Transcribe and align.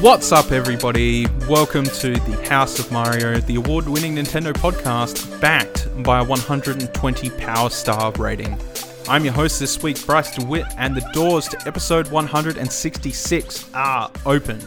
What's 0.00 0.32
up, 0.32 0.50
everybody? 0.50 1.26
Welcome 1.46 1.84
to 1.84 2.14
the 2.14 2.46
House 2.48 2.78
of 2.78 2.90
Mario, 2.90 3.38
the 3.38 3.56
award 3.56 3.86
winning 3.86 4.16
Nintendo 4.16 4.50
podcast, 4.50 5.38
backed 5.42 5.88
by 6.02 6.20
a 6.20 6.24
120 6.24 7.30
Power 7.30 7.68
Star 7.68 8.10
rating. 8.12 8.58
I'm 9.10 9.24
your 9.24 9.34
host 9.34 9.60
this 9.60 9.82
week, 9.82 10.06
Bryce 10.06 10.34
DeWitt, 10.34 10.64
and 10.78 10.96
the 10.96 11.06
doors 11.12 11.48
to 11.48 11.68
episode 11.68 12.10
166 12.10 13.74
are 13.74 14.10
open. 14.24 14.58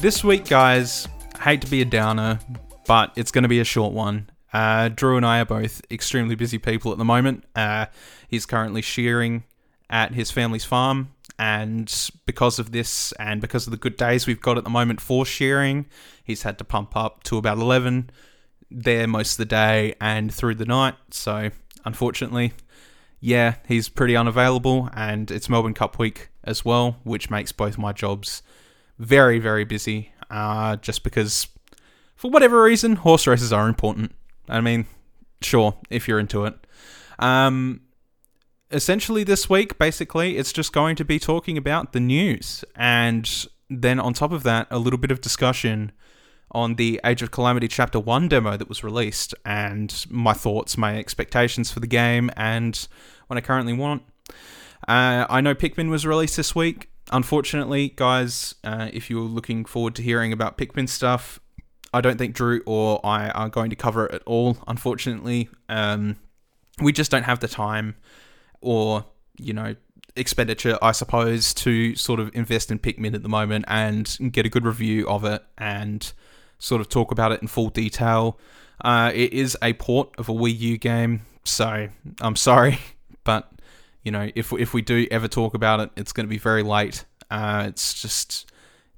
This 0.00 0.24
week, 0.24 0.46
guys, 0.46 1.06
I 1.36 1.44
hate 1.44 1.60
to 1.60 1.70
be 1.70 1.80
a 1.82 1.84
downer, 1.84 2.40
but 2.88 3.12
it's 3.14 3.30
going 3.30 3.44
to 3.44 3.48
be 3.48 3.60
a 3.60 3.64
short 3.64 3.92
one. 3.92 4.30
Uh, 4.52 4.88
Drew 4.88 5.16
and 5.16 5.24
I 5.24 5.42
are 5.42 5.44
both 5.44 5.80
extremely 5.92 6.34
busy 6.34 6.58
people 6.58 6.90
at 6.90 6.98
the 6.98 7.04
moment. 7.04 7.44
Uh, 7.54 7.86
he's 8.26 8.46
currently 8.46 8.82
shearing 8.82 9.44
at 9.88 10.12
his 10.12 10.32
family's 10.32 10.64
farm, 10.64 11.10
and 11.40 12.10
because 12.26 12.58
of 12.58 12.70
this 12.70 13.12
and 13.12 13.40
because 13.40 13.66
of 13.66 13.70
the 13.70 13.78
good 13.78 13.96
days 13.96 14.26
we've 14.26 14.42
got 14.42 14.58
at 14.58 14.64
the 14.64 14.68
moment 14.68 15.00
for 15.00 15.24
shearing, 15.24 15.86
he's 16.22 16.42
had 16.42 16.58
to 16.58 16.64
pump 16.64 16.94
up 16.94 17.22
to 17.22 17.38
about 17.38 17.56
11 17.56 18.10
there 18.70 19.08
most 19.08 19.32
of 19.32 19.36
the 19.38 19.46
day 19.46 19.94
and 20.02 20.32
through 20.34 20.54
the 20.54 20.66
night. 20.66 20.96
So, 21.12 21.50
unfortunately, 21.82 22.52
yeah, 23.20 23.54
he's 23.66 23.88
pretty 23.88 24.16
unavailable, 24.16 24.90
and 24.92 25.30
it's 25.30 25.48
Melbourne 25.48 25.72
Cup 25.72 25.98
week 25.98 26.28
as 26.44 26.62
well, 26.62 26.98
which 27.04 27.30
makes 27.30 27.52
both 27.52 27.78
my 27.78 27.92
jobs 27.94 28.42
very, 28.98 29.38
very 29.38 29.64
busy. 29.64 30.12
Uh, 30.30 30.76
just 30.76 31.02
because, 31.02 31.48
for 32.16 32.30
whatever 32.30 32.62
reason, 32.62 32.96
horse 32.96 33.26
races 33.26 33.50
are 33.50 33.66
important. 33.66 34.14
I 34.46 34.60
mean, 34.60 34.84
sure, 35.40 35.74
if 35.88 36.06
you're 36.06 36.20
into 36.20 36.44
it. 36.44 36.54
Um, 37.18 37.80
essentially, 38.70 39.24
this 39.24 39.48
week, 39.48 39.78
basically, 39.78 40.36
it's 40.36 40.52
just 40.52 40.72
going 40.72 40.96
to 40.96 41.04
be 41.04 41.18
talking 41.18 41.56
about 41.56 41.92
the 41.92 42.00
news. 42.00 42.64
And 42.74 43.46
then 43.68 44.00
on 44.00 44.12
top 44.14 44.32
of 44.32 44.42
that, 44.44 44.66
a 44.70 44.78
little 44.78 44.98
bit 44.98 45.10
of 45.10 45.20
discussion 45.20 45.92
on 46.52 46.74
the 46.74 47.00
Age 47.04 47.22
of 47.22 47.30
Calamity 47.30 47.68
Chapter 47.68 48.00
1 48.00 48.28
demo 48.28 48.56
that 48.56 48.68
was 48.68 48.82
released 48.82 49.34
and 49.44 50.04
my 50.10 50.32
thoughts, 50.32 50.76
my 50.76 50.98
expectations 50.98 51.70
for 51.70 51.80
the 51.80 51.86
game, 51.86 52.30
and 52.36 52.88
what 53.28 53.36
I 53.36 53.40
currently 53.40 53.72
want. 53.72 54.02
Uh, 54.88 55.26
I 55.28 55.40
know 55.40 55.54
Pikmin 55.54 55.90
was 55.90 56.06
released 56.06 56.36
this 56.36 56.54
week. 56.54 56.88
Unfortunately, 57.12 57.92
guys, 57.94 58.54
uh, 58.64 58.88
if 58.92 59.10
you're 59.10 59.20
looking 59.20 59.64
forward 59.64 59.94
to 59.96 60.02
hearing 60.02 60.32
about 60.32 60.58
Pikmin 60.58 60.88
stuff, 60.88 61.38
I 61.92 62.00
don't 62.00 62.18
think 62.18 62.34
Drew 62.34 62.62
or 62.66 63.04
I 63.04 63.30
are 63.30 63.48
going 63.48 63.70
to 63.70 63.76
cover 63.76 64.06
it 64.06 64.14
at 64.14 64.22
all, 64.24 64.58
unfortunately. 64.66 65.48
Um, 65.68 66.16
we 66.80 66.92
just 66.92 67.10
don't 67.10 67.24
have 67.24 67.40
the 67.40 67.48
time 67.48 67.96
or, 68.60 69.04
you 69.38 69.52
know, 69.52 69.74
expenditure, 70.16 70.78
I 70.82 70.92
suppose, 70.92 71.54
to 71.54 71.94
sort 71.96 72.20
of 72.20 72.34
invest 72.34 72.70
in 72.70 72.78
Pikmin 72.78 73.14
at 73.14 73.22
the 73.22 73.28
moment 73.28 73.64
and 73.68 74.16
get 74.32 74.46
a 74.46 74.48
good 74.48 74.64
review 74.64 75.08
of 75.08 75.24
it 75.24 75.42
and 75.58 76.12
sort 76.58 76.80
of 76.80 76.88
talk 76.88 77.10
about 77.10 77.32
it 77.32 77.42
in 77.42 77.48
full 77.48 77.70
detail. 77.70 78.38
Uh, 78.82 79.10
it 79.14 79.32
is 79.32 79.56
a 79.62 79.72
port 79.74 80.10
of 80.18 80.28
a 80.28 80.32
Wii 80.32 80.58
U 80.58 80.78
game, 80.78 81.22
so 81.44 81.88
I'm 82.20 82.36
sorry, 82.36 82.78
but 83.24 83.50
you 84.02 84.10
know, 84.10 84.30
if 84.34 84.52
if 84.52 84.72
we 84.72 84.82
do 84.82 85.06
ever 85.10 85.28
talk 85.28 85.54
about 85.54 85.80
it, 85.80 85.90
it's 85.96 86.12
going 86.12 86.26
to 86.26 86.30
be 86.30 86.38
very 86.38 86.62
late. 86.62 87.04
Uh, 87.30 87.64
it's 87.68 88.00
just 88.00 88.50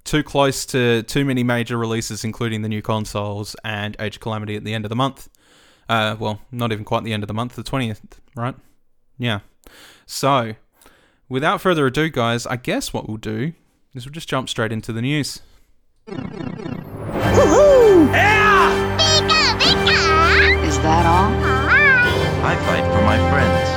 too 0.03 0.23
close 0.23 0.65
to 0.67 1.03
too 1.03 1.25
many 1.25 1.43
major 1.43 1.77
releases, 1.77 2.23
including 2.23 2.61
the 2.61 2.69
new 2.69 2.81
consoles 2.81 3.55
and 3.63 3.95
Age 3.99 4.15
of 4.15 4.21
Calamity 4.21 4.55
at 4.55 4.63
the 4.63 4.73
end 4.73 4.85
of 4.85 4.89
the 4.89 4.95
month. 4.95 5.29
Uh, 5.89 6.15
well, 6.17 6.41
not 6.51 6.71
even 6.71 6.85
quite 6.85 7.03
the 7.03 7.13
end 7.13 7.23
of 7.23 7.27
the 7.27 7.33
month, 7.33 7.55
the 7.55 7.63
20th, 7.63 7.99
right? 8.35 8.55
Yeah. 9.17 9.39
So, 10.05 10.55
without 11.29 11.61
further 11.61 11.87
ado, 11.87 12.09
guys, 12.09 12.45
I 12.45 12.57
guess 12.57 12.93
what 12.93 13.07
we'll 13.07 13.17
do 13.17 13.53
is 13.93 14.05
we'll 14.05 14.13
just 14.13 14.29
jump 14.29 14.49
straight 14.49 14.71
into 14.71 14.91
the 14.91 15.01
news. 15.01 15.41
Is 16.07 16.17
that 20.79 21.05
all? 21.05 21.31
I 22.45 22.55
fight 22.65 22.83
for 22.83 23.01
my 23.03 23.17
friends. 23.31 23.69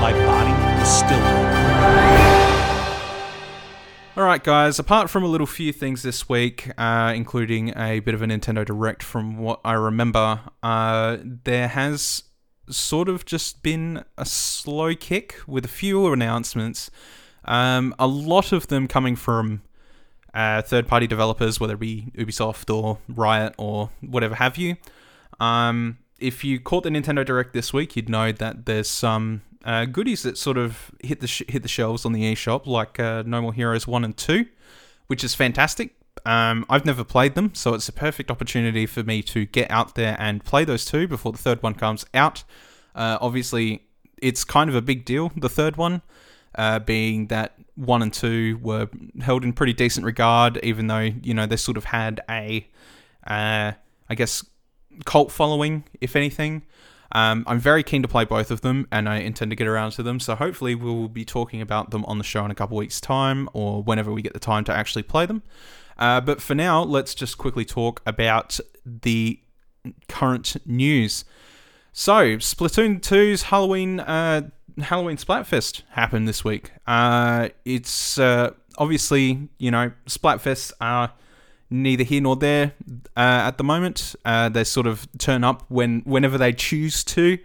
My 0.00 0.12
body 0.12 0.52
is 0.82 0.88
still 0.88 1.22
All 4.16 4.24
right, 4.24 4.42
guys. 4.42 4.78
Apart 4.78 5.08
from 5.08 5.22
a 5.22 5.28
little 5.28 5.46
few 5.46 5.72
things 5.72 6.02
this 6.02 6.28
week, 6.28 6.70
uh, 6.76 7.12
including 7.16 7.72
a 7.78 8.00
bit 8.00 8.14
of 8.14 8.20
a 8.20 8.26
Nintendo 8.26 8.64
Direct, 8.64 9.02
from 9.02 9.38
what 9.38 9.60
I 9.64 9.72
remember, 9.74 10.40
uh, 10.62 11.16
there 11.22 11.68
has 11.68 12.24
sort 12.68 13.08
of 13.08 13.24
just 13.24 13.62
been 13.62 14.04
a 14.16 14.24
slow 14.24 14.94
kick 14.94 15.36
with 15.46 15.64
a 15.64 15.68
few 15.68 16.12
announcements. 16.12 16.90
Um, 17.44 17.94
a 17.98 18.06
lot 18.06 18.52
of 18.52 18.68
them 18.68 18.86
coming 18.86 19.16
from 19.16 19.62
uh, 20.32 20.62
third-party 20.62 21.06
developers, 21.06 21.58
whether 21.60 21.74
it 21.74 21.80
be 21.80 22.12
Ubisoft 22.16 22.72
or 22.74 22.98
Riot 23.08 23.54
or 23.58 23.90
whatever 24.00 24.36
have 24.36 24.56
you. 24.56 24.76
Um, 25.40 25.98
if 26.18 26.44
you 26.44 26.60
caught 26.60 26.84
the 26.84 26.90
Nintendo 26.90 27.24
Direct 27.24 27.52
this 27.52 27.72
week, 27.72 27.96
you'd 27.96 28.08
know 28.08 28.32
that 28.32 28.66
there's 28.66 28.88
some 28.88 29.42
uh, 29.64 29.84
goodies 29.84 30.22
that 30.22 30.38
sort 30.38 30.56
of 30.56 30.92
hit 31.02 31.20
the 31.20 31.26
sh- 31.26 31.42
hit 31.48 31.62
the 31.62 31.68
shelves 31.68 32.04
on 32.04 32.12
the 32.12 32.32
eShop, 32.32 32.66
like 32.66 33.00
uh, 33.00 33.24
No 33.26 33.42
More 33.42 33.52
Heroes 33.52 33.86
one 33.86 34.04
and 34.04 34.16
two, 34.16 34.46
which 35.08 35.24
is 35.24 35.34
fantastic. 35.34 35.94
Um, 36.24 36.64
I've 36.68 36.84
never 36.84 37.04
played 37.04 37.34
them, 37.34 37.54
so 37.54 37.74
it's 37.74 37.88
a 37.88 37.92
perfect 37.92 38.30
opportunity 38.30 38.86
for 38.86 39.02
me 39.02 39.22
to 39.24 39.44
get 39.46 39.70
out 39.70 39.94
there 39.94 40.16
and 40.18 40.44
play 40.44 40.64
those 40.64 40.84
two 40.84 41.08
before 41.08 41.32
the 41.32 41.38
third 41.38 41.62
one 41.62 41.74
comes 41.74 42.04
out. 42.14 42.44
Uh, 42.94 43.18
obviously, 43.20 43.82
it's 44.20 44.44
kind 44.44 44.70
of 44.70 44.76
a 44.76 44.82
big 44.82 45.04
deal. 45.04 45.32
The 45.36 45.48
third 45.48 45.76
one, 45.76 46.02
uh, 46.54 46.78
being 46.78 47.26
that 47.28 47.54
one 47.74 48.02
and 48.02 48.12
two 48.12 48.58
were 48.62 48.88
held 49.20 49.44
in 49.44 49.52
pretty 49.52 49.72
decent 49.72 50.06
regard, 50.06 50.58
even 50.62 50.86
though 50.86 51.10
you 51.22 51.34
know 51.34 51.46
they 51.46 51.56
sort 51.56 51.76
of 51.76 51.84
had 51.84 52.20
a, 52.30 52.68
uh, 53.26 53.72
I 54.08 54.14
guess, 54.14 54.44
cult 55.04 55.32
following, 55.32 55.84
if 56.00 56.14
anything. 56.14 56.62
Um, 57.12 57.44
I'm 57.46 57.58
very 57.58 57.82
keen 57.82 58.02
to 58.02 58.08
play 58.08 58.24
both 58.24 58.50
of 58.50 58.62
them, 58.62 58.88
and 58.90 59.08
I 59.08 59.18
intend 59.18 59.50
to 59.50 59.56
get 59.56 59.66
around 59.66 59.92
to 59.92 60.02
them. 60.02 60.18
So 60.18 60.34
hopefully, 60.34 60.74
we'll 60.74 61.08
be 61.08 61.24
talking 61.24 61.60
about 61.60 61.90
them 61.90 62.04
on 62.06 62.18
the 62.18 62.24
show 62.24 62.44
in 62.44 62.50
a 62.50 62.54
couple 62.54 62.76
weeks' 62.76 63.00
time, 63.00 63.48
or 63.52 63.82
whenever 63.82 64.12
we 64.12 64.22
get 64.22 64.32
the 64.32 64.40
time 64.40 64.64
to 64.64 64.72
actually 64.72 65.02
play 65.02 65.26
them. 65.26 65.42
Uh, 65.98 66.20
but 66.20 66.40
for 66.40 66.54
now, 66.54 66.82
let's 66.82 67.14
just 67.14 67.38
quickly 67.38 67.64
talk 67.64 68.00
about 68.06 68.58
the 68.84 69.38
current 70.08 70.56
news. 70.66 71.24
So, 71.92 72.38
Splatoon 72.38 73.00
2's 73.00 73.44
Halloween 73.44 74.00
uh, 74.00 74.48
Halloween 74.80 75.16
Splatfest 75.16 75.82
happened 75.90 76.26
this 76.26 76.44
week. 76.44 76.72
Uh, 76.86 77.50
it's 77.64 78.18
uh, 78.18 78.52
obviously 78.78 79.48
you 79.58 79.70
know 79.70 79.92
Splatfests 80.06 80.72
are 80.80 81.12
neither 81.72 82.04
here 82.04 82.20
nor 82.20 82.36
there 82.36 82.74
uh, 83.16 83.48
at 83.48 83.58
the 83.58 83.64
moment. 83.64 84.14
Uh, 84.24 84.48
they 84.48 84.64
sort 84.64 84.86
of 84.86 85.08
turn 85.18 85.42
up 85.42 85.64
when 85.68 86.02
whenever 86.04 86.38
they 86.38 86.52
choose 86.52 87.02
to. 87.04 87.38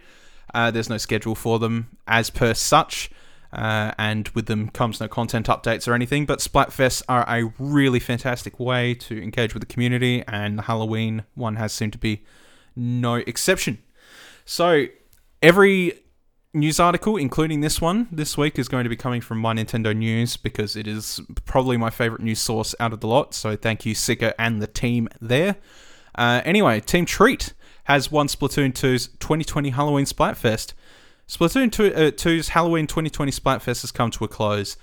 Uh, 0.54 0.70
there's 0.70 0.88
no 0.88 0.98
schedule 0.98 1.34
for 1.34 1.58
them 1.58 1.96
as 2.06 2.30
per 2.30 2.54
such. 2.54 3.10
Uh, 3.50 3.92
and 3.98 4.28
with 4.30 4.44
them 4.44 4.68
comes 4.68 5.00
no 5.00 5.08
content 5.08 5.46
updates 5.46 5.88
or 5.88 5.94
anything. 5.94 6.26
But 6.26 6.40
Splatfests 6.40 7.02
are 7.08 7.24
a 7.26 7.50
really 7.58 7.98
fantastic 7.98 8.60
way 8.60 8.94
to 8.94 9.22
engage 9.22 9.54
with 9.54 9.62
the 9.62 9.72
community, 9.72 10.22
and 10.28 10.58
the 10.58 10.62
Halloween 10.62 11.24
one 11.34 11.56
has 11.56 11.72
seemed 11.72 11.92
to 11.94 11.98
be 11.98 12.24
no 12.76 13.14
exception. 13.14 13.78
So 14.44 14.86
every 15.42 15.98
news 16.54 16.80
article, 16.80 17.16
including 17.16 17.60
this 17.60 17.80
one, 17.80 18.08
this 18.10 18.36
week 18.38 18.58
is 18.58 18.68
going 18.68 18.84
to 18.84 18.90
be 18.90 18.96
coming 18.96 19.20
from 19.20 19.38
My 19.38 19.54
Nintendo 19.54 19.96
News 19.96 20.36
because 20.36 20.76
it 20.76 20.86
is 20.86 21.20
probably 21.44 21.76
my 21.76 21.90
favorite 21.90 22.22
news 22.22 22.40
source 22.40 22.74
out 22.80 22.92
of 22.92 23.00
the 23.00 23.06
lot. 23.06 23.34
So 23.34 23.56
thank 23.56 23.84
you, 23.84 23.94
Sika, 23.94 24.38
and 24.40 24.62
the 24.62 24.66
team 24.66 25.08
there. 25.20 25.56
Uh, 26.14 26.40
anyway, 26.44 26.80
Team 26.80 27.04
Treat 27.04 27.52
has 27.84 28.10
won 28.10 28.26
Splatoon 28.26 28.72
2's 28.72 29.08
2020 29.18 29.70
Halloween 29.70 30.04
Splatfest. 30.04 30.72
Splatoon 31.28 31.70
2, 31.70 31.94
uh, 31.94 31.98
2's 32.10 32.48
Halloween 32.50 32.86
2020 32.86 33.30
Splatfest 33.30 33.82
has 33.82 33.92
come 33.92 34.10
to 34.10 34.24
a 34.24 34.28
close. 34.28 34.76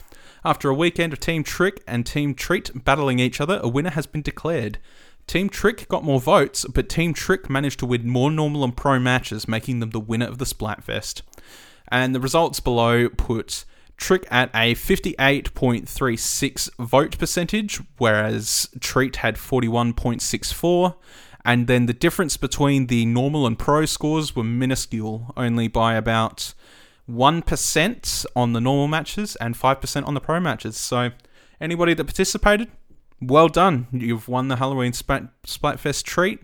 After 0.44 0.70
a 0.70 0.76
weekend 0.76 1.12
of 1.12 1.20
Team 1.20 1.44
Trick 1.44 1.84
and 1.88 2.06
Team 2.06 2.36
Treat 2.36 2.86
battling 2.86 3.18
each 3.20 3.42
other, 3.42 3.60
a 3.64 3.68
winner 3.68 3.90
has 3.90 4.06
been 4.06 4.22
declared. 4.22 4.78
Team 5.28 5.50
Trick 5.50 5.88
got 5.88 6.04
more 6.04 6.20
votes, 6.20 6.66
but 6.72 6.88
Team 6.88 7.14
Trick 7.14 7.50
managed 7.50 7.80
to 7.80 7.86
win 7.86 8.08
more 8.08 8.30
normal 8.30 8.64
and 8.64 8.76
pro 8.76 9.00
matches, 9.00 9.48
making 9.48 9.80
them 9.80 9.90
the 9.90 10.00
winner 10.00 10.28
of 10.28 10.38
the 10.38 10.46
Splatfest. 10.46 11.22
And 11.88 12.14
the 12.14 12.20
results 12.20 12.60
below 12.60 13.10
put 13.10 13.66
Trick 13.98 14.28
at 14.30 14.50
a 14.54 14.76
58.36 14.76 16.70
vote 16.78 17.18
percentage, 17.18 17.80
whereas 17.98 18.70
Treat 18.80 19.16
had 19.18 19.36
41.64. 19.36 20.96
And 21.44 21.68
then 21.68 21.86
the 21.86 21.94
difference 21.94 22.38
between 22.38 22.88
the 22.88 23.06
normal 23.06 23.46
and 23.48 23.58
pro 23.58 23.86
scores 23.86 24.36
were 24.36 24.44
minuscule, 24.44 25.32
only 25.38 25.68
by 25.68 25.94
about 25.96 26.54
1% 27.10 28.26
on 28.36 28.54
the 28.54 28.62
normal 28.62 28.88
matches 28.88 29.36
and 29.38 29.56
5% 29.56 30.08
on 30.08 30.14
the 30.16 30.20
pro 30.20 30.40
matches. 30.40 30.76
So, 30.76 31.12
anybody 31.62 31.94
that 31.94 32.04
participated, 32.04 32.72
well 33.28 33.48
done. 33.48 33.88
You've 33.92 34.28
won 34.28 34.48
the 34.48 34.58
Halloween 34.58 34.94
Splat- 34.94 35.30
Splatfest 35.46 36.04
treat. 36.04 36.42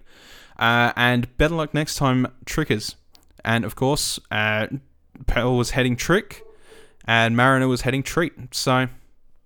Uh, 0.57 0.93
and 0.95 1.35
better 1.37 1.55
luck 1.55 1.73
next 1.73 1.95
time, 1.95 2.27
Trickers. 2.45 2.95
And 3.43 3.65
of 3.65 3.75
course, 3.75 4.19
uh, 4.29 4.67
Pearl 5.25 5.57
was 5.57 5.71
heading 5.71 5.95
Trick, 5.95 6.43
and 7.05 7.35
Marina 7.35 7.67
was 7.67 7.81
heading 7.81 8.03
Treat. 8.03 8.33
So, 8.51 8.87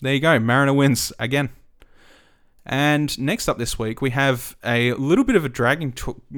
there 0.01 0.13
you 0.13 0.19
go. 0.19 0.37
Marina 0.39 0.73
wins 0.73 1.13
again. 1.17 1.49
And 2.65 3.17
next 3.19 3.47
up 3.47 3.57
this 3.57 3.77
week, 3.77 4.01
we 4.01 4.09
have 4.09 4.57
a 4.63 4.93
little 4.93 5.23
bit 5.23 5.35
of 5.35 5.45
a 5.45 5.49
Dragon 5.49 5.93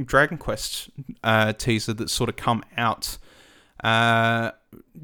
Dragon 0.05 0.38
Quest 0.38 0.89
uh, 1.23 1.53
teaser 1.53 1.93
that's 1.93 2.11
sort 2.11 2.29
of 2.29 2.35
come 2.35 2.63
out 2.75 3.17
uh, 3.83 4.51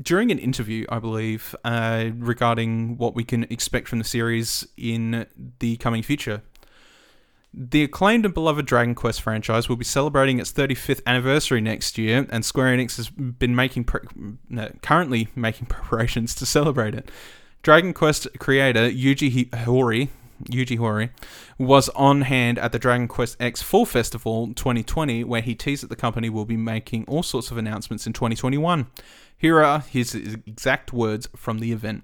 during 0.02 0.32
an 0.32 0.40
interview, 0.40 0.86
I 0.90 1.00
believe, 1.00 1.56
uh, 1.64 2.10
regarding 2.16 2.98
what 2.98 3.16
we 3.16 3.24
can 3.24 3.44
expect 3.44 3.88
from 3.88 4.00
the 4.00 4.06
series 4.06 4.68
in 4.78 5.26
the 5.60 5.78
coming 5.78 6.04
future. 6.04 6.42
The 7.56 7.84
acclaimed 7.84 8.26
and 8.26 8.34
beloved 8.34 8.66
Dragon 8.66 8.96
Quest 8.96 9.22
franchise 9.22 9.70
will 9.70 9.76
be 9.76 9.86
celebrating 9.86 10.40
its 10.40 10.52
35th 10.52 11.02
anniversary 11.06 11.62
next 11.62 12.00
year, 12.00 12.26
and 12.32 12.44
Square 12.44 12.76
Enix 12.78 12.98
has 12.98 13.10
been 13.10 13.56
making 13.56 13.84
pre- 13.84 14.02
no, 14.50 14.72
currently 14.82 15.28
making 15.36 15.66
preparations 15.68 16.34
to 16.36 16.48
celebrate 16.48 16.96
it. 16.96 17.12
Dragon 17.62 17.94
Quest 17.94 18.28
creator 18.40 18.90
Yuji 18.90 19.50
Horii 19.52 20.10
Yuji 20.46 20.78
Horii, 20.78 21.10
was 21.66 21.90
on 21.90 22.22
hand 22.22 22.58
at 22.60 22.72
the 22.72 22.80
Dragon 22.80 23.08
Quest 23.08 23.38
X 23.40 23.62
Fall 23.62 23.86
Festival 23.86 24.48
2020, 24.48 25.24
where 25.24 25.42
he 25.42 25.56
teased 25.56 25.84
that 25.84 25.90
the 25.90 25.96
company 25.96 26.30
will 26.30 26.46
be 26.46 26.58
making 26.58 27.06
all 27.08 27.24
sorts 27.24 27.52
of 27.52 27.58
announcements 27.58 28.08
in 28.08 28.14
2021. 28.14 28.88
Here 29.38 29.62
are 29.62 29.80
his 29.80 30.16
exact 30.16 30.94
words 30.94 31.28
from 31.36 31.60
the 31.60 31.72
event. 31.72 32.04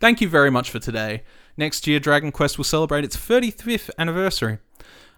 Thank 0.00 0.20
you 0.20 0.28
very 0.28 0.50
much 0.50 0.70
for 0.70 0.78
today. 0.78 1.24
Next 1.56 1.86
year, 1.86 2.00
Dragon 2.00 2.32
Quest 2.32 2.56
will 2.56 2.64
celebrate 2.64 3.04
its 3.04 3.16
35th 3.16 3.90
anniversary. 3.98 4.58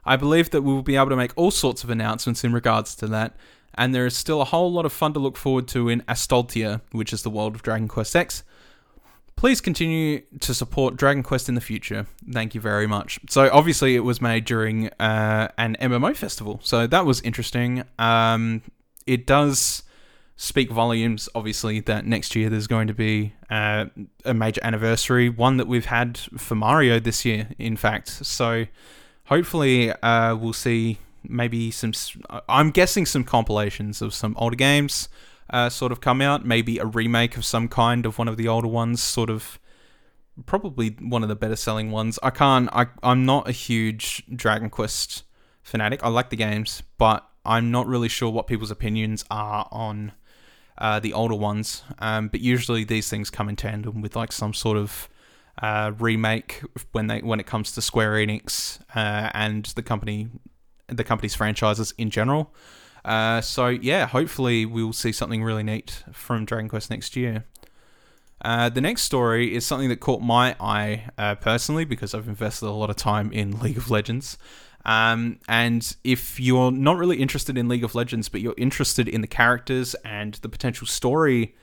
I 0.04 0.16
believe 0.16 0.50
that 0.50 0.62
we 0.62 0.72
will 0.72 0.82
be 0.82 0.96
able 0.96 1.10
to 1.10 1.16
make 1.16 1.32
all 1.36 1.52
sorts 1.52 1.84
of 1.84 1.90
announcements 1.90 2.42
in 2.42 2.52
regards 2.52 2.96
to 2.96 3.06
that, 3.08 3.36
and 3.74 3.94
there 3.94 4.06
is 4.06 4.16
still 4.16 4.40
a 4.40 4.46
whole 4.46 4.72
lot 4.72 4.84
of 4.84 4.92
fun 4.92 5.12
to 5.12 5.20
look 5.20 5.36
forward 5.36 5.69
to 5.69 5.88
in 5.88 6.02
Astoltia, 6.02 6.80
which 6.90 7.12
is 7.12 7.22
the 7.22 7.30
world 7.30 7.54
of 7.54 7.62
Dragon 7.62 7.88
Quest 7.88 8.16
X, 8.16 8.42
Please 9.43 9.61
continue 9.61 10.21
to 10.39 10.55
support 10.55 10.97
Dragon 10.97 11.25
Quest 11.25 11.49
in 11.49 11.56
the 11.56 11.61
future. 11.61 12.06
Thank 12.31 12.55
you 12.55 12.61
very 12.61 12.87
much. 12.87 13.19
So, 13.29 13.50
obviously, 13.53 13.97
it 13.97 14.05
was 14.05 14.21
made 14.21 14.44
during 14.44 14.87
uh, 15.00 15.49
an 15.59 15.77
MMO 15.81 16.15
festival, 16.15 16.61
so 16.62 16.87
that 16.87 17.05
was 17.05 17.21
interesting. 17.23 17.83
Um, 17.99 18.62
it 19.05 19.27
does 19.27 19.83
speak 20.37 20.71
volumes, 20.71 21.29
obviously, 21.35 21.81
that 21.81 22.06
next 22.06 22.37
year 22.37 22.50
there's 22.50 22.69
going 22.69 22.87
to 22.87 22.94
be 22.94 23.33
uh, 23.50 23.87
a 24.25 24.33
major 24.33 24.61
anniversary, 24.62 25.29
one 25.29 25.56
that 25.56 25.67
we've 25.67 25.87
had 25.87 26.19
for 26.19 26.55
Mario 26.55 27.00
this 27.00 27.25
year, 27.25 27.49
in 27.59 27.77
fact. 27.77 28.11
So, 28.25 28.67
hopefully, 29.25 29.91
uh, 29.91 30.37
we'll 30.37 30.53
see 30.53 30.99
maybe 31.25 31.73
some. 31.73 31.93
I'm 32.49 32.71
guessing 32.71 33.06
some 33.06 33.25
compilations 33.25 34.03
of 34.03 34.15
some 34.15 34.37
older 34.39 34.55
games 34.55 35.09
uh, 35.50 35.69
sort 35.69 35.93
of 35.93 36.00
come 36.00 36.21
out. 36.21 36.44
Maybe 36.44 36.79
a 36.79 36.87
remake 36.87 37.37
of 37.37 37.44
some 37.44 37.69
kind 37.69 38.06
of 38.06 38.19
one 38.19 38.29
of 38.29 38.37
the 38.37 38.49
older 38.49 38.69
ones, 38.69 39.03
sort 39.03 39.31
of 39.31 39.59
probably 40.47 40.97
one 41.00 41.23
of 41.23 41.29
the 41.29 41.37
better 41.37 41.56
selling 41.56 41.91
ones. 41.91 42.19
I 42.23 42.31
can't. 42.31 42.69
I 42.73 42.87
I'm 43.03 43.25
not 43.25 43.49
a 43.49 43.53
huge 43.53 44.25
Dragon 44.35 44.71
Quest 44.71 45.25
fanatic. 45.62 46.03
I 46.03 46.09
like 46.09 46.31
the 46.31 46.37
games, 46.37 46.83
but 46.99 47.27
I'm 47.44 47.71
not 47.71 47.87
really 47.87 48.09
sure 48.09 48.31
what 48.31 48.47
people's 48.47 48.71
opinions 48.71 49.25
are 49.31 49.69
on 49.71 50.12
uh, 50.79 51.00
the 51.00 51.12
older 51.12 51.35
ones. 51.35 51.83
Um, 51.99 52.29
but 52.29 52.41
usually 52.41 52.85
these 52.85 53.09
things 53.09 53.31
come 53.31 53.49
in 53.49 53.56
tandem 53.56 54.00
with 54.00 54.17
like 54.17 54.33
some 54.33 54.55
sort 54.55 54.77
of 54.77 55.09
uh, 55.61 55.93
remake 55.99 56.62
when 56.93 57.09
they 57.09 57.21
when 57.21 57.41
it 57.41 57.47
comes 57.47 57.73
to 57.73 57.83
Square 57.83 58.12
Enix 58.12 58.81
uh, 58.94 59.31
and 59.35 59.67
the 59.67 59.83
company 59.83 60.29
the 60.89 61.05
company's 61.05 61.35
franchises 61.35 61.94
in 61.99 62.11
general. 62.11 62.55
Uh, 63.04 63.40
so 63.40 63.69
yeah, 63.69 64.06
hopefully 64.06 64.64
we'll 64.64 64.93
see 64.93 65.12
something 65.12 65.43
really 65.43 65.62
neat 65.62 66.04
from 66.12 66.44
Dragon 66.44 66.69
Quest 66.69 66.90
next 66.90 67.16
year. 67.16 67.44
Uh, 68.44 68.69
the 68.69 68.81
next 68.81 69.02
story 69.02 69.54
is 69.54 69.64
something 69.64 69.88
that 69.88 70.00
caught 70.00 70.20
my 70.20 70.56
eye 70.60 71.04
uh, 71.16 71.34
personally 71.37 71.84
because 71.84 72.12
I've 72.14 72.28
invested 72.28 72.66
a 72.66 72.70
lot 72.70 72.90
of 72.90 72.96
time 72.96 73.32
in 73.32 73.60
League 73.60 73.76
of 73.76 73.90
Legends. 73.90 74.37
Um, 74.84 75.38
and 75.49 75.96
if 76.02 76.40
you're 76.40 76.72
not 76.72 76.99
really 76.99 77.19
interested 77.19 77.56
in 77.56 77.69
League 77.69 77.84
of 77.84 77.94
Legends, 77.94 78.28
but 78.28 78.40
you're 78.40 78.54
interested 78.56 79.08
in 79.08 79.20
the 79.20 79.28
characters 79.28 79.94
and 80.05 80.34
the 80.34 80.48
potential 80.48 80.88
story 80.88 81.55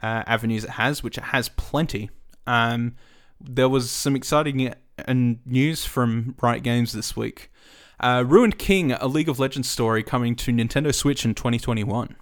uh, 0.00 0.22
avenues 0.26 0.62
it 0.62 0.70
has, 0.70 1.02
which 1.02 1.18
it 1.18 1.24
has 1.24 1.48
plenty, 1.50 2.08
um, 2.46 2.94
there 3.40 3.68
was 3.68 3.90
some 3.90 4.14
exciting 4.14 4.68
uh, 4.68 5.14
news 5.44 5.84
from 5.84 6.36
Riot 6.40 6.62
Games 6.62 6.92
this 6.92 7.16
week. 7.16 7.50
Uh, 8.00 8.24
Ruined 8.26 8.58
King, 8.58 8.92
a 8.92 9.08
League 9.08 9.28
of 9.28 9.38
Legends 9.38 9.68
story 9.68 10.02
coming 10.02 10.36
to 10.36 10.52
Nintendo 10.52 10.94
Switch 10.94 11.24
in 11.24 11.34
2021. 11.34 12.16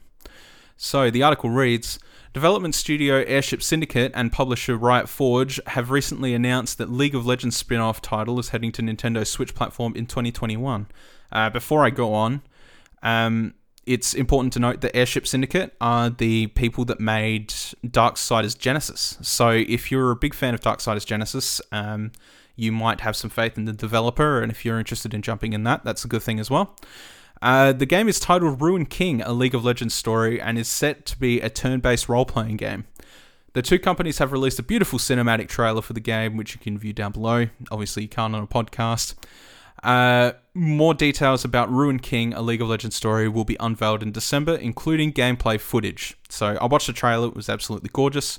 So 0.77 1.11
the 1.11 1.23
article 1.23 1.51
reads 1.51 1.99
Development 2.33 2.75
studio 2.75 3.25
Airship 3.27 3.63
Syndicate 3.63 4.13
and 4.15 4.31
publisher 4.31 4.77
Riot 4.77 5.09
Forge 5.09 5.59
have 5.69 5.91
recently 5.91 6.35
announced 6.35 6.77
that 6.79 6.91
League 6.91 7.15
of 7.15 7.25
Legends 7.25 7.57
spin 7.57 7.81
off 7.81 8.03
title 8.03 8.39
is 8.39 8.51
heading 8.51 8.73
to 8.73 8.83
Nintendo 8.83 9.27
Switch 9.27 9.55
platform 9.55 9.95
in 9.97 10.07
2021. 10.07 10.87
Uh, 11.33 11.51
before 11.51 11.85
I 11.85 11.91
go 11.91 12.13
on, 12.13 12.43
um, 13.03 13.55
it's 13.87 14.15
important 14.15 14.53
to 14.55 14.59
note 14.59 14.81
that 14.81 14.95
Airship 14.95 15.27
Syndicate 15.27 15.75
are 15.81 16.11
the 16.11 16.49
people 16.49 16.85
that 16.87 17.01
made 17.01 17.49
Darksiders 17.87 18.59
Genesis. 18.59 19.17
So 19.23 19.51
if 19.51 19.91
you're 19.91 20.11
a 20.11 20.17
big 20.17 20.35
fan 20.35 20.55
of 20.55 20.61
Darksiders 20.61 21.07
Genesis, 21.07 21.61
um, 21.73 22.13
you 22.57 22.73
might 22.73 23.03
have 23.03 23.15
some 23.15 23.31
faith 23.31 23.57
in 23.57 23.67
the 23.67 23.73
developer, 23.73 24.41
and 24.41 24.51
if 24.51 24.65
you're 24.65 24.79
interested 24.79 25.15
in 25.15 25.23
jumping 25.23 25.53
in 25.53 25.65
that, 25.65 25.85
that's 25.85 26.05
a 26.05 26.09
good 26.09 26.23
thing 26.23 26.41
as 26.41 26.51
well. 26.51 26.77
Uh, 27.43 27.73
the 27.73 27.87
game 27.87 28.09
is 28.09 28.19
titled 28.19 28.61
Ruined 28.61 28.91
King, 28.91 29.21
a 29.23 29.33
League 29.33 29.55
of 29.55 29.65
Legends 29.65 29.95
story, 29.95 30.41
and 30.41 30.59
is 30.59 30.69
set 30.69 31.05
to 31.07 31.19
be 31.19 31.41
a 31.41 31.51
turn 31.51 31.81
based 31.81 32.09
role 32.09 32.25
playing 32.25 32.57
game. 32.57 32.87
The 33.53 33.63
two 33.63 33.79
companies 33.79 34.19
have 34.19 34.33
released 34.33 34.59
a 34.59 34.63
beautiful 34.63 34.99
cinematic 34.99 35.49
trailer 35.49 35.83
for 35.83 35.93
the 35.93 36.01
game, 36.01 36.37
which 36.37 36.55
you 36.55 36.61
can 36.61 36.79
view 36.79 36.93
down 36.93 37.13
below. 37.13 37.49
Obviously, 37.71 38.03
you 38.03 38.09
can't 38.09 38.35
on 38.35 38.43
a 38.43 38.47
podcast. 38.47 39.15
Uh, 39.83 40.33
more 40.55 40.95
details 40.95 41.45
about 41.45 41.71
Ruined 41.71 42.03
King, 42.03 42.33
a 42.33 42.43
League 42.43 42.63
of 42.63 42.69
Legends 42.69 42.97
story, 42.97 43.29
will 43.29 43.45
be 43.45 43.57
unveiled 43.61 44.03
in 44.03 44.13
December, 44.13 44.57
including 44.57 45.13
gameplay 45.13 45.61
footage. 45.61 46.17
So 46.29 46.59
I 46.61 46.67
watched 46.67 46.87
the 46.87 46.93
trailer, 46.93 47.29
it 47.29 47.37
was 47.37 47.49
absolutely 47.49 47.91
gorgeous. 47.93 48.39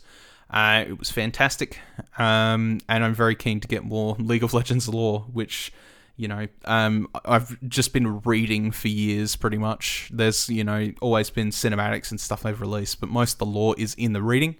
Uh, 0.49 0.85
it 0.87 0.97
was 0.97 1.11
fantastic, 1.11 1.79
um, 2.17 2.79
and 2.87 3.03
I'm 3.03 3.13
very 3.13 3.35
keen 3.35 3.59
to 3.59 3.67
get 3.67 3.83
more 3.83 4.15
League 4.17 4.43
of 4.43 4.53
Legends 4.53 4.87
lore, 4.87 5.21
which 5.33 5.73
you 6.15 6.27
know 6.29 6.47
um, 6.63 7.09
I've 7.25 7.57
just 7.67 7.91
been 7.91 8.21
reading 8.21 8.71
for 8.71 8.87
years. 8.87 9.35
Pretty 9.35 9.57
much, 9.57 10.09
there's 10.13 10.47
you 10.47 10.63
know 10.63 10.93
always 11.01 11.29
been 11.29 11.49
cinematics 11.49 12.11
and 12.11 12.19
stuff 12.19 12.43
they've 12.43 12.59
released, 12.59 13.01
but 13.01 13.09
most 13.09 13.33
of 13.33 13.39
the 13.39 13.45
lore 13.45 13.75
is 13.77 13.93
in 13.95 14.13
the 14.13 14.21
reading. 14.21 14.55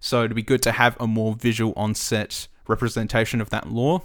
So 0.00 0.24
it'd 0.24 0.34
be 0.34 0.42
good 0.42 0.62
to 0.62 0.72
have 0.72 0.96
a 1.00 1.06
more 1.06 1.34
visual 1.34 1.72
on-set 1.76 2.48
representation 2.68 3.40
of 3.40 3.50
that 3.50 3.68
lore. 3.68 4.02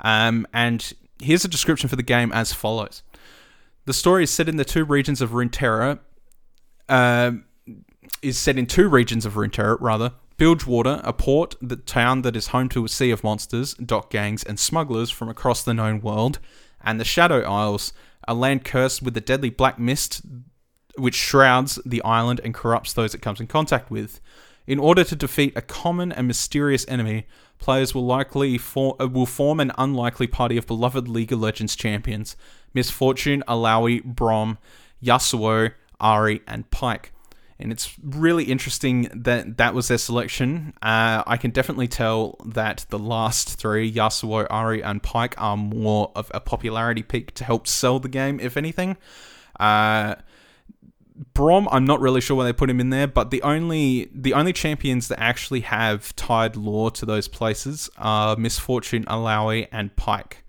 Um, 0.00 0.46
and 0.52 0.92
here's 1.20 1.44
a 1.44 1.48
description 1.48 1.88
for 1.88 1.96
the 1.96 2.02
game 2.02 2.32
as 2.32 2.52
follows: 2.52 3.04
The 3.84 3.92
story 3.92 4.24
is 4.24 4.30
set 4.30 4.48
in 4.48 4.56
the 4.56 4.64
two 4.64 4.84
regions 4.84 5.22
of 5.22 5.30
Runeterra. 5.30 6.00
Uh, 6.88 7.32
is 8.22 8.38
set 8.38 8.58
in 8.58 8.66
two 8.66 8.88
regions 8.88 9.24
of 9.26 9.34
Runeterra, 9.34 9.76
rather, 9.80 10.12
Bilgewater, 10.38 11.00
a 11.02 11.12
port, 11.12 11.56
the 11.60 11.74
town 11.74 12.22
that 12.22 12.36
is 12.36 12.48
home 12.48 12.68
to 12.68 12.84
a 12.84 12.88
sea 12.88 13.10
of 13.10 13.24
monsters, 13.24 13.74
dock 13.74 14.08
gangs, 14.08 14.44
and 14.44 14.58
smugglers 14.58 15.10
from 15.10 15.28
across 15.28 15.64
the 15.64 15.74
known 15.74 16.00
world, 16.00 16.38
and 16.80 17.00
the 17.00 17.04
Shadow 17.04 17.42
Isles, 17.42 17.92
a 18.28 18.34
land 18.34 18.64
cursed 18.64 19.02
with 19.02 19.14
the 19.14 19.20
deadly 19.20 19.50
black 19.50 19.80
mist 19.80 20.22
which 20.96 21.16
shrouds 21.16 21.80
the 21.84 22.02
island 22.02 22.40
and 22.44 22.54
corrupts 22.54 22.92
those 22.92 23.14
it 23.14 23.22
comes 23.22 23.40
in 23.40 23.48
contact 23.48 23.90
with. 23.90 24.20
In 24.66 24.78
order 24.78 25.02
to 25.02 25.16
defeat 25.16 25.56
a 25.56 25.62
common 25.62 26.12
and 26.12 26.28
mysterious 26.28 26.86
enemy, 26.88 27.26
players 27.58 27.92
will 27.92 28.06
likely 28.06 28.58
for, 28.58 28.96
uh, 29.00 29.08
will 29.08 29.26
form 29.26 29.58
an 29.58 29.72
unlikely 29.76 30.28
party 30.28 30.56
of 30.56 30.66
beloved 30.66 31.08
League 31.08 31.32
of 31.32 31.40
Legends 31.40 31.74
champions: 31.74 32.36
Miss 32.74 32.90
Fortune, 32.90 33.42
Illaoi, 33.48 34.02
Braum, 34.14 34.58
Yasuo, 35.02 35.72
Ahri, 36.00 36.42
and 36.46 36.70
Pyke 36.70 37.12
and 37.60 37.72
it's 37.72 37.96
really 38.02 38.44
interesting 38.44 39.08
that 39.12 39.56
that 39.56 39.74
was 39.74 39.88
their 39.88 39.98
selection. 39.98 40.74
Uh, 40.80 41.24
I 41.26 41.36
can 41.36 41.50
definitely 41.50 41.88
tell 41.88 42.36
that 42.44 42.86
the 42.90 42.98
last 42.98 43.58
three, 43.58 43.92
Yasuo, 43.92 44.46
Ahri, 44.48 44.80
and 44.84 45.02
Pyke, 45.02 45.34
are 45.38 45.56
more 45.56 46.12
of 46.14 46.30
a 46.32 46.40
popularity 46.40 47.02
peak 47.02 47.34
to 47.34 47.44
help 47.44 47.66
sell 47.66 47.98
the 47.98 48.08
game, 48.08 48.38
if 48.38 48.56
anything. 48.56 48.96
Uh, 49.58 50.14
Braum, 51.34 51.66
I'm 51.72 51.84
not 51.84 52.00
really 52.00 52.20
sure 52.20 52.36
why 52.36 52.44
they 52.44 52.52
put 52.52 52.70
him 52.70 52.78
in 52.78 52.90
there, 52.90 53.08
but 53.08 53.30
the 53.30 53.42
only 53.42 54.08
the 54.14 54.34
only 54.34 54.52
champions 54.52 55.08
that 55.08 55.18
actually 55.20 55.62
have 55.62 56.14
tied 56.14 56.54
lore 56.54 56.92
to 56.92 57.04
those 57.04 57.26
places 57.26 57.90
are 57.98 58.36
Miss 58.36 58.56
Fortune, 58.56 59.04
Illaoi, 59.06 59.66
and 59.72 59.94
Pyke. 59.96 60.44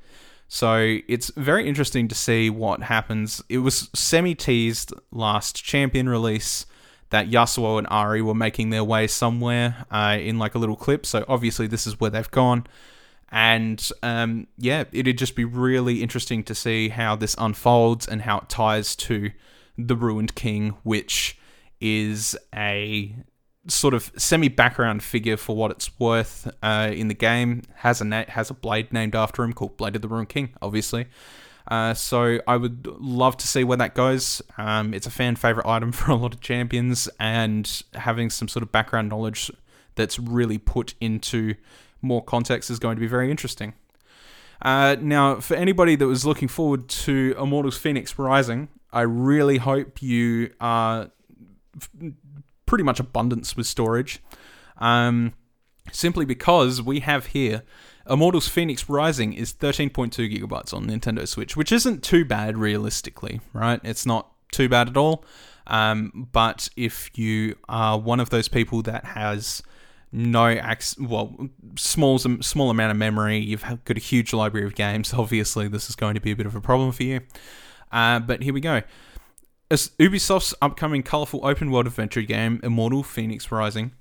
So 0.48 0.98
it's 1.08 1.32
very 1.36 1.68
interesting 1.68 2.08
to 2.08 2.16
see 2.16 2.52
what 2.52 2.84
happens. 2.84 3.44
It 3.50 3.60
was 3.60 3.90
semi 3.96 4.36
teased 4.36 4.94
last 5.12 5.64
champion 5.64 6.08
release 6.08 6.68
that 7.10 7.30
Yasuo 7.30 7.78
and 7.78 7.88
Ahri 7.88 8.22
were 8.22 8.36
making 8.36 8.70
their 8.70 8.84
way 8.84 9.08
somewhere 9.08 9.86
uh, 9.90 10.18
in 10.20 10.38
like 10.38 10.56
a 10.56 10.60
little 10.60 10.76
clip. 10.76 11.06
So 11.06 11.26
obviously 11.28 11.68
this 11.68 11.88
is 11.88 12.00
where 12.00 12.10
they've 12.10 12.30
gone. 12.32 12.68
And 13.32 13.88
um, 14.02 14.48
yeah, 14.58 14.86
it'd 14.92 15.18
just 15.18 15.36
be 15.36 15.46
really 15.46 16.02
interesting 16.02 16.44
to 16.46 16.56
see 16.56 16.90
how 16.90 17.16
this 17.16 17.36
unfolds 17.38 18.08
and 18.08 18.24
how 18.24 18.40
it 18.40 18.50
ties 18.50 18.96
to 18.98 19.32
the 19.78 19.96
Ruined 19.96 20.36
King, 20.36 20.76
which 20.84 21.38
is 21.80 22.36
a 22.54 23.16
sort 23.68 23.94
of 23.94 24.12
semi 24.18 24.48
background 24.48 25.04
figure 25.04 25.38
for 25.38 25.56
what 25.56 25.72
it's 25.72 25.98
worth 26.00 26.52
uh, 26.64 26.92
in 26.94 27.08
the 27.08 27.14
game. 27.14 27.64
Has 27.76 28.02
a 28.02 28.06
na- 28.06 28.26
has 28.28 28.50
a 28.50 28.54
blade 28.54 28.94
named 28.94 29.16
after 29.16 29.44
him 29.44 29.54
called 29.54 29.78
Blade 29.78 29.96
of 29.96 30.02
the 30.02 30.08
Ruined 30.08 30.30
King, 30.30 30.54
obviously. 30.62 31.08
Uh, 31.68 31.94
so 31.94 32.40
I 32.48 32.58
would 32.58 32.88
love 32.88 33.38
to 33.38 33.48
see 33.48 33.64
where 33.64 33.78
that 33.78 33.94
goes. 33.94 34.42
Um, 34.58 34.94
it's 34.94 35.06
a 35.06 35.12
fan 35.12 35.36
favorite 35.36 35.68
item 35.68 35.92
for 35.94 36.12
a 36.12 36.16
lot 36.16 36.34
of 36.34 36.42
champions, 36.42 37.10
and 37.20 37.84
having 37.94 38.30
some 38.30 38.48
sort 38.48 38.64
of 38.64 38.72
background 38.72 39.10
knowledge 39.10 39.52
that's 39.96 40.18
really 40.18 40.58
put 40.58 40.96
into 41.02 41.56
more 42.02 42.24
context 42.24 42.70
is 42.70 42.80
going 42.80 42.96
to 42.96 43.02
be 43.02 43.08
very 43.08 43.30
interesting. 43.30 43.74
Uh, 44.62 44.96
now, 45.00 45.40
for 45.40 45.56
anybody 45.56 45.96
that 45.96 46.08
was 46.08 46.26
looking 46.26 46.48
forward 46.48 46.88
to 46.90 47.36
Immortals 47.40 47.78
Phoenix 47.78 48.18
Rising, 48.18 48.70
I 48.92 49.02
really 49.02 49.58
hope 49.58 50.02
you 50.02 50.52
are 50.60 51.12
pretty 52.70 52.84
much 52.84 53.00
abundance 53.00 53.58
with 53.58 53.66
storage. 53.66 54.22
Um, 54.78 55.34
simply 55.92 56.24
because 56.24 56.84
we 56.84 57.00
have 57.00 57.28
here 57.28 57.64
Immortals 58.08 58.48
Phoenix 58.48 58.88
Rising 58.88 59.34
is 59.34 59.52
13.2 59.52 59.92
gigabytes 60.32 60.72
on 60.72 60.86
Nintendo 60.86 61.28
Switch, 61.28 61.58
which 61.58 61.72
isn't 61.72 62.04
too 62.04 62.24
bad 62.24 62.58
realistically, 62.58 63.42
right? 63.54 63.82
It's 63.84 64.06
not 64.06 64.32
too 64.52 64.70
bad 64.70 64.88
at 64.88 64.98
all. 64.98 65.26
Um, 65.66 66.28
but 66.32 66.70
if 66.78 67.10
you 67.18 67.56
are 67.68 67.98
one 67.98 68.20
of 68.20 68.30
those 68.30 68.48
people 68.48 68.84
that 68.84 69.04
has 69.04 69.64
no 70.12 70.48
ac- 70.48 71.04
well 71.04 71.50
small 71.76 72.20
small 72.20 72.70
amount 72.70 72.92
of 72.92 72.98
memory, 72.98 73.40
you've 73.40 73.64
got 73.64 73.98
a 73.98 74.00
huge 74.00 74.32
library 74.32 74.68
of 74.68 74.76
games. 74.76 75.12
Obviously, 75.18 75.68
this 75.68 75.90
is 75.90 75.96
going 75.96 76.14
to 76.14 76.22
be 76.22 76.32
a 76.32 76.36
bit 76.36 76.46
of 76.46 76.56
a 76.56 76.62
problem 76.62 76.92
for 76.92 77.04
you. 77.04 77.22
Uh, 77.92 78.20
but 78.20 78.44
here 78.44 78.54
we 78.54 78.62
go. 78.62 78.84
As 79.72 79.90
Ubisoft's 80.00 80.56
upcoming 80.64 81.04
colorful 81.04 81.46
open 81.46 81.70
world 81.70 81.86
adventure 81.86 82.24
game, 82.24 82.60
Immortal 82.64 83.04
Phoenix 83.04 83.52
Rising, 83.52 83.92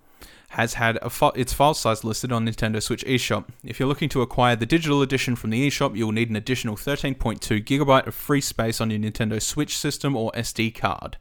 has 0.51 0.75
had 0.75 0.99
fi- 1.13 1.33
its 1.35 1.53
file 1.53 1.75
size 1.75 2.05
listed 2.05 2.33
on 2.33 2.47
Nintendo 2.47 2.83
Switch 2.83 3.05
eShop. 3.05 3.49
If 3.63 3.79
you're 3.79 3.89
looking 3.89 4.09
to 4.11 4.23
acquire 4.23 4.57
the 4.57 4.65
digital 4.65 5.03
edition 5.03 5.37
from 5.37 5.51
the 5.51 5.69
eShop, 5.69 5.95
you 5.95 6.07
will 6.07 6.13
need 6.13 6.31
an 6.31 6.37
additional 6.37 6.75
13.2 6.75 7.63
gigabyte 7.63 8.07
of 8.07 8.15
free 8.15 8.41
space 8.41 8.81
on 8.81 8.89
your 8.89 8.99
Nintendo 8.99 9.43
Switch 9.43 9.77
system 9.77 10.17
or 10.17 10.33
SD 10.33 10.75
card. 10.75 11.19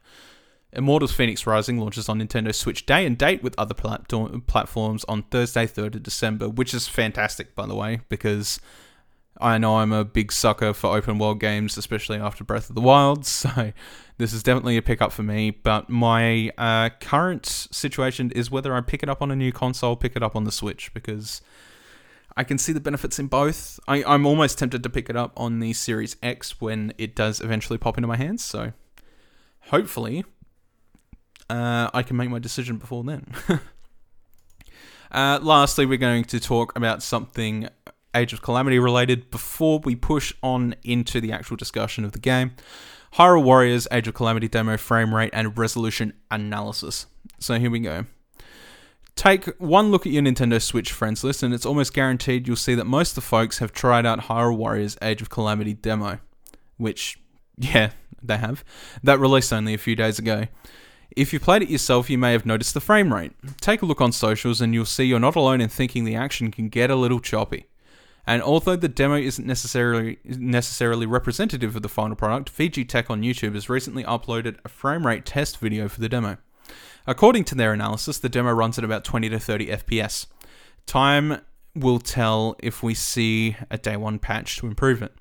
Immortals 0.72 1.12
Phoenix 1.12 1.46
Rising 1.46 1.78
launches 1.78 2.08
on 2.08 2.18
Nintendo 2.18 2.54
Switch 2.54 2.86
day 2.86 3.04
and 3.04 3.18
date 3.18 3.42
with 3.42 3.54
other 3.58 3.74
plat- 3.74 4.08
platforms 4.46 5.04
on 5.04 5.24
Thursday, 5.24 5.66
3rd 5.66 5.96
of 5.96 6.02
December, 6.02 6.48
which 6.48 6.72
is 6.72 6.88
fantastic, 6.88 7.54
by 7.54 7.66
the 7.66 7.74
way, 7.74 8.00
because 8.08 8.60
I 9.40 9.58
know 9.58 9.78
I'm 9.78 9.92
a 9.92 10.04
big 10.04 10.32
sucker 10.32 10.72
for 10.72 10.96
open 10.96 11.18
world 11.18 11.38
games, 11.38 11.76
especially 11.76 12.18
after 12.18 12.44
Breath 12.44 12.70
of 12.70 12.74
the 12.74 12.80
Wild, 12.80 13.26
so 13.26 13.72
this 14.18 14.32
is 14.32 14.42
definitely 14.42 14.76
a 14.76 14.82
pickup 14.82 15.12
for 15.12 15.22
me. 15.22 15.50
But 15.50 15.88
my 15.88 16.50
uh, 16.58 16.90
current 17.00 17.46
situation 17.46 18.30
is 18.32 18.50
whether 18.50 18.74
I 18.74 18.80
pick 18.80 19.02
it 19.02 19.08
up 19.08 19.22
on 19.22 19.30
a 19.30 19.36
new 19.36 19.52
console, 19.52 19.96
pick 19.96 20.14
it 20.16 20.22
up 20.22 20.36
on 20.36 20.44
the 20.44 20.52
Switch, 20.52 20.92
because 20.92 21.40
I 22.36 22.44
can 22.44 22.58
see 22.58 22.72
the 22.72 22.80
benefits 22.80 23.18
in 23.18 23.28
both. 23.28 23.80
I, 23.88 24.04
I'm 24.04 24.26
almost 24.26 24.58
tempted 24.58 24.82
to 24.82 24.90
pick 24.90 25.08
it 25.08 25.16
up 25.16 25.32
on 25.36 25.60
the 25.60 25.72
Series 25.72 26.16
X 26.22 26.60
when 26.60 26.92
it 26.98 27.16
does 27.16 27.40
eventually 27.40 27.78
pop 27.78 27.96
into 27.96 28.08
my 28.08 28.16
hands, 28.16 28.44
so 28.44 28.72
hopefully 29.62 30.24
uh, 31.48 31.90
I 31.94 32.02
can 32.02 32.16
make 32.16 32.30
my 32.30 32.38
decision 32.38 32.76
before 32.76 33.04
then. 33.04 33.26
uh, 35.12 35.38
lastly, 35.42 35.86
we're 35.86 35.98
going 35.98 36.24
to 36.24 36.40
talk 36.40 36.76
about 36.76 37.02
something 37.02 37.68
Age 38.14 38.32
of 38.32 38.42
Calamity 38.42 38.78
related 38.78 39.30
before 39.30 39.80
we 39.80 39.94
push 39.94 40.32
on 40.42 40.74
into 40.82 41.20
the 41.20 41.32
actual 41.32 41.56
discussion 41.56 42.04
of 42.04 42.12
the 42.12 42.18
game. 42.18 42.52
Hyrule 43.14 43.42
Warriors 43.42 43.88
Age 43.90 44.08
of 44.08 44.14
Calamity 44.14 44.48
demo 44.48 44.76
frame 44.76 45.14
rate 45.14 45.30
and 45.32 45.56
resolution 45.56 46.12
analysis. 46.30 47.06
So 47.38 47.58
here 47.58 47.70
we 47.70 47.80
go. 47.80 48.06
Take 49.16 49.46
one 49.58 49.90
look 49.90 50.06
at 50.06 50.12
your 50.12 50.22
Nintendo 50.22 50.62
Switch 50.62 50.92
friends 50.92 51.24
list, 51.24 51.42
and 51.42 51.52
it's 51.52 51.66
almost 51.66 51.92
guaranteed 51.92 52.46
you'll 52.46 52.56
see 52.56 52.76
that 52.76 52.86
most 52.86 53.10
of 53.10 53.14
the 53.16 53.20
folks 53.22 53.58
have 53.58 53.72
tried 53.72 54.06
out 54.06 54.20
Hyrule 54.20 54.56
Warriors 54.56 54.96
Age 55.02 55.20
of 55.20 55.28
Calamity 55.28 55.74
demo, 55.74 56.20
which, 56.76 57.18
yeah, 57.56 57.90
they 58.22 58.36
have. 58.36 58.62
That 59.02 59.18
released 59.18 59.52
only 59.52 59.74
a 59.74 59.78
few 59.78 59.96
days 59.96 60.20
ago. 60.20 60.44
If 61.16 61.32
you 61.32 61.40
played 61.40 61.62
it 61.62 61.70
yourself, 61.70 62.08
you 62.08 62.16
may 62.16 62.30
have 62.30 62.46
noticed 62.46 62.74
the 62.74 62.80
frame 62.80 63.12
rate. 63.12 63.32
Take 63.60 63.82
a 63.82 63.86
look 63.86 64.00
on 64.00 64.12
socials, 64.12 64.60
and 64.60 64.72
you'll 64.72 64.84
see 64.84 65.04
you're 65.04 65.18
not 65.18 65.34
alone 65.34 65.60
in 65.60 65.68
thinking 65.68 66.04
the 66.04 66.14
action 66.14 66.52
can 66.52 66.68
get 66.68 66.90
a 66.90 66.94
little 66.94 67.18
choppy. 67.18 67.66
And 68.28 68.42
although 68.42 68.76
the 68.76 68.88
demo 68.88 69.16
isn't 69.16 69.46
necessarily 69.46 70.18
necessarily 70.22 71.06
representative 71.06 71.74
of 71.74 71.80
the 71.80 71.88
final 71.88 72.14
product, 72.14 72.54
VG 72.54 72.86
Tech 72.86 73.08
on 73.08 73.22
YouTube 73.22 73.54
has 73.54 73.70
recently 73.70 74.04
uploaded 74.04 74.58
a 74.66 74.68
frame 74.68 75.06
rate 75.06 75.24
test 75.24 75.56
video 75.56 75.88
for 75.88 76.02
the 76.02 76.10
demo. 76.10 76.36
According 77.06 77.44
to 77.44 77.54
their 77.54 77.72
analysis, 77.72 78.18
the 78.18 78.28
demo 78.28 78.52
runs 78.52 78.76
at 78.76 78.84
about 78.84 79.02
20 79.02 79.30
to 79.30 79.38
30 79.38 79.68
FPS. 79.68 80.26
Time 80.84 81.40
will 81.74 81.98
tell 81.98 82.54
if 82.58 82.82
we 82.82 82.92
see 82.92 83.56
a 83.70 83.78
day 83.78 83.96
one 83.96 84.18
patch 84.18 84.58
to 84.58 84.66
improve 84.66 85.00
it. 85.00 85.14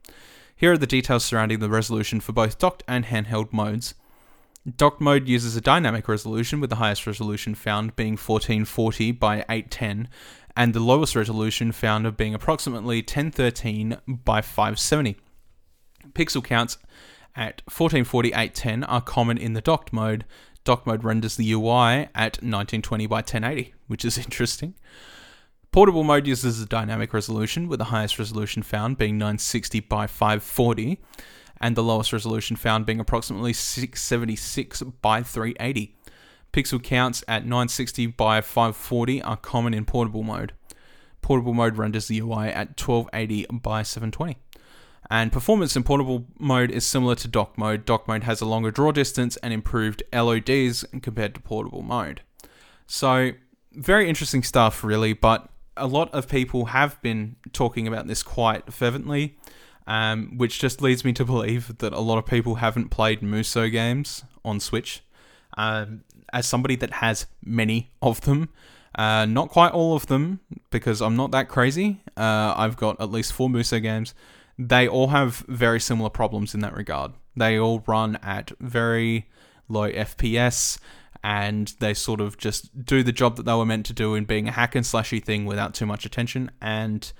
Here 0.53 0.73
are 0.73 0.77
the 0.77 0.85
details 0.85 1.23
surrounding 1.23 1.59
the 1.59 1.69
resolution 1.69 2.19
for 2.19 2.33
both 2.33 2.59
docked 2.59 2.83
and 2.89 3.05
handheld 3.05 3.53
modes. 3.53 3.93
Docked 4.75 4.99
mode 4.99 5.29
uses 5.29 5.55
a 5.55 5.61
dynamic 5.61 6.09
resolution, 6.09 6.59
with 6.59 6.69
the 6.69 6.75
highest 6.75 7.07
resolution 7.07 7.55
found 7.55 7.95
being 7.95 8.17
1440 8.17 9.13
by 9.13 9.45
810, 9.47 10.09
and 10.57 10.73
the 10.73 10.79
lowest 10.79 11.15
resolution 11.15 11.71
found 11.71 12.07
of 12.07 12.17
being 12.17 12.33
approximately 12.33 12.97
1013 12.97 13.97
by 14.07 14.41
570. 14.41 15.15
Pixel 16.13 16.43
counts 16.43 16.79
at 17.35 17.61
1440 17.67 18.29
810 18.29 18.83
are 18.85 18.99
common 18.99 19.37
in 19.37 19.53
the 19.53 19.61
docked 19.61 19.93
mode. 19.93 20.25
Dock 20.63 20.87
mode 20.87 21.03
renders 21.03 21.35
the 21.35 21.51
UI 21.53 22.09
at 22.15 22.41
1920 22.41 23.05
by 23.05 23.17
1080, 23.17 23.75
which 23.85 24.03
is 24.03 24.17
interesting. 24.17 24.73
Portable 25.71 26.03
mode 26.03 26.25
uses 26.25 26.59
a 26.59 26.65
dynamic 26.65 27.13
resolution, 27.13 27.67
with 27.67 27.77
the 27.77 27.85
highest 27.85 28.17
resolution 28.17 28.63
found 28.63 28.97
being 28.97 29.19
960 29.19 29.81
by 29.81 30.07
540 30.07 30.99
and 31.61 31.75
the 31.75 31.83
lowest 31.83 32.13
resolution 32.13 32.55
found 32.55 32.85
being 32.85 32.99
approximately 32.99 33.53
676 33.53 34.81
by 35.01 35.21
380. 35.21 35.96
Pixel 36.57 36.81
counts 36.81 37.23
at 37.27 37.43
960 37.43 38.07
by 38.07 38.41
540 38.41 39.21
are 39.21 39.37
common 39.37 39.75
in 39.75 39.85
portable 39.85 40.23
mode. 40.23 40.53
Portable 41.21 41.53
mode 41.53 41.77
renders 41.77 42.07
the 42.07 42.19
UI 42.19 42.47
at 42.47 42.81
1280 42.81 43.45
by 43.59 43.83
720. 43.83 44.37
And 45.07 45.31
performance 45.31 45.75
in 45.75 45.83
portable 45.83 46.25
mode 46.39 46.71
is 46.71 46.83
similar 46.83 47.13
to 47.13 47.27
dock 47.27 47.59
mode. 47.59 47.85
Dock 47.85 48.07
mode 48.07 48.23
has 48.23 48.41
a 48.41 48.45
longer 48.47 48.71
draw 48.71 48.91
distance 48.91 49.37
and 49.37 49.53
improved 49.53 50.01
LODs 50.11 50.83
compared 51.03 51.35
to 51.35 51.41
portable 51.41 51.83
mode. 51.83 52.21
So, 52.87 53.33
very 53.73 54.09
interesting 54.09 54.41
stuff, 54.41 54.83
really, 54.83 55.13
but 55.13 55.49
a 55.75 55.85
lot 55.85 56.11
of 56.11 56.27
people 56.27 56.65
have 56.65 56.99
been 57.03 57.35
talking 57.53 57.87
about 57.87 58.07
this 58.07 58.23
quite 58.23 58.73
fervently 58.73 59.37
um, 59.85 60.37
which 60.37 60.59
just 60.59 60.81
leads 60.81 61.05
me 61.05 61.13
to 61.13 61.23
believe 61.23 61.77
that 61.77 61.93
a 61.93 61.99
lot 61.99 62.17
of 62.17 62.25
people 62.25 62.55
haven't 62.55 62.89
played 62.89 63.21
Musou 63.21 63.71
games 63.71 64.23
on 64.43 64.59
Switch. 64.59 65.03
Um, 65.57 66.03
as 66.33 66.47
somebody 66.47 66.75
that 66.77 66.93
has 66.93 67.25
many 67.43 67.91
of 68.01 68.21
them, 68.21 68.49
uh, 68.95 69.25
not 69.25 69.49
quite 69.49 69.71
all 69.71 69.95
of 69.95 70.07
them, 70.07 70.39
because 70.71 71.01
I'm 71.01 71.15
not 71.15 71.31
that 71.31 71.49
crazy. 71.49 72.01
Uh, 72.15 72.53
I've 72.55 72.77
got 72.77 72.99
at 72.99 73.11
least 73.11 73.33
four 73.33 73.49
Musou 73.49 73.81
games. 73.81 74.13
They 74.57 74.87
all 74.87 75.09
have 75.09 75.45
very 75.47 75.79
similar 75.79 76.09
problems 76.09 76.53
in 76.53 76.61
that 76.61 76.75
regard. 76.75 77.13
They 77.35 77.59
all 77.59 77.83
run 77.85 78.15
at 78.17 78.51
very 78.59 79.27
low 79.69 79.91
FPS, 79.91 80.79
and 81.23 81.73
they 81.79 81.93
sort 81.93 82.21
of 82.21 82.37
just 82.37 82.85
do 82.85 83.03
the 83.03 83.11
job 83.11 83.35
that 83.35 83.43
they 83.43 83.53
were 83.53 83.65
meant 83.65 83.85
to 83.87 83.93
do 83.93 84.15
in 84.15 84.25
being 84.25 84.47
a 84.47 84.51
hack 84.51 84.75
and 84.75 84.85
slashy 84.85 85.23
thing 85.23 85.45
without 85.45 85.73
too 85.73 85.85
much 85.85 86.05
attention. 86.05 86.49
And 86.61 87.11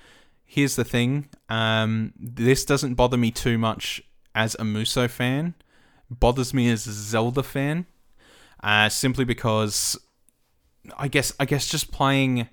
here's 0.45 0.75
the 0.75 0.83
thing 0.83 1.29
um, 1.49 2.13
this 2.19 2.65
doesn't 2.65 2.95
bother 2.95 3.17
me 3.17 3.31
too 3.31 3.57
much 3.57 4.01
as 4.33 4.55
a 4.55 4.63
Musou 4.63 5.09
fan. 5.09 5.53
Bothers 6.09 6.53
me 6.53 6.69
as 6.69 6.87
a 6.87 6.93
Zelda 6.93 7.43
fan, 7.43 7.85
uh, 8.67 8.89
simply 8.89 9.23
because 9.23 9.97
I 10.97 11.07
guess 11.07 11.31
I 11.39 11.45
guess 11.45 11.67
just 11.67 11.89
playing 11.89 12.49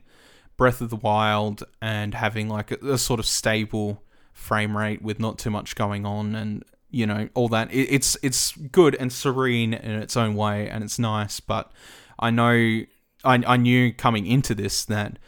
Breath 0.56 0.80
of 0.80 0.88
the 0.88 0.96
Wild 0.96 1.64
and 1.82 2.14
having 2.14 2.48
like 2.48 2.70
a, 2.70 2.92
a 2.92 2.98
sort 2.98 3.18
of 3.18 3.26
stable 3.26 4.04
frame 4.32 4.76
rate 4.76 5.02
with 5.02 5.18
not 5.18 5.38
too 5.38 5.50
much 5.50 5.74
going 5.74 6.06
on 6.06 6.36
and 6.36 6.64
you 6.88 7.04
know 7.04 7.28
all 7.34 7.48
that 7.48 7.72
it, 7.72 7.88
it's 7.90 8.16
it's 8.22 8.52
good 8.52 8.94
and 8.94 9.12
serene 9.12 9.74
in 9.74 9.90
its 9.90 10.16
own 10.16 10.36
way 10.36 10.68
and 10.68 10.84
it's 10.84 11.00
nice 11.00 11.40
but 11.40 11.72
I 12.20 12.30
know 12.30 12.52
I, 12.52 12.86
I 13.24 13.56
knew 13.56 13.92
coming 13.92 14.24
into 14.24 14.54
this 14.54 14.84
that 14.84 15.18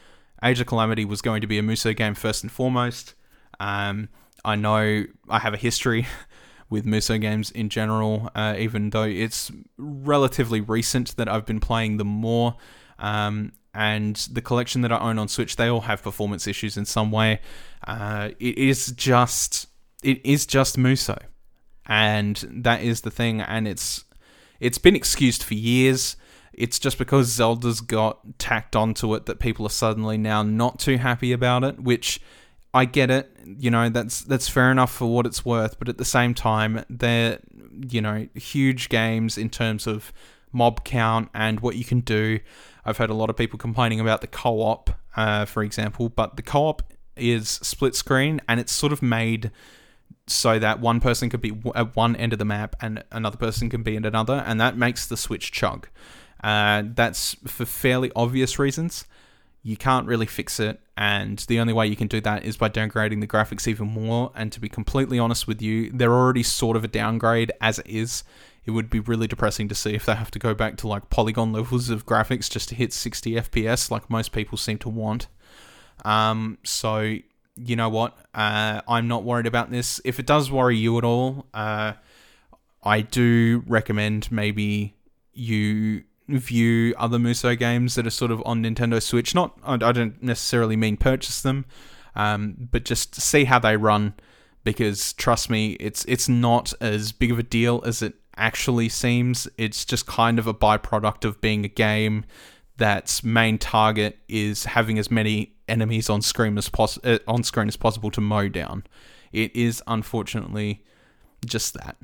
Age 0.44 0.60
of 0.60 0.68
Calamity 0.68 1.04
was 1.04 1.20
going 1.20 1.40
to 1.40 1.48
be 1.48 1.58
a 1.58 1.62
Musou 1.62 1.96
game 1.96 2.14
first 2.14 2.44
and 2.44 2.52
foremost. 2.52 3.14
Um, 3.58 4.08
I 4.44 4.54
know 4.54 5.06
I 5.28 5.38
have 5.40 5.54
a 5.54 5.56
history 5.56 6.06
with 6.68 6.84
Musou 6.84 7.20
games 7.20 7.50
in 7.50 7.68
general, 7.68 8.30
uh, 8.34 8.54
even 8.58 8.90
though 8.90 9.04
it's 9.04 9.52
relatively 9.76 10.60
recent 10.60 11.16
that 11.16 11.28
I've 11.28 11.46
been 11.46 11.60
playing 11.60 11.96
them 11.96 12.08
more. 12.08 12.56
Um, 12.98 13.52
and 13.72 14.16
the 14.32 14.40
collection 14.40 14.80
that 14.82 14.92
I 14.92 14.98
own 14.98 15.18
on 15.18 15.28
Switch, 15.28 15.56
they 15.56 15.68
all 15.68 15.82
have 15.82 16.02
performance 16.02 16.46
issues 16.46 16.76
in 16.76 16.84
some 16.84 17.10
way. 17.12 17.40
Uh, 17.86 18.30
it 18.40 18.58
is 18.58 18.92
just 18.92 19.66
it 20.02 20.24
is 20.24 20.46
just 20.46 20.76
Musou, 20.76 21.18
and 21.86 22.36
that 22.50 22.82
is 22.82 23.02
the 23.02 23.10
thing. 23.10 23.40
And 23.40 23.68
it's 23.68 24.04
it's 24.60 24.78
been 24.78 24.96
excused 24.96 25.42
for 25.42 25.54
years 25.54 26.16
it's 26.56 26.78
just 26.78 26.96
because 26.96 27.28
Zelda's 27.28 27.82
got 27.82 28.38
tacked 28.38 28.74
onto 28.74 29.14
it 29.14 29.26
that 29.26 29.38
people 29.38 29.66
are 29.66 29.70
suddenly 29.70 30.16
now 30.16 30.42
not 30.42 30.78
too 30.78 30.96
happy 30.96 31.32
about 31.32 31.62
it, 31.62 31.78
which 31.80 32.18
I 32.76 32.84
get 32.84 33.10
it, 33.10 33.30
you 33.58 33.70
know, 33.70 33.88
that's 33.88 34.20
that's 34.20 34.48
fair 34.48 34.70
enough 34.70 34.92
for 34.92 35.06
what 35.06 35.26
it's 35.26 35.44
worth, 35.44 35.78
but 35.78 35.88
at 35.88 35.98
the 35.98 36.04
same 36.04 36.34
time, 36.34 36.84
they're 36.90 37.38
you 37.90 38.00
know, 38.00 38.26
huge 38.34 38.88
games 38.88 39.36
in 39.36 39.50
terms 39.50 39.86
of 39.86 40.12
mob 40.52 40.84
count 40.84 41.28
and 41.34 41.60
what 41.60 41.76
you 41.76 41.84
can 41.84 42.00
do. 42.00 42.40
I've 42.84 42.96
heard 42.96 43.10
a 43.10 43.14
lot 43.14 43.30
of 43.30 43.36
people 43.36 43.58
complaining 43.58 44.00
about 44.00 44.20
the 44.20 44.26
co-op, 44.26 44.90
uh, 45.16 45.44
for 45.44 45.62
example, 45.62 46.08
but 46.08 46.36
the 46.36 46.42
co-op 46.42 46.82
is 47.16 47.48
split 47.48 47.94
screen 47.94 48.40
and 48.48 48.60
it's 48.60 48.72
sort 48.72 48.92
of 48.92 49.02
made 49.02 49.50
so 50.26 50.58
that 50.58 50.80
one 50.80 51.00
person 51.00 51.30
could 51.30 51.40
be 51.40 51.52
at 51.74 51.94
one 51.94 52.16
end 52.16 52.32
of 52.32 52.38
the 52.38 52.44
map 52.44 52.76
and 52.80 53.02
another 53.12 53.36
person 53.36 53.70
can 53.70 53.82
be 53.82 53.96
at 53.96 54.06
another, 54.06 54.42
and 54.46 54.60
that 54.60 54.76
makes 54.76 55.06
the 55.06 55.16
Switch 55.16 55.52
chug. 55.52 55.88
Uh, 56.42 56.82
that's 56.94 57.34
for 57.46 57.64
fairly 57.64 58.10
obvious 58.14 58.58
reasons. 58.58 59.04
You 59.66 59.76
can't 59.76 60.06
really 60.06 60.26
fix 60.26 60.60
it, 60.60 60.80
and 60.96 61.40
the 61.48 61.58
only 61.58 61.72
way 61.72 61.88
you 61.88 61.96
can 61.96 62.06
do 62.06 62.20
that 62.20 62.44
is 62.44 62.56
by 62.56 62.68
downgrading 62.68 63.20
the 63.20 63.26
graphics 63.26 63.66
even 63.66 63.88
more. 63.88 64.30
And 64.36 64.52
to 64.52 64.60
be 64.60 64.68
completely 64.68 65.18
honest 65.18 65.48
with 65.48 65.60
you, 65.60 65.90
they're 65.90 66.14
already 66.14 66.44
sort 66.44 66.76
of 66.76 66.84
a 66.84 66.86
downgrade 66.88 67.50
as 67.60 67.80
it 67.80 67.88
is. 67.88 68.22
It 68.64 68.70
would 68.70 68.88
be 68.88 69.00
really 69.00 69.26
depressing 69.26 69.66
to 69.66 69.74
see 69.74 69.92
if 69.92 70.06
they 70.06 70.14
have 70.14 70.30
to 70.30 70.38
go 70.38 70.54
back 70.54 70.76
to 70.76 70.86
like 70.86 71.10
polygon 71.10 71.52
levels 71.52 71.90
of 71.90 72.06
graphics 72.06 72.48
just 72.48 72.68
to 72.68 72.76
hit 72.76 72.92
60 72.92 73.32
FPS, 73.32 73.90
like 73.90 74.08
most 74.08 74.30
people 74.30 74.56
seem 74.56 74.78
to 74.78 74.88
want. 74.88 75.26
Um, 76.04 76.58
so 76.62 77.16
you 77.56 77.74
know 77.74 77.88
what? 77.88 78.16
Uh, 78.32 78.82
I'm 78.86 79.08
not 79.08 79.24
worried 79.24 79.46
about 79.46 79.72
this. 79.72 80.00
If 80.04 80.20
it 80.20 80.26
does 80.26 80.48
worry 80.48 80.76
you 80.76 80.96
at 80.96 81.02
all, 81.02 81.46
uh, 81.52 81.94
I 82.84 83.00
do 83.00 83.64
recommend 83.66 84.30
maybe 84.30 84.94
you 85.32 86.04
view 86.28 86.94
other 86.98 87.18
Musou 87.18 87.58
games 87.58 87.94
that 87.94 88.06
are 88.06 88.10
sort 88.10 88.30
of 88.30 88.42
on 88.44 88.62
Nintendo 88.62 89.02
Switch. 89.02 89.34
Not, 89.34 89.58
I 89.64 89.76
don't 89.76 90.22
necessarily 90.22 90.76
mean 90.76 90.96
purchase 90.96 91.40
them, 91.40 91.66
um, 92.14 92.68
but 92.70 92.84
just 92.84 93.14
see 93.14 93.44
how 93.44 93.58
they 93.58 93.76
run. 93.76 94.14
Because 94.64 95.12
trust 95.12 95.48
me, 95.48 95.72
it's 95.78 96.04
it's 96.06 96.28
not 96.28 96.72
as 96.80 97.12
big 97.12 97.30
of 97.30 97.38
a 97.38 97.44
deal 97.44 97.82
as 97.86 98.02
it 98.02 98.14
actually 98.36 98.88
seems. 98.88 99.46
It's 99.56 99.84
just 99.84 100.06
kind 100.06 100.40
of 100.40 100.48
a 100.48 100.54
byproduct 100.54 101.24
of 101.24 101.40
being 101.40 101.64
a 101.64 101.68
game 101.68 102.24
that's 102.76 103.24
main 103.24 103.58
target 103.58 104.18
is 104.28 104.64
having 104.64 104.98
as 104.98 105.10
many 105.10 105.54
enemies 105.68 106.10
on 106.10 106.20
screen 106.22 106.58
as 106.58 106.68
pos- 106.68 106.98
uh, 107.04 107.18
on 107.26 107.42
screen 107.42 107.68
as 107.68 107.76
possible 107.76 108.10
to 108.10 108.20
mow 108.20 108.48
down. 108.48 108.84
It 109.32 109.54
is 109.54 109.82
unfortunately 109.86 110.84
just 111.44 111.74
that. 111.74 111.96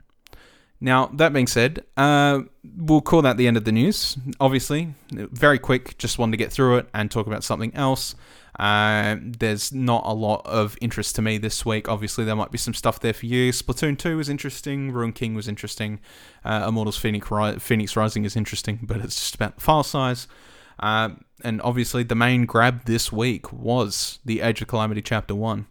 Now, 0.82 1.06
that 1.14 1.32
being 1.32 1.46
said, 1.46 1.84
uh, 1.96 2.40
we'll 2.76 3.02
call 3.02 3.22
that 3.22 3.36
the 3.36 3.46
end 3.46 3.56
of 3.56 3.64
the 3.64 3.70
news. 3.70 4.18
Obviously, 4.40 4.92
very 5.12 5.60
quick, 5.60 5.96
just 5.96 6.18
wanted 6.18 6.32
to 6.32 6.36
get 6.38 6.50
through 6.50 6.78
it 6.78 6.88
and 6.92 7.08
talk 7.08 7.28
about 7.28 7.44
something 7.44 7.72
else. 7.76 8.16
Uh, 8.58 9.14
there's 9.20 9.72
not 9.72 10.02
a 10.04 10.12
lot 10.12 10.44
of 10.44 10.76
interest 10.80 11.14
to 11.16 11.22
me 11.22 11.38
this 11.38 11.64
week. 11.64 11.88
Obviously, 11.88 12.24
there 12.24 12.34
might 12.34 12.50
be 12.50 12.58
some 12.58 12.74
stuff 12.74 12.98
there 12.98 13.12
for 13.12 13.26
you. 13.26 13.52
Splatoon 13.52 13.96
2 13.96 14.16
was 14.16 14.28
interesting. 14.28 14.90
Rune 14.90 15.12
King 15.12 15.36
was 15.36 15.46
interesting. 15.46 16.00
Uh, 16.44 16.64
Immortals 16.66 16.98
Phoenix, 16.98 17.30
Ri- 17.30 17.60
Phoenix 17.60 17.94
Rising 17.94 18.24
is 18.24 18.34
interesting, 18.34 18.80
but 18.82 18.96
it's 18.96 19.14
just 19.14 19.36
about 19.36 19.62
file 19.62 19.84
size. 19.84 20.26
Uh, 20.80 21.10
and 21.44 21.62
obviously, 21.62 22.02
the 22.02 22.16
main 22.16 22.44
grab 22.44 22.86
this 22.86 23.12
week 23.12 23.52
was 23.52 24.18
the 24.24 24.40
Age 24.40 24.60
of 24.60 24.66
Calamity 24.66 25.00
Chapter 25.00 25.36
1. 25.36 25.64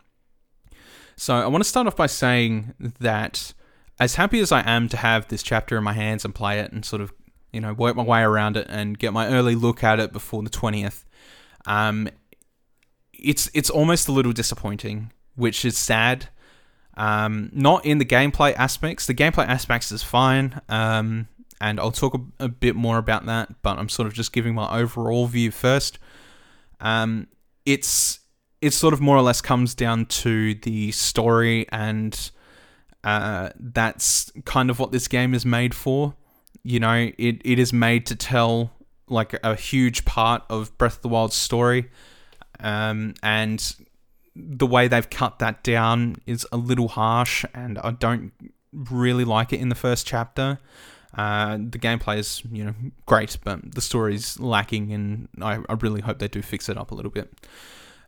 So, 1.18 1.36
I 1.36 1.48
want 1.48 1.66
to 1.66 1.70
start 1.70 1.86
off 1.86 1.98
by 1.98 2.08
saying 2.08 2.76
that 2.80 3.54
as 4.00 4.16
happy 4.16 4.40
as 4.40 4.52
I 4.52 4.62
am 4.62 4.90
to 4.90 4.98
have 4.98 5.28
this 5.28 5.44
chapter 5.44 5.78
in 5.78 5.84
my 5.84 5.94
hands 5.94 6.26
and 6.26 6.34
play 6.34 6.60
it 6.60 6.72
and 6.72 6.84
sort 6.84 7.02
of, 7.02 7.14
you 7.52 7.62
know, 7.62 7.74
work 7.74 7.96
my 7.96 8.04
way 8.04 8.22
around 8.22 8.58
it 8.58 8.68
and 8.70 8.98
get 8.98 9.14
my 9.14 9.28
early 9.28 9.56
look 9.56 9.84
at 9.84 10.00
it 10.00 10.12
before 10.12 10.42
the 10.44 10.50
20th, 10.50 11.04
um, 11.66 12.10
it's 13.14 13.50
it's 13.54 13.70
almost 13.70 14.08
a 14.08 14.12
little 14.12 14.34
disappointing, 14.34 15.12
which 15.36 15.64
is 15.64 15.78
sad. 15.78 16.30
Um, 16.98 17.50
not 17.54 17.86
in 17.86 18.00
the 18.00 18.06
gameplay 18.06 18.54
aspects. 18.56 19.06
The 19.06 19.14
gameplay 19.14 19.48
aspects 19.48 19.92
is 19.92 20.04
fine, 20.04 20.60
um, 20.68 21.28
and 21.62 21.80
I'll 21.80 21.92
talk 21.92 22.16
a, 22.16 22.46
a, 22.46 22.50
bit 22.50 22.76
more 22.76 22.98
about 22.98 23.26
that. 23.28 23.62
But 23.62 23.80
I'm 23.80 23.88
sort 23.88 24.08
of 24.08 24.14
just 24.14 24.34
giving 24.34 24.54
my 24.54 24.80
overall 24.80 25.28
view 25.28 25.52
first. 25.52 26.00
Um, 26.82 27.28
it's 27.66 28.20
it 28.62 28.74
sort 28.74 28.94
of 28.94 29.02
more 29.02 29.16
or 29.16 29.22
less 29.22 29.42
comes 29.42 29.74
down 29.74 30.06
to 30.08 30.56
the 30.56 30.92
story 30.92 31.66
and 31.72 32.32
uh, 33.04 33.50
that's 33.60 34.32
kind 34.46 34.70
of 34.70 34.80
what 34.80 34.92
this 34.92 35.08
game 35.08 35.34
is 35.34 35.46
made 35.46 35.74
for. 35.74 36.16
You 36.64 36.80
know, 36.80 37.12
it, 37.18 37.42
it 37.44 37.60
is 37.60 37.74
made 37.74 38.06
to 38.08 38.16
tell 38.16 38.72
like 39.08 39.38
a 39.44 39.56
huge 39.56 40.06
part 40.06 40.44
of 40.50 40.78
Breath 40.78 40.98
of 40.98 41.02
the 41.02 41.10
Wild's 41.10 41.36
story. 41.36 41.90
Um, 42.60 43.16
and 43.24 43.76
the 44.36 44.68
way 44.68 44.88
they've 44.88 45.10
cut 45.10 45.40
that 45.40 45.64
down 45.64 46.18
is 46.26 46.48
a 46.52 46.58
little 46.58 46.88
harsh, 46.88 47.44
and 47.54 47.80
I 47.80 47.92
don't 47.92 48.32
really 48.74 49.26
like 49.26 49.52
it 49.52 49.60
in 49.60 49.70
the 49.70 49.76
first 49.76 50.08
chapter. 50.08 50.60
Uh, 51.14 51.58
the 51.58 51.78
gameplay 51.78 52.20
is, 52.20 52.42
you 52.52 52.64
know, 52.64 52.74
great, 53.06 53.38
but 53.44 53.74
the 53.74 53.82
story's 53.82 54.40
lacking, 54.40 54.94
and 54.94 55.28
I, 55.42 55.60
I 55.68 55.74
really 55.82 56.02
hope 56.02 56.20
they 56.20 56.28
do 56.28 56.42
fix 56.42 56.70
it 56.70 56.78
up 56.78 56.92
a 56.92 56.96
little 56.96 57.12
bit. 57.12 57.34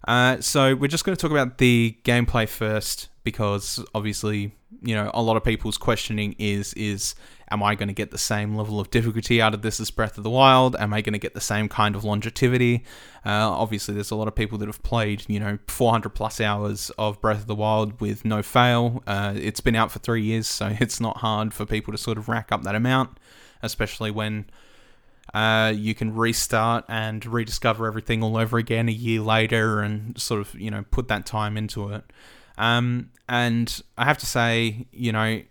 Uh, 0.08 0.40
so 0.40 0.76
we're 0.76 0.88
just 0.88 1.04
going 1.04 1.16
to 1.16 1.22
talk 1.22 1.32
about 1.32 1.58
the 1.58 1.98
gameplay 2.04 2.48
first 2.48 3.10
because 3.24 3.84
obviously, 3.96 4.52
you 4.82 4.96
know, 4.96 5.10
a 5.14 5.22
lot 5.22 5.38
of 5.38 5.44
people's 5.44 5.78
questioning 5.78 6.36
is 6.38 6.74
is 6.74 7.16
am 7.50 7.62
I 7.62 7.76
going 7.76 7.88
to 7.88 7.94
get 7.94 8.12
the 8.12 8.18
same 8.18 8.56
level 8.56 8.80
of 8.80 8.90
difficulty 8.90 9.42
out 9.42 9.54
of 9.54 9.62
this 9.62 9.80
as 9.80 9.92
Breath 9.92 10.18
of 10.18 10.24
the 10.24 10.30
Wild? 10.30 10.76
Am 10.78 10.94
I 10.94 11.02
going 11.02 11.14
to 11.14 11.20
get 11.20 11.36
the 11.36 11.42
same 11.42 11.70
kind 11.70 11.96
of 11.96 12.04
longevity? 12.04 12.84
Uh, 13.26 13.50
obviously, 13.50 13.94
there's 13.94 14.12
a 14.12 14.16
lot 14.16 14.28
of 14.28 14.36
people 14.36 14.58
that 14.58 14.66
have 14.66 14.82
played, 14.84 15.24
you 15.28 15.40
know, 15.40 15.60
400 15.68 16.10
plus 16.10 16.42
hours 16.42 16.92
of 16.98 17.22
Breath 17.22 17.42
of 17.42 17.48
the 17.48 17.56
Wild 17.56 18.02
with 18.02 18.26
no 18.26 18.42
fail. 18.42 19.04
Uh, 19.06 19.34
it's 19.36 19.62
been 19.62 19.76
out 19.76 19.92
for 19.92 20.00
three 20.00 20.24
years, 20.24 20.48
so 20.48 20.76
it's 20.80 21.00
not 21.00 21.18
hard 21.18 21.54
for 21.54 21.66
people 21.66 21.92
to 21.92 21.98
sort 21.98 22.18
of 22.18 22.28
rack 22.28 22.52
up 22.52 22.64
that 22.64 22.76
amount, 22.76 23.18
especially 23.62 24.12
when 24.12 24.46
uh, 25.34 25.72
you 25.76 25.96
can 25.96 26.14
restart 26.16 26.86
and 26.90 27.26
rediscover 27.26 27.88
everything 27.88 28.24
all 28.24 28.36
over 28.36 28.58
again 28.58 28.90
a 28.90 28.92
year 28.92 29.22
later 29.22 29.80
and 29.80 30.20
sort 30.20 30.42
of, 30.42 30.60
you 30.60 30.72
know, 30.72 30.84
put 30.92 31.08
that 31.08 31.26
time 31.26 31.56
into 31.56 31.90
it. 31.90 32.04
Um, 32.58 33.12
and 33.28 33.82
I 33.98 34.06
have 34.06 34.18
to 34.20 34.26
say, 34.26 34.88
you 34.92 35.12
know, 35.12 35.42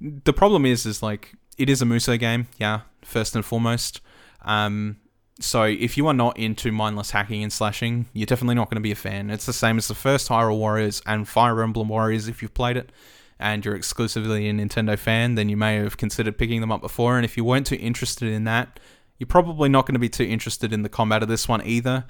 the 0.00 0.32
problem 0.32 0.66
is, 0.66 0.86
is 0.86 1.02
like, 1.02 1.32
it 1.56 1.68
is 1.68 1.82
a 1.82 1.84
Musou 1.84 2.18
game, 2.18 2.48
yeah, 2.58 2.80
first 3.02 3.34
and 3.34 3.44
foremost. 3.44 4.00
Um, 4.42 4.98
so 5.40 5.62
if 5.64 5.96
you 5.96 6.06
are 6.08 6.14
not 6.14 6.36
into 6.36 6.72
mindless 6.72 7.12
hacking 7.12 7.42
and 7.42 7.52
slashing, 7.52 8.06
you're 8.12 8.26
definitely 8.26 8.56
not 8.56 8.70
going 8.70 8.76
to 8.76 8.82
be 8.82 8.90
a 8.90 8.96
fan. 8.96 9.30
It's 9.30 9.46
the 9.46 9.52
same 9.52 9.78
as 9.78 9.88
the 9.88 9.94
first 9.94 10.28
Hyrule 10.28 10.58
Warriors 10.58 11.00
and 11.06 11.28
Fire 11.28 11.62
Emblem 11.62 11.88
Warriors 11.88 12.28
if 12.28 12.42
you've 12.42 12.54
played 12.54 12.76
it 12.76 12.90
and 13.38 13.64
you're 13.64 13.76
exclusively 13.76 14.48
a 14.48 14.52
Nintendo 14.52 14.98
fan, 14.98 15.36
then 15.36 15.48
you 15.48 15.56
may 15.56 15.76
have 15.76 15.96
considered 15.96 16.38
picking 16.38 16.60
them 16.60 16.72
up 16.72 16.80
before. 16.80 17.16
And 17.16 17.24
if 17.24 17.36
you 17.36 17.44
weren't 17.44 17.68
too 17.68 17.76
interested 17.76 18.28
in 18.28 18.44
that, 18.44 18.80
you're 19.18 19.28
probably 19.28 19.68
not 19.68 19.86
going 19.86 19.94
to 19.94 20.00
be 20.00 20.08
too 20.08 20.24
interested 20.24 20.72
in 20.72 20.82
the 20.82 20.88
combat 20.88 21.22
of 21.22 21.28
this 21.28 21.46
one 21.46 21.64
either. 21.64 22.04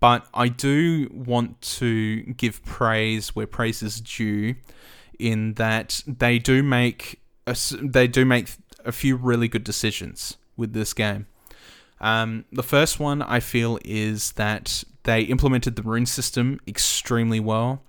But 0.00 0.26
I 0.32 0.48
do 0.48 1.10
want 1.12 1.60
to 1.62 2.22
give 2.22 2.64
praise 2.64 3.34
where 3.34 3.46
praise 3.46 3.82
is 3.82 4.00
due, 4.00 4.54
in 5.18 5.54
that 5.54 6.02
they 6.06 6.38
do 6.38 6.62
make 6.62 7.20
a, 7.46 7.56
they 7.82 8.06
do 8.06 8.24
make 8.24 8.50
a 8.84 8.92
few 8.92 9.16
really 9.16 9.48
good 9.48 9.64
decisions 9.64 10.36
with 10.56 10.72
this 10.72 10.94
game. 10.94 11.26
Um, 12.00 12.44
the 12.52 12.62
first 12.62 13.00
one 13.00 13.22
I 13.22 13.40
feel 13.40 13.78
is 13.84 14.32
that 14.32 14.84
they 15.02 15.22
implemented 15.22 15.76
the 15.76 15.82
rune 15.82 16.06
system 16.06 16.60
extremely 16.66 17.40
well. 17.40 17.82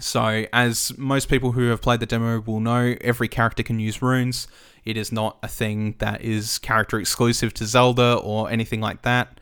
So, 0.00 0.44
as 0.52 0.96
most 0.98 1.28
people 1.28 1.52
who 1.52 1.68
have 1.70 1.80
played 1.80 2.00
the 2.00 2.06
demo 2.06 2.40
will 2.40 2.60
know, 2.60 2.96
every 3.00 3.28
character 3.28 3.62
can 3.62 3.78
use 3.78 4.02
runes. 4.02 4.48
It 4.84 4.96
is 4.96 5.12
not 5.12 5.38
a 5.42 5.48
thing 5.48 5.94
that 5.98 6.20
is 6.20 6.58
character 6.58 6.98
exclusive 6.98 7.54
to 7.54 7.66
Zelda 7.66 8.14
or 8.14 8.50
anything 8.50 8.80
like 8.80 9.02
that. 9.02 9.40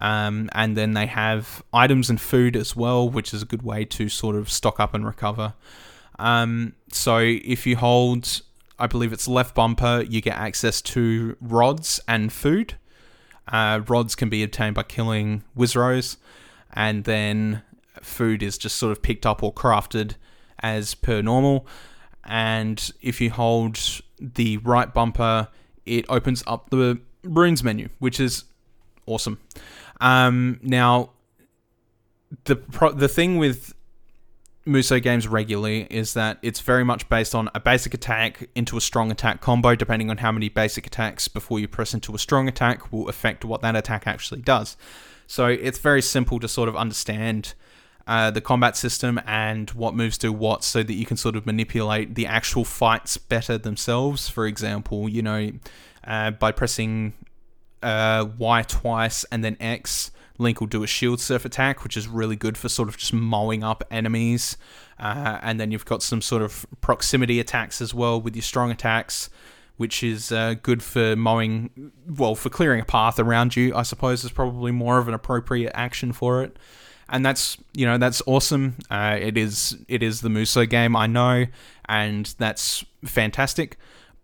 Um, 0.00 0.48
and 0.52 0.76
then 0.76 0.94
they 0.94 1.06
have 1.06 1.62
items 1.72 2.08
and 2.08 2.20
food 2.20 2.56
as 2.56 2.74
well, 2.74 3.08
which 3.08 3.34
is 3.34 3.42
a 3.42 3.46
good 3.46 3.62
way 3.62 3.84
to 3.84 4.08
sort 4.08 4.34
of 4.34 4.50
stock 4.50 4.80
up 4.80 4.94
and 4.94 5.04
recover. 5.04 5.54
Um, 6.18 6.74
so, 6.90 7.18
if 7.18 7.66
you 7.66 7.76
hold, 7.76 8.40
I 8.78 8.86
believe 8.86 9.12
it's 9.12 9.28
left 9.28 9.54
bumper, 9.54 10.04
you 10.08 10.20
get 10.20 10.36
access 10.36 10.80
to 10.82 11.36
rods 11.40 12.00
and 12.08 12.32
food. 12.32 12.74
Uh, 13.48 13.80
rods 13.88 14.14
can 14.14 14.28
be 14.28 14.42
obtained 14.42 14.74
by 14.74 14.84
killing 14.84 15.44
Wizzrobes, 15.56 16.16
and 16.72 17.04
then 17.04 17.62
food 18.00 18.42
is 18.42 18.56
just 18.56 18.76
sort 18.76 18.92
of 18.92 19.02
picked 19.02 19.26
up 19.26 19.42
or 19.42 19.52
crafted 19.52 20.14
as 20.60 20.94
per 20.94 21.20
normal. 21.20 21.66
And 22.24 22.90
if 23.00 23.20
you 23.20 23.30
hold 23.30 23.78
the 24.18 24.58
right 24.58 24.92
bumper, 24.92 25.48
it 25.84 26.04
opens 26.08 26.44
up 26.46 26.70
the 26.70 27.00
runes 27.24 27.64
menu, 27.64 27.88
which 27.98 28.20
is 28.20 28.44
awesome. 29.06 29.40
Um, 30.00 30.58
now, 30.62 31.10
the 32.44 32.56
pro- 32.56 32.92
the 32.92 33.08
thing 33.08 33.36
with 33.36 33.74
Musou 34.66 35.02
games 35.02 35.26
regularly 35.26 35.86
is 35.90 36.14
that 36.14 36.38
it's 36.42 36.60
very 36.60 36.84
much 36.84 37.08
based 37.08 37.34
on 37.34 37.50
a 37.54 37.60
basic 37.60 37.94
attack 37.94 38.48
into 38.54 38.76
a 38.76 38.80
strong 38.80 39.10
attack 39.10 39.40
combo, 39.40 39.74
depending 39.74 40.10
on 40.10 40.18
how 40.18 40.30
many 40.30 40.48
basic 40.48 40.86
attacks 40.86 41.28
before 41.28 41.58
you 41.58 41.66
press 41.66 41.94
into 41.94 42.14
a 42.14 42.18
strong 42.18 42.48
attack 42.48 42.92
will 42.92 43.08
affect 43.08 43.44
what 43.44 43.62
that 43.62 43.74
attack 43.74 44.06
actually 44.06 44.42
does. 44.42 44.76
So 45.26 45.46
it's 45.46 45.78
very 45.78 46.02
simple 46.02 46.40
to 46.40 46.48
sort 46.48 46.68
of 46.68 46.76
understand 46.76 47.54
uh, 48.06 48.30
the 48.30 48.40
combat 48.40 48.76
system 48.76 49.20
and 49.26 49.70
what 49.70 49.94
moves 49.94 50.18
do 50.18 50.32
what 50.32 50.64
so 50.64 50.82
that 50.82 50.94
you 50.94 51.06
can 51.06 51.16
sort 51.16 51.36
of 51.36 51.46
manipulate 51.46 52.14
the 52.14 52.26
actual 52.26 52.64
fights 52.64 53.16
better 53.16 53.56
themselves. 53.56 54.28
For 54.28 54.46
example, 54.46 55.08
you 55.08 55.22
know, 55.22 55.52
uh, 56.04 56.32
by 56.32 56.52
pressing 56.52 57.14
uh, 57.82 58.26
Y 58.38 58.62
twice 58.62 59.24
and 59.24 59.44
then 59.44 59.56
X 59.60 60.10
Link 60.40 60.58
will 60.58 60.66
do 60.66 60.82
a 60.82 60.86
shield 60.86 61.20
surf 61.20 61.44
attack, 61.44 61.84
which 61.84 61.96
is 61.98 62.08
really 62.08 62.34
good 62.34 62.56
for 62.56 62.70
sort 62.70 62.88
of 62.88 62.96
just 62.96 63.12
mowing 63.12 63.62
up 63.62 63.84
enemies. 63.90 64.56
Uh, 64.98 65.38
and 65.42 65.60
then 65.60 65.70
you've 65.70 65.84
got 65.84 66.02
some 66.02 66.22
sort 66.22 66.40
of 66.42 66.66
proximity 66.80 67.38
attacks 67.38 67.80
as 67.82 67.92
well 67.92 68.20
with 68.20 68.34
your 68.34 68.42
strong 68.42 68.70
attacks, 68.70 69.28
which 69.76 70.02
is 70.02 70.32
uh, 70.32 70.54
good 70.62 70.82
for 70.82 71.14
mowing, 71.14 71.92
well, 72.08 72.34
for 72.34 72.48
clearing 72.48 72.80
a 72.80 72.84
path 72.84 73.18
around 73.18 73.54
you, 73.54 73.74
I 73.74 73.82
suppose, 73.82 74.24
is 74.24 74.30
probably 74.30 74.72
more 74.72 74.98
of 74.98 75.08
an 75.08 75.14
appropriate 75.14 75.72
action 75.74 76.12
for 76.12 76.42
it. 76.42 76.58
And 77.10 77.26
that's 77.26 77.58
you 77.74 77.86
know 77.86 77.98
that's 77.98 78.22
awesome. 78.24 78.76
Uh, 78.88 79.18
it 79.20 79.36
is 79.36 79.76
it 79.88 80.00
is 80.00 80.20
the 80.20 80.28
Musou 80.28 80.68
game 80.70 80.94
I 80.94 81.08
know, 81.08 81.46
and 81.86 82.32
that's 82.38 82.84
fantastic. 83.04 83.76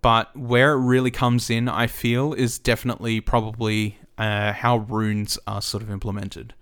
But 0.07 0.37
where 0.37 0.75
it 0.75 0.79
really 0.79 1.11
comes 1.11 1.51
in, 1.51 1.69
I 1.69 1.89
feel, 1.89 2.33
is 2.33 2.61
definitely 2.61 3.21
probably 3.21 3.99
uh, 4.17 4.53
how 4.53 4.77
runes 4.77 5.37
are 5.49 5.61
sort 5.61 5.83
of 5.83 5.91
implemented. 5.91 6.55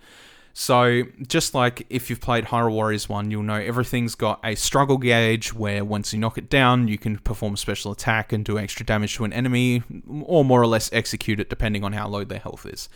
So, 0.54 1.02
just 1.28 1.54
like 1.54 1.84
if 1.90 2.08
you've 2.08 2.22
played 2.22 2.46
Hyrule 2.46 2.72
Warriors 2.72 3.06
1, 3.06 3.30
you'll 3.30 3.42
know 3.42 3.56
everything's 3.56 4.14
got 4.14 4.40
a 4.42 4.54
struggle 4.54 4.96
gauge 4.96 5.52
where 5.52 5.84
once 5.84 6.14
you 6.14 6.18
knock 6.18 6.38
it 6.38 6.48
down, 6.48 6.88
you 6.88 6.96
can 6.96 7.18
perform 7.18 7.52
a 7.52 7.56
special 7.58 7.92
attack 7.92 8.32
and 8.32 8.46
do 8.46 8.58
extra 8.58 8.86
damage 8.86 9.14
to 9.16 9.24
an 9.24 9.32
enemy, 9.34 9.82
or 10.22 10.42
more 10.42 10.62
or 10.62 10.66
less 10.66 10.90
execute 10.94 11.38
it 11.38 11.50
depending 11.50 11.84
on 11.84 11.92
how 11.92 12.08
low 12.08 12.24
their 12.24 12.38
health 12.38 12.64
is. 12.64 12.88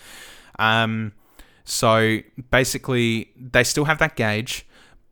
Um, 0.58 1.12
so, 1.64 2.20
basically, 2.50 3.32
they 3.36 3.64
still 3.64 3.84
have 3.84 3.98
that 3.98 4.16
gauge, 4.16 4.66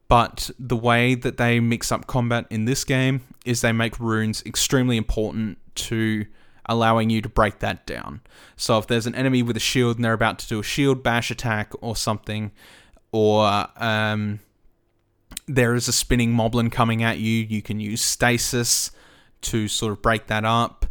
but 0.08 0.50
the 0.58 0.76
way 0.76 1.14
that 1.14 1.36
they 1.36 1.60
mix 1.60 1.90
up 1.90 2.06
combat 2.06 2.46
in 2.50 2.64
this 2.64 2.84
game 2.84 3.22
is 3.44 3.60
they 3.60 3.72
make 3.72 3.98
runes 3.98 4.42
extremely 4.46 4.96
important 4.96 5.58
to 5.74 6.26
allowing 6.66 7.10
you 7.10 7.22
to 7.22 7.28
break 7.28 7.60
that 7.60 7.86
down. 7.86 8.20
So 8.56 8.78
if 8.78 8.86
there's 8.86 9.06
an 9.06 9.14
enemy 9.14 9.42
with 9.42 9.56
a 9.56 9.60
shield 9.60 9.96
and 9.96 10.04
they're 10.04 10.12
about 10.12 10.38
to 10.40 10.48
do 10.48 10.60
a 10.60 10.64
shield 10.64 11.02
bash 11.02 11.30
attack 11.30 11.72
or 11.80 11.96
something, 11.96 12.52
or 13.12 13.66
um, 13.76 14.40
there 15.46 15.74
is 15.74 15.88
a 15.88 15.92
spinning 15.92 16.32
moblin 16.32 16.70
coming 16.70 17.02
at 17.02 17.18
you, 17.18 17.32
you 17.32 17.62
can 17.62 17.80
use 17.80 18.02
stasis 18.02 18.90
to 19.42 19.68
sort 19.68 19.92
of 19.92 20.02
break 20.02 20.26
that 20.26 20.44
up. 20.44 20.86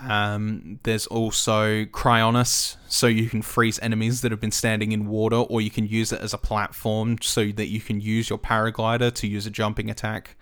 Um, 0.00 0.78
there's 0.82 1.06
also 1.06 1.84
Cryonis, 1.86 2.76
so 2.86 3.06
you 3.06 3.28
can 3.28 3.42
freeze 3.42 3.78
enemies 3.80 4.20
that 4.20 4.30
have 4.30 4.40
been 4.40 4.50
standing 4.50 4.92
in 4.92 5.06
water, 5.06 5.36
or 5.36 5.60
you 5.60 5.70
can 5.70 5.86
use 5.86 6.12
it 6.12 6.20
as 6.20 6.34
a 6.34 6.38
platform 6.38 7.16
so 7.22 7.46
that 7.52 7.68
you 7.68 7.80
can 7.80 8.00
use 8.00 8.28
your 8.28 8.38
paraglider 8.38 9.12
to 9.14 9.26
use 9.26 9.46
a 9.46 9.50
jumping 9.50 9.90
attack. 9.90 10.36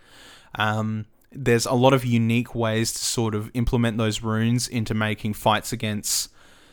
Um, 0.57 1.07
there's 1.31 1.67
a 1.67 1.75
lot 1.75 1.93
of 1.93 2.05
unique 2.05 2.55
ways 2.55 2.93
to 2.93 2.99
sort 2.99 3.35
of 3.35 3.51
implement 3.55 3.99
those 3.99 4.23
runes 4.23 4.69
into 4.69 4.95
making 4.95 5.35
fights 5.35 5.73
against 5.73 6.31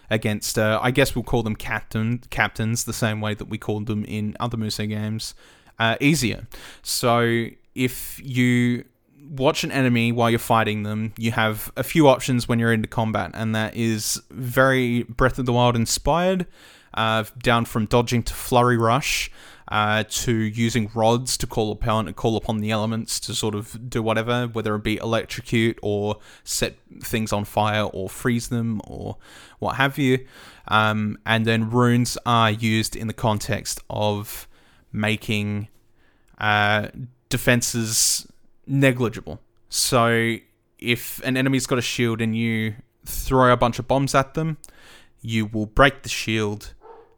against 0.09 0.59
uh, 0.59 0.77
I 0.81 0.91
guess 0.91 1.15
we'll 1.15 1.23
call 1.23 1.41
them 1.41 1.55
captain 1.55 2.19
captains 2.29 2.83
the 2.83 2.93
same 2.93 3.21
way 3.21 3.33
that 3.33 3.45
we 3.45 3.57
called 3.57 3.87
them 3.87 4.03
in 4.05 4.35
other 4.39 4.57
Musou 4.57 4.87
games 4.87 5.33
uh, 5.79 5.95
easier. 5.99 6.47
So 6.83 7.47
if 7.73 8.19
you 8.23 8.85
watch 9.31 9.63
an 9.63 9.71
enemy 9.71 10.11
while 10.11 10.29
you're 10.29 10.39
fighting 10.39 10.83
them, 10.83 11.13
you 11.17 11.31
have 11.31 11.71
a 11.77 11.83
few 11.83 12.07
options 12.07 12.47
when 12.47 12.59
you're 12.59 12.73
into 12.73 12.87
combat, 12.87 13.31
and 13.33 13.55
that 13.55 13.75
is 13.75 14.21
very 14.29 15.03
Breath 15.03 15.39
of 15.39 15.45
the 15.45 15.53
Wild 15.53 15.75
inspired. 15.75 16.45
Uh, 16.93 17.23
down 17.41 17.63
from 17.63 17.85
dodging 17.85 18.21
to 18.21 18.33
flurry 18.33 18.75
rush, 18.75 19.31
uh, 19.69 20.03
to 20.09 20.33
using 20.33 20.91
rods 20.93 21.37
to 21.37 21.47
call 21.47 21.71
upon 21.71 22.13
call 22.13 22.35
upon 22.35 22.57
the 22.57 22.69
elements 22.69 23.17
to 23.21 23.33
sort 23.33 23.55
of 23.55 23.89
do 23.89 24.03
whatever, 24.03 24.47
whether 24.47 24.75
it 24.75 24.83
be 24.83 24.97
electrocute 24.97 25.79
or 25.81 26.17
set 26.43 26.75
things 27.01 27.31
on 27.31 27.45
fire 27.45 27.83
or 27.83 28.09
freeze 28.09 28.49
them 28.49 28.81
or 28.85 29.15
what 29.59 29.77
have 29.77 29.97
you. 29.97 30.25
Um, 30.67 31.17
and 31.25 31.45
then 31.45 31.69
runes 31.69 32.17
are 32.25 32.51
used 32.51 32.97
in 32.97 33.07
the 33.07 33.13
context 33.13 33.79
of 33.89 34.49
making 34.91 35.69
uh, 36.37 36.89
defenses 37.29 38.27
negligible. 38.65 39.39
So 39.69 40.35
if 40.79 41.21
an 41.23 41.37
enemy's 41.37 41.67
got 41.67 41.77
a 41.77 41.81
shield 41.81 42.21
and 42.21 42.35
you 42.35 42.75
throw 43.05 43.51
a 43.51 43.57
bunch 43.57 43.79
of 43.79 43.87
bombs 43.87 44.13
at 44.15 44.33
them, 44.33 44.57
you 45.21 45.45
will 45.45 45.67
break 45.67 46.03
the 46.03 46.09
shield, 46.09 46.73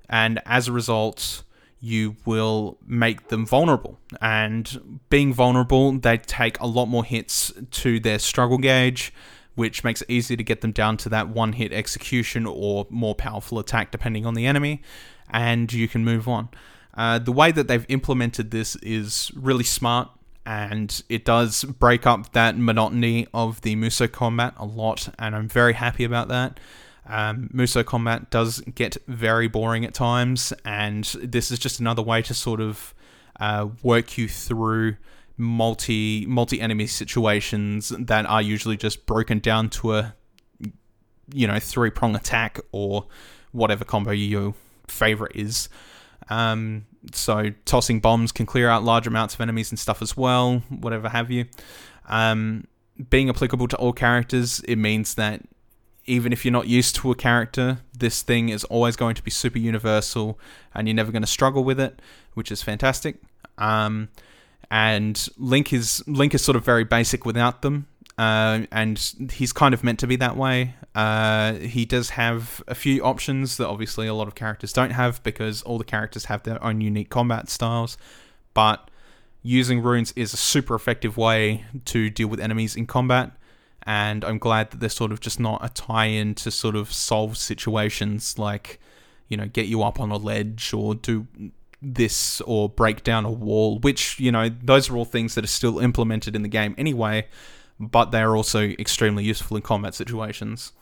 and 0.09 0.41
as 0.45 0.67
a 0.67 0.71
result, 0.71 1.43
you 1.79 2.15
will 2.25 2.77
make 2.85 3.29
them 3.29 3.45
vulnerable. 3.45 3.97
And 4.21 5.01
being 5.09 5.33
vulnerable, 5.33 5.93
they 5.93 6.17
take 6.17 6.59
a 6.59 6.67
lot 6.67 6.85
more 6.87 7.03
hits 7.05 7.51
to 7.71 7.99
their 7.99 8.19
struggle 8.19 8.57
gauge, 8.57 9.13
which 9.55 9.83
makes 9.83 10.01
it 10.01 10.09
easier 10.09 10.37
to 10.37 10.43
get 10.43 10.61
them 10.61 10.71
down 10.71 10.97
to 10.97 11.09
that 11.09 11.29
one 11.29 11.53
hit 11.53 11.71
execution 11.71 12.45
or 12.45 12.87
more 12.89 13.15
powerful 13.15 13.59
attack, 13.59 13.91
depending 13.91 14.25
on 14.25 14.33
the 14.33 14.45
enemy, 14.45 14.81
and 15.29 15.71
you 15.71 15.87
can 15.87 16.03
move 16.03 16.27
on. 16.27 16.49
Uh, 16.95 17.19
the 17.19 17.31
way 17.31 17.51
that 17.51 17.67
they've 17.67 17.85
implemented 17.89 18.51
this 18.51 18.75
is 18.77 19.31
really 19.35 19.63
smart, 19.63 20.09
and 20.45 21.03
it 21.09 21.25
does 21.25 21.63
break 21.63 22.05
up 22.05 22.33
that 22.33 22.57
monotony 22.57 23.27
of 23.33 23.61
the 23.61 23.75
Musou 23.75 24.11
combat 24.11 24.53
a 24.57 24.65
lot, 24.65 25.09
and 25.17 25.35
I'm 25.35 25.47
very 25.47 25.73
happy 25.73 26.03
about 26.03 26.27
that. 26.27 26.59
Um, 27.05 27.49
Musou 27.53 27.85
combat 27.85 28.29
does 28.29 28.61
get 28.61 28.97
very 29.07 29.47
boring 29.47 29.85
at 29.85 29.93
times, 29.93 30.53
and 30.65 31.03
this 31.21 31.51
is 31.51 31.59
just 31.59 31.79
another 31.79 32.01
way 32.01 32.21
to 32.23 32.33
sort 32.33 32.61
of 32.61 32.93
uh, 33.39 33.67
work 33.81 34.17
you 34.17 34.27
through 34.27 34.95
multi 35.37 36.25
multi 36.25 36.61
enemy 36.61 36.87
situations 36.87 37.89
that 37.97 38.25
are 38.25 38.41
usually 38.41 38.77
just 38.77 39.05
broken 39.05 39.39
down 39.39 39.67
to 39.67 39.95
a 39.95 40.15
you 41.33 41.47
know 41.47 41.59
three 41.59 41.89
prong 41.89 42.15
attack 42.15 42.59
or 42.71 43.07
whatever 43.51 43.83
combo 43.83 44.11
your 44.11 44.53
favorite 44.87 45.35
is. 45.35 45.69
Um, 46.29 46.85
so 47.11 47.51
tossing 47.65 47.99
bombs 47.99 48.31
can 48.31 48.45
clear 48.45 48.69
out 48.69 48.83
large 48.83 49.07
amounts 49.07 49.33
of 49.33 49.41
enemies 49.41 49.71
and 49.71 49.79
stuff 49.79 50.01
as 50.01 50.15
well, 50.15 50.63
whatever 50.69 51.09
have 51.09 51.29
you. 51.29 51.45
Um, 52.07 52.65
being 53.09 53.29
applicable 53.29 53.67
to 53.69 53.77
all 53.77 53.93
characters, 53.93 54.59
it 54.61 54.77
means 54.77 55.15
that 55.15 55.41
even 56.05 56.33
if 56.33 56.43
you're 56.43 56.51
not 56.51 56.67
used 56.67 56.95
to 56.97 57.11
a 57.11 57.15
character, 57.15 57.79
this 57.97 58.21
thing 58.21 58.49
is 58.49 58.63
always 58.65 58.95
going 58.95 59.15
to 59.15 59.23
be 59.23 59.31
super 59.31 59.57
universal 59.57 60.37
and 60.73 60.87
you're 60.87 60.95
never 60.95 61.11
going 61.11 61.21
to 61.23 61.27
struggle 61.27 61.63
with 61.63 61.79
it, 61.79 62.01
which 62.33 62.51
is 62.51 62.61
fantastic. 62.61 63.17
Um, 63.57 64.09
and 64.69 65.27
Link 65.37 65.71
is 65.71 66.03
Link 66.07 66.33
is 66.33 66.43
sort 66.43 66.55
of 66.55 66.65
very 66.65 66.83
basic 66.83 67.25
without 67.25 67.61
them, 67.61 67.87
uh, 68.17 68.61
and 68.71 69.31
he's 69.33 69.51
kind 69.51 69.73
of 69.73 69.83
meant 69.83 69.99
to 69.99 70.07
be 70.07 70.15
that 70.17 70.37
way. 70.37 70.75
Uh, 70.93 71.53
he 71.53 71.85
does 71.85 72.11
have 72.11 72.63
a 72.67 72.75
few 72.75 73.03
options 73.03 73.57
that 73.57 73.67
obviously 73.67 74.05
a 74.07 74.13
lot 74.13 74.27
of 74.27 74.35
characters 74.35 74.71
don't 74.71 74.91
have 74.91 75.21
because 75.23 75.63
all 75.63 75.77
the 75.77 75.83
characters 75.83 76.25
have 76.25 76.43
their 76.43 76.63
own 76.63 76.81
unique 76.81 77.09
combat 77.09 77.49
styles, 77.49 77.97
but 78.53 78.89
using 79.41 79.81
runes 79.81 80.13
is 80.15 80.33
a 80.33 80.37
super 80.37 80.75
effective 80.75 81.17
way 81.17 81.65
to 81.85 82.09
deal 82.09 82.27
with 82.27 82.39
enemies 82.39 82.75
in 82.75 82.85
combat. 82.85 83.31
And 83.85 84.23
I'm 84.23 84.37
glad 84.37 84.71
that 84.71 84.79
they're 84.79 84.89
sort 84.89 85.11
of 85.11 85.19
just 85.19 85.39
not 85.39 85.59
a 85.63 85.69
tie-in 85.69 86.35
to 86.35 86.51
sort 86.51 86.75
of 86.75 86.93
solve 86.93 87.37
situations 87.37 88.39
like, 88.39 88.79
you 89.27 89.35
know, 89.35 89.47
get 89.47 89.65
you 89.65 89.83
up 89.83 89.99
on 89.99 90.09
a 90.11 90.17
ledge 90.17 90.73
or 90.73 90.95
do 90.95 91.27
this 91.81 92.39
or 92.41 92.69
break 92.69 93.03
down 93.03 93.25
a 93.25 93.31
wall, 93.31 93.79
which, 93.79 94.19
you 94.19 94.31
know, 94.31 94.49
those 94.49 94.89
are 94.89 94.95
all 94.95 95.03
things 95.03 95.35
that 95.35 95.43
are 95.43 95.47
still 95.47 95.79
implemented 95.79 96.33
in 96.33 96.43
the 96.43 96.47
game 96.47 96.73
anyway, 96.77 97.27
but 97.79 98.11
they 98.11 98.21
are 98.21 98.35
also 98.35 98.61
extremely 98.61 99.23
useful 99.23 99.57
in 99.57 99.63
combat 99.63 99.95
situations. 99.95 100.73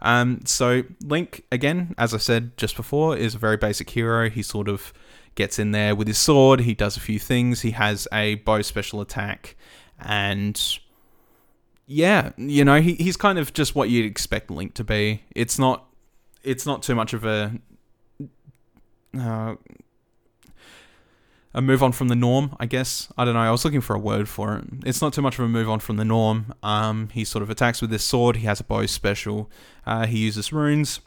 Um, 0.00 0.40
so 0.44 0.82
Link, 1.02 1.44
again, 1.50 1.94
as 1.96 2.12
I 2.12 2.18
said 2.18 2.56
just 2.56 2.76
before, 2.76 3.16
is 3.16 3.34
a 3.34 3.38
very 3.38 3.56
basic 3.56 3.90
hero. 3.90 4.28
He 4.28 4.42
sort 4.42 4.68
of 4.68 4.92
gets 5.34 5.58
in 5.58 5.72
there 5.72 5.94
with 5.94 6.06
his 6.06 6.18
sword. 6.18 6.60
He 6.60 6.74
does 6.74 6.96
a 6.96 7.00
few 7.00 7.18
things. 7.18 7.62
He 7.62 7.72
has 7.72 8.06
a 8.12 8.36
bow 8.36 8.62
special 8.62 9.00
attack, 9.00 9.56
and 9.98 10.60
yeah, 11.86 12.32
you 12.36 12.64
know, 12.64 12.80
he, 12.80 12.94
he's 12.94 13.16
kind 13.16 13.38
of 13.38 13.52
just 13.52 13.74
what 13.74 13.88
you'd 13.88 14.06
expect 14.06 14.50
Link 14.50 14.74
to 14.74 14.84
be. 14.84 15.22
It's 15.34 15.58
not 15.58 15.86
it's 16.42 16.66
not 16.66 16.82
too 16.82 16.94
much 16.94 17.14
of 17.14 17.24
a 17.24 17.58
uh, 19.18 19.54
a 21.54 21.62
move 21.62 21.82
on 21.82 21.92
from 21.92 22.08
the 22.08 22.16
norm, 22.16 22.56
I 22.58 22.66
guess. 22.66 23.08
I 23.16 23.24
don't 23.24 23.34
know. 23.34 23.40
I 23.40 23.50
was 23.50 23.64
looking 23.64 23.80
for 23.80 23.94
a 23.94 23.98
word 23.98 24.28
for 24.28 24.56
it. 24.56 24.64
It's 24.84 25.00
not 25.00 25.12
too 25.12 25.22
much 25.22 25.38
of 25.38 25.44
a 25.44 25.48
move 25.48 25.70
on 25.70 25.78
from 25.78 25.96
the 25.96 26.04
norm. 26.04 26.52
Um, 26.62 27.08
he 27.10 27.24
sort 27.24 27.42
of 27.42 27.50
attacks 27.50 27.80
with 27.80 27.90
this 27.90 28.02
sword. 28.02 28.36
He 28.36 28.46
has 28.46 28.58
a 28.58 28.64
bow 28.64 28.86
special. 28.86 29.50
Uh, 29.86 30.06
he 30.06 30.18
uses 30.18 30.52
runes. 30.52 31.00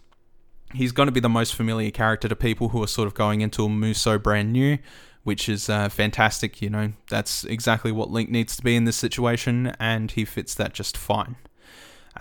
He's 0.74 0.94
going 0.94 1.08
to 1.08 1.12
be 1.12 1.20
the 1.20 1.30
most 1.30 1.54
familiar 1.54 1.92
character 1.92 2.30
to 2.30 2.36
people 2.36 2.70
who 2.70 2.82
are 2.82 2.88
sort 2.88 3.08
of 3.08 3.14
going 3.14 3.42
into 3.42 3.66
a 3.66 3.68
Musou 3.68 4.22
brand 4.22 4.54
new, 4.54 4.78
which 5.24 5.50
is 5.50 5.70
uh, 5.70 5.90
fantastic. 5.90 6.62
You 6.62 6.70
know, 6.70 6.94
that's 7.10 7.44
exactly 7.44 7.92
what 7.92 8.10
Link 8.10 8.30
needs 8.30 8.56
to 8.56 8.64
be 8.64 8.76
in 8.76 8.86
this 8.86 8.98
situation, 8.98 9.74
and 9.80 10.12
he 10.12 10.24
fits 10.24 10.56
that 10.56 10.74
just 10.74 10.96
fine. 10.96 11.36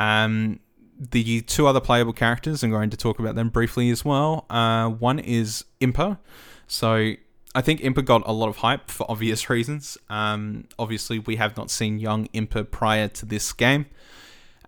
Um, 0.01 0.59
the 0.99 1.43
two 1.43 1.67
other 1.67 1.81
playable 1.81 2.13
characters, 2.13 2.63
I'm 2.63 2.71
going 2.71 2.91
to 2.91 2.97
talk 2.97 3.19
about 3.21 3.37
them 3.37 3.51
briefly 3.51 3.91
as 3.91 4.05
well. 4.05 4.47
Uh, 4.51 4.89
one 4.89 5.19
is 5.19 5.65
Impa. 5.81 6.19
So 6.67 7.15
I 7.57 7.63
think 7.63 7.81
Impa 7.81 8.05
got 8.05 8.23
a 8.27 8.33
lot 8.33 8.49
of 8.49 8.59
hype 8.59 8.91
for 8.91 9.11
obvious 9.11 9.49
reasons. 9.49 9.97
Um, 10.11 10.67
obviously, 10.79 11.19
we 11.19 11.37
have 11.37 11.57
not 11.57 11.71
seen 11.71 11.99
young 11.99 12.27
Impa 12.29 12.71
prior 12.71 13.09
to 13.09 13.25
this 13.25 13.53
game, 13.55 13.87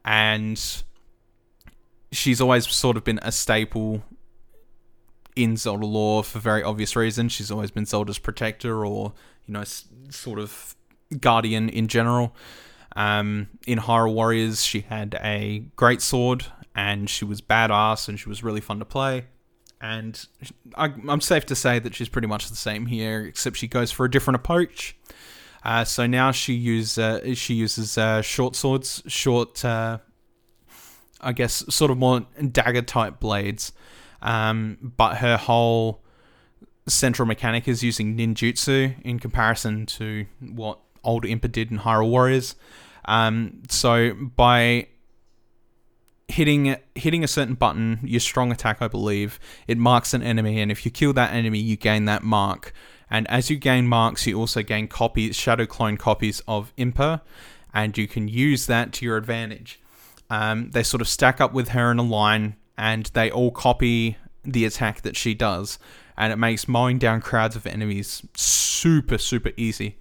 and 0.06 0.58
she's 2.10 2.40
always 2.40 2.66
sort 2.68 2.96
of 2.96 3.04
been 3.04 3.18
a 3.22 3.30
staple 3.30 4.02
in 5.36 5.56
Zelda 5.56 5.84
lore 5.84 6.24
for 6.24 6.38
very 6.38 6.62
obvious 6.62 6.96
reasons. 6.96 7.32
She's 7.32 7.50
always 7.50 7.70
been 7.70 7.84
Zelda's 7.84 8.18
protector 8.18 8.84
or, 8.86 9.12
you 9.46 9.52
know, 9.52 9.60
s- 9.60 9.84
sort 10.08 10.38
of 10.38 10.74
guardian 11.20 11.68
in 11.68 11.88
general. 11.88 12.34
Um, 12.96 13.48
in 13.66 13.78
Hyrule 13.78 14.14
Warriors, 14.14 14.64
she 14.64 14.80
had 14.80 15.16
a 15.22 15.62
great 15.76 16.00
sword 16.02 16.46
and 16.74 17.08
she 17.08 17.24
was 17.24 17.40
badass 17.40 18.08
and 18.08 18.18
she 18.18 18.28
was 18.28 18.42
really 18.42 18.60
fun 18.60 18.78
to 18.78 18.84
play. 18.84 19.26
And 19.80 20.26
I, 20.74 20.92
I'm 21.08 21.20
safe 21.20 21.46
to 21.46 21.54
say 21.54 21.78
that 21.78 21.94
she's 21.94 22.08
pretty 22.08 22.26
much 22.26 22.48
the 22.48 22.56
same 22.56 22.86
here, 22.86 23.24
except 23.24 23.56
she 23.56 23.68
goes 23.68 23.92
for 23.92 24.04
a 24.04 24.10
different 24.10 24.36
approach. 24.36 24.96
Uh, 25.62 25.84
so 25.84 26.06
now 26.06 26.30
she 26.32 26.54
use 26.54 26.98
uh, 26.98 27.34
she 27.34 27.54
uses 27.54 27.98
uh, 27.98 28.22
short 28.22 28.56
swords, 28.56 29.02
short, 29.06 29.64
uh, 29.64 29.98
I 31.20 31.32
guess, 31.32 31.64
sort 31.68 31.90
of 31.90 31.98
more 31.98 32.26
dagger 32.52 32.82
type 32.82 33.20
blades. 33.20 33.72
Um, 34.22 34.92
but 34.96 35.18
her 35.18 35.36
whole 35.36 36.02
central 36.88 37.26
mechanic 37.26 37.68
is 37.68 37.82
using 37.82 38.16
ninjutsu 38.16 39.00
in 39.02 39.18
comparison 39.18 39.86
to 39.86 40.26
what 40.40 40.80
old 41.04 41.24
Impa 41.24 41.50
did 41.50 41.70
in 41.70 41.78
Hyrule 41.78 42.10
Warriors. 42.10 42.56
Um, 43.04 43.62
so 43.68 44.14
by 44.14 44.88
hitting 46.28 46.76
hitting 46.94 47.24
a 47.24 47.28
certain 47.28 47.54
button, 47.54 47.98
your 48.02 48.20
strong 48.20 48.52
attack, 48.52 48.78
I 48.80 48.88
believe, 48.88 49.40
it 49.66 49.78
marks 49.78 50.14
an 50.14 50.22
enemy, 50.22 50.60
and 50.60 50.70
if 50.70 50.84
you 50.84 50.90
kill 50.90 51.12
that 51.14 51.32
enemy, 51.32 51.58
you 51.58 51.76
gain 51.76 52.04
that 52.04 52.22
mark. 52.22 52.72
And 53.10 53.28
as 53.30 53.48
you 53.48 53.56
gain 53.56 53.86
marks, 53.86 54.26
you 54.26 54.38
also 54.38 54.62
gain 54.62 54.86
copies, 54.86 55.34
shadow 55.34 55.64
clone 55.64 55.96
copies 55.96 56.40
of 56.46 56.74
Impa, 56.76 57.22
and 57.72 57.96
you 57.96 58.06
can 58.06 58.28
use 58.28 58.66
that 58.66 58.92
to 58.94 59.04
your 59.04 59.16
advantage. 59.16 59.80
Um, 60.30 60.70
they 60.72 60.82
sort 60.82 61.00
of 61.00 61.08
stack 61.08 61.40
up 61.40 61.54
with 61.54 61.68
her 61.68 61.90
in 61.90 61.98
a 61.98 62.02
line, 62.02 62.56
and 62.76 63.06
they 63.14 63.30
all 63.30 63.50
copy 63.50 64.18
the 64.44 64.64
attack 64.64 65.02
that 65.02 65.16
she 65.16 65.34
does, 65.34 65.78
and 66.16 66.32
it 66.32 66.36
makes 66.36 66.68
mowing 66.68 66.98
down 66.98 67.20
crowds 67.20 67.56
of 67.56 67.66
enemies 67.66 68.22
super 68.34 69.18
super 69.18 69.52
easy. 69.56 69.98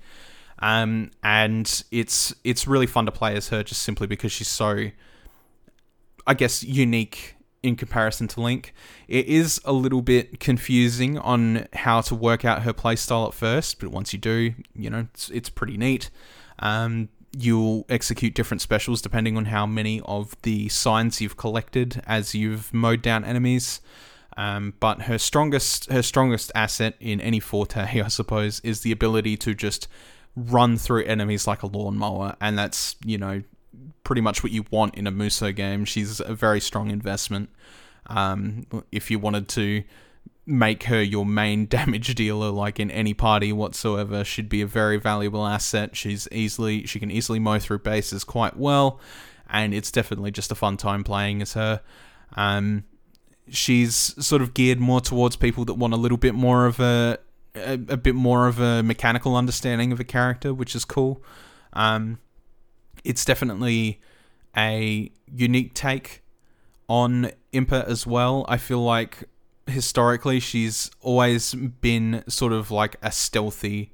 Um, 0.59 1.11
and 1.23 1.83
it's 1.91 2.33
it's 2.43 2.67
really 2.67 2.87
fun 2.87 3.05
to 3.05 3.11
play 3.11 3.35
as 3.35 3.49
her 3.49 3.63
just 3.63 3.83
simply 3.83 4.07
because 4.07 4.31
she's 4.31 4.47
so, 4.47 4.89
I 6.27 6.33
guess, 6.33 6.63
unique 6.63 7.35
in 7.63 7.75
comparison 7.75 8.27
to 8.29 8.41
Link. 8.41 8.73
It 9.07 9.25
is 9.25 9.59
a 9.65 9.73
little 9.73 10.01
bit 10.01 10.39
confusing 10.39 11.17
on 11.17 11.67
how 11.73 12.01
to 12.01 12.15
work 12.15 12.45
out 12.45 12.63
her 12.63 12.73
playstyle 12.73 13.27
at 13.27 13.33
first, 13.33 13.79
but 13.79 13.89
once 13.89 14.13
you 14.13 14.19
do, 14.19 14.53
you 14.75 14.89
know, 14.89 15.07
it's, 15.13 15.29
it's 15.29 15.49
pretty 15.49 15.77
neat. 15.77 16.09
Um, 16.59 17.09
you'll 17.35 17.85
execute 17.89 18.33
different 18.33 18.61
specials 18.61 19.01
depending 19.01 19.37
on 19.37 19.45
how 19.45 19.65
many 19.65 20.01
of 20.05 20.35
the 20.43 20.69
signs 20.69 21.21
you've 21.21 21.37
collected 21.37 22.01
as 22.07 22.33
you've 22.33 22.73
mowed 22.73 23.01
down 23.01 23.23
enemies. 23.23 23.81
Um, 24.37 24.75
but 24.79 25.03
her 25.03 25.17
strongest 25.17 25.91
her 25.91 26.03
strongest 26.03 26.51
asset 26.53 26.93
in 26.99 27.19
any 27.21 27.39
forte, 27.39 28.01
I 28.01 28.07
suppose, 28.07 28.59
is 28.61 28.81
the 28.81 28.91
ability 28.91 29.35
to 29.37 29.55
just 29.55 29.87
run 30.35 30.77
through 30.77 31.03
enemies 31.05 31.47
like 31.47 31.63
a 31.63 31.67
lawnmower, 31.67 32.35
and 32.39 32.57
that's 32.57 32.95
you 33.03 33.17
know 33.17 33.41
pretty 34.07 34.21
much 34.21 34.41
what 34.41 34.53
you 34.53 34.63
want 34.71 34.95
in 34.95 35.05
a 35.05 35.11
Musou 35.11 35.53
game. 35.53 35.83
She's 35.83 36.21
a 36.21 36.33
very 36.33 36.61
strong 36.61 36.91
investment. 36.91 37.49
Um, 38.07 38.65
if 38.89 39.11
you 39.11 39.19
wanted 39.19 39.49
to 39.49 39.83
make 40.45 40.83
her 40.83 41.03
your 41.03 41.25
main 41.25 41.65
damage 41.77 42.15
dealer, 42.15 42.49
like 42.49 42.79
in 42.79 42.89
any 42.89 43.13
party 43.13 43.51
whatsoever, 43.51 44.23
she'd 44.23 44.47
be 44.47 44.61
a 44.61 44.65
very 44.65 44.95
valuable 44.95 45.45
asset. 45.45 45.97
She's 45.97 46.25
easily 46.31 46.85
she 46.85 47.01
can 47.01 47.11
easily 47.11 47.37
mow 47.37 47.59
through 47.59 47.79
bases 47.79 48.23
quite 48.23 48.55
well, 48.55 49.01
and 49.49 49.73
it's 49.73 49.91
definitely 49.91 50.31
just 50.31 50.53
a 50.53 50.55
fun 50.55 50.77
time 50.77 51.03
playing 51.03 51.41
as 51.41 51.51
her. 51.51 51.81
Um, 52.37 52.85
she's 53.49 54.15
sort 54.25 54.41
of 54.41 54.53
geared 54.53 54.79
more 54.79 55.01
towards 55.01 55.35
people 55.35 55.65
that 55.65 55.73
want 55.73 55.93
a 55.93 55.97
little 55.97 56.17
bit 56.17 56.33
more 56.33 56.65
of 56.65 56.79
a 56.79 57.19
a, 57.55 57.73
a 57.73 57.97
bit 57.97 58.15
more 58.15 58.47
of 58.47 58.61
a 58.61 58.81
mechanical 58.83 59.35
understanding 59.35 59.91
of 59.91 59.99
a 59.99 60.05
character, 60.05 60.53
which 60.53 60.75
is 60.77 60.85
cool. 60.85 61.21
Um, 61.73 62.19
it's 63.07 63.23
definitely 63.23 64.01
a 64.55 65.09
unique 65.33 65.73
take 65.73 66.21
on 66.89 67.31
Impa 67.53 67.87
as 67.87 68.05
well. 68.05 68.45
I 68.49 68.57
feel 68.57 68.83
like 68.83 69.23
historically 69.65 70.39
she's 70.39 70.91
always 71.01 71.53
been 71.53 72.23
sort 72.27 72.53
of 72.53 72.69
like 72.69 72.97
a 73.01 73.11
stealthy, 73.11 73.91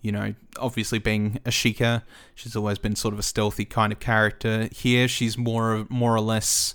you 0.00 0.12
know, 0.12 0.34
obviously 0.58 0.98
being 0.98 1.38
a 1.44 1.50
Sheikah, 1.50 2.02
she's 2.34 2.56
always 2.56 2.78
been 2.78 2.96
sort 2.96 3.12
of 3.12 3.20
a 3.20 3.22
stealthy 3.22 3.64
kind 3.66 3.92
of 3.92 4.00
character. 4.00 4.68
Here 4.72 5.08
she's 5.08 5.36
more 5.36 5.86
more 5.90 6.14
or 6.14 6.20
less 6.20 6.74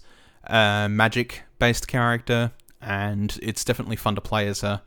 magic 0.50 1.44
based 1.58 1.88
character 1.88 2.52
and 2.82 3.38
it's 3.42 3.64
definitely 3.64 3.96
fun 3.96 4.16
to 4.16 4.22
play 4.22 4.48
as 4.48 4.62
her. 4.62 4.82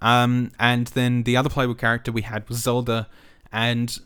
Um, 0.00 0.50
and 0.58 0.88
then 0.88 1.22
the 1.22 1.36
other 1.36 1.48
playable 1.48 1.76
character 1.76 2.10
we 2.10 2.22
had 2.22 2.48
was 2.48 2.58
Zelda, 2.58 3.08
and 3.52 3.96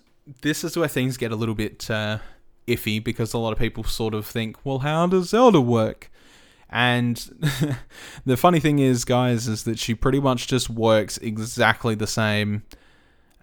this 0.42 0.64
is 0.64 0.76
where 0.76 0.88
things 0.88 1.16
get 1.16 1.32
a 1.32 1.36
little 1.36 1.54
bit 1.54 1.90
uh, 1.90 2.18
iffy 2.66 3.02
because 3.02 3.32
a 3.32 3.38
lot 3.38 3.52
of 3.52 3.58
people 3.58 3.84
sort 3.84 4.14
of 4.14 4.26
think, 4.26 4.64
well, 4.64 4.80
how 4.80 5.06
does 5.06 5.30
Zelda 5.30 5.60
work? 5.60 6.10
And 6.68 7.16
the 8.24 8.36
funny 8.36 8.60
thing 8.60 8.78
is, 8.80 9.04
guys, 9.04 9.46
is 9.46 9.64
that 9.64 9.78
she 9.78 9.94
pretty 9.94 10.20
much 10.20 10.48
just 10.48 10.68
works 10.68 11.16
exactly 11.18 11.94
the 11.94 12.08
same 12.08 12.64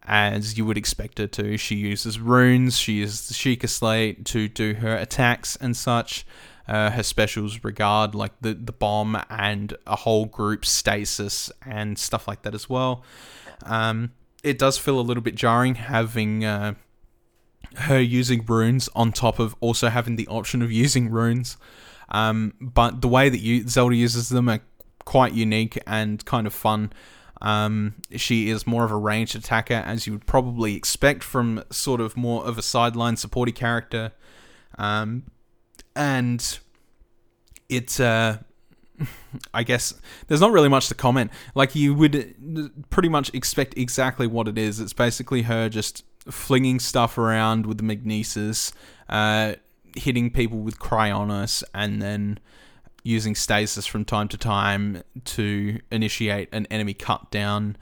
as 0.06 0.58
you 0.58 0.66
would 0.66 0.78
expect 0.78 1.18
her 1.18 1.28
to. 1.28 1.58
She 1.58 1.76
uses 1.76 2.20
runes, 2.20 2.78
she 2.78 2.94
uses 2.94 3.30
the 3.30 3.34
Sheikah 3.34 3.70
Slate 3.70 4.26
to 4.26 4.50
do 4.50 4.74
her 4.76 4.96
attacks 4.96 5.56
and 5.56 5.76
such. 5.76 6.26
Uh, 6.66 6.92
her 6.92 7.04
specials 7.04 7.62
regard 7.66 8.16
like 8.16 8.32
the, 8.40 8.54
the 8.54 8.72
bomb 8.72 9.22
and 9.30 9.76
a 9.86 9.98
whole 9.98 10.26
group 10.26 10.64
stasis 10.64 11.52
and 11.66 12.00
stuff 12.00 12.26
like 12.26 12.44
that 12.44 12.56
as 12.56 12.70
well. 12.70 13.04
Um, 13.64 14.12
it 14.44 14.58
does 14.58 14.78
feel 14.78 15.00
a 15.00 15.02
little 15.02 15.24
bit 15.24 15.36
jarring 15.36 15.76
having 15.76 16.44
uh, 16.44 16.76
her 17.76 18.00
using 18.00 18.46
runes 18.46 18.90
on 18.96 19.12
top 19.12 19.40
of 19.40 19.56
also 19.60 19.90
having 19.90 20.16
the 20.16 20.28
option 20.28 20.62
of 20.62 20.72
using 20.86 21.10
runes. 21.10 21.58
Um, 22.10 22.54
but 22.60 23.02
the 23.02 23.08
way 23.08 23.30
that 23.30 23.40
you, 23.40 23.68
Zelda 23.68 23.96
uses 23.96 24.30
them 24.30 24.50
are 24.50 24.60
quite 25.06 25.34
unique 25.34 25.80
and 25.88 26.24
kind 26.26 26.46
of 26.46 26.54
fun. 26.54 26.94
Um, 27.42 27.96
she 28.16 28.50
is 28.50 28.68
more 28.68 28.86
of 28.86 28.92
a 28.92 28.96
ranged 28.96 29.36
attacker, 29.36 29.74
as 29.74 30.06
you 30.08 30.14
would 30.14 30.26
probably 30.26 30.76
expect 30.76 31.24
from 31.24 31.64
sort 31.72 32.00
of 32.00 32.16
more 32.16 32.46
of 32.46 32.58
a 32.58 32.62
sideline 32.62 33.16
supporty 33.16 33.54
character. 33.54 34.14
Um, 34.78 35.24
and 35.96 36.60
it's 37.70 38.00
uh 38.00 38.38
I 39.54 39.64
guess 39.64 39.94
there's 40.28 40.42
not 40.42 40.52
really 40.52 40.70
much 40.70 40.88
to 40.90 40.96
comment. 40.96 41.32
Like 41.56 41.76
you 41.76 41.94
would 41.94 42.36
pretty 42.90 43.10
much 43.10 43.34
expect 43.34 43.78
exactly 43.78 44.28
what 44.28 44.48
it 44.48 44.58
is. 44.58 44.80
It's 44.80 44.94
basically 44.94 45.44
her 45.44 45.70
just 45.70 46.04
flinging 46.30 46.80
stuff 46.80 47.18
around 47.18 47.66
with 47.66 47.78
the 47.78 47.84
magnesis, 47.84 48.72
uh, 49.10 49.56
hitting 49.96 50.30
people 50.30 50.60
with 50.60 50.80
cryonis, 50.80 51.64
and 51.74 52.02
then 52.02 52.40
using 53.04 53.36
stasis 53.36 53.86
from 53.86 54.06
time 54.06 54.28
to 54.30 54.38
time 54.38 55.04
to 55.26 55.80
initiate 55.92 56.50
an 56.54 56.66
enemy 56.68 56.94
cut 56.94 57.30
down. 57.32 57.76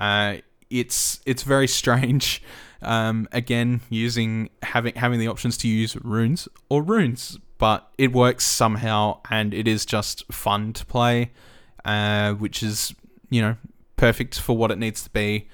Uh, 0.00 0.36
it's 0.70 1.20
it's 1.26 1.42
very 1.42 1.68
strange. 1.68 2.42
Um, 2.84 3.28
again, 3.30 3.80
using 3.90 4.50
having 4.60 4.96
having 4.96 5.20
the 5.20 5.28
options 5.28 5.56
to 5.58 5.68
use 5.68 5.94
runes 6.02 6.48
or 6.68 6.82
runes, 6.82 7.38
but 7.62 7.92
it 7.96 8.12
works 8.12 8.44
somehow, 8.44 9.20
and 9.30 9.54
it 9.54 9.68
is 9.68 9.86
just 9.86 10.26
fun 10.32 10.72
to 10.72 10.84
play, 10.84 11.30
uh, 11.84 12.32
which 12.32 12.60
is 12.60 12.92
you 13.30 13.40
know 13.40 13.56
perfect 13.94 14.40
for 14.40 14.56
what 14.56 14.72
it 14.72 14.78
needs 14.78 15.04
to 15.04 15.10
be. 15.10 15.48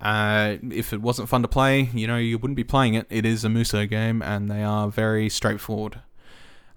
Uh, 0.00 0.56
if 0.72 0.92
it 0.92 1.00
wasn't 1.00 1.28
fun 1.28 1.42
to 1.42 1.46
play, 1.48 1.82
you 1.94 2.04
know 2.04 2.16
you 2.16 2.36
wouldn't 2.36 2.56
be 2.56 2.64
playing 2.64 2.94
it. 2.94 3.06
It 3.10 3.24
is 3.24 3.44
a 3.44 3.48
Musou 3.48 3.88
game, 3.88 4.22
and 4.22 4.50
they 4.50 4.64
are 4.64 4.88
very 4.88 5.28
straightforward. 5.28 6.00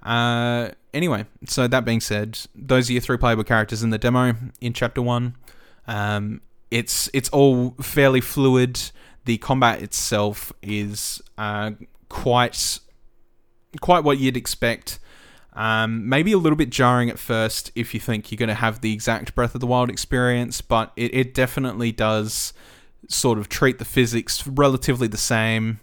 Uh, 0.03 0.69
anyway, 0.93 1.25
so 1.47 1.67
that 1.67 1.83
being 1.83 1.99
said, 1.99 2.39
those 2.53 2.91
are 2.91 2.93
your 2.93 3.01
three 3.01 3.17
playable 3.17 3.45
characters 3.45 3.81
in 3.81 3.89
the 3.89 3.97
demo 3.97 4.35
in 4.61 4.73
Chapter 4.73 5.01
One. 5.01 5.35
Um, 5.87 6.41
it's 6.69 7.09
it's 7.11 7.29
all 7.29 7.71
fairly 7.81 8.21
fluid. 8.21 8.91
The 9.25 9.39
combat 9.39 9.81
itself 9.81 10.53
is 10.61 11.23
uh, 11.39 11.71
quite 12.07 12.81
quite 13.81 14.03
what 14.03 14.17
you'd 14.17 14.37
expect. 14.37 14.99
Um, 15.53 16.07
maybe 16.07 16.31
a 16.31 16.37
little 16.37 16.55
bit 16.55 16.69
jarring 16.69 17.09
at 17.09 17.19
first 17.19 17.71
if 17.75 17.93
you 17.93 17.99
think 17.99 18.31
you're 18.31 18.37
going 18.37 18.49
to 18.49 18.55
have 18.55 18.81
the 18.81 18.93
exact 18.93 19.35
Breath 19.35 19.55
of 19.55 19.61
the 19.61 19.67
Wild 19.67 19.89
experience, 19.89 20.61
but 20.61 20.91
it, 20.95 21.13
it 21.13 21.33
definitely 21.33 21.91
does 21.91 22.53
sort 23.07 23.39
of 23.39 23.49
treat 23.49 23.79
the 23.79 23.85
physics 23.85 24.45
relatively 24.45 25.07
the 25.07 25.17
same 25.17 25.79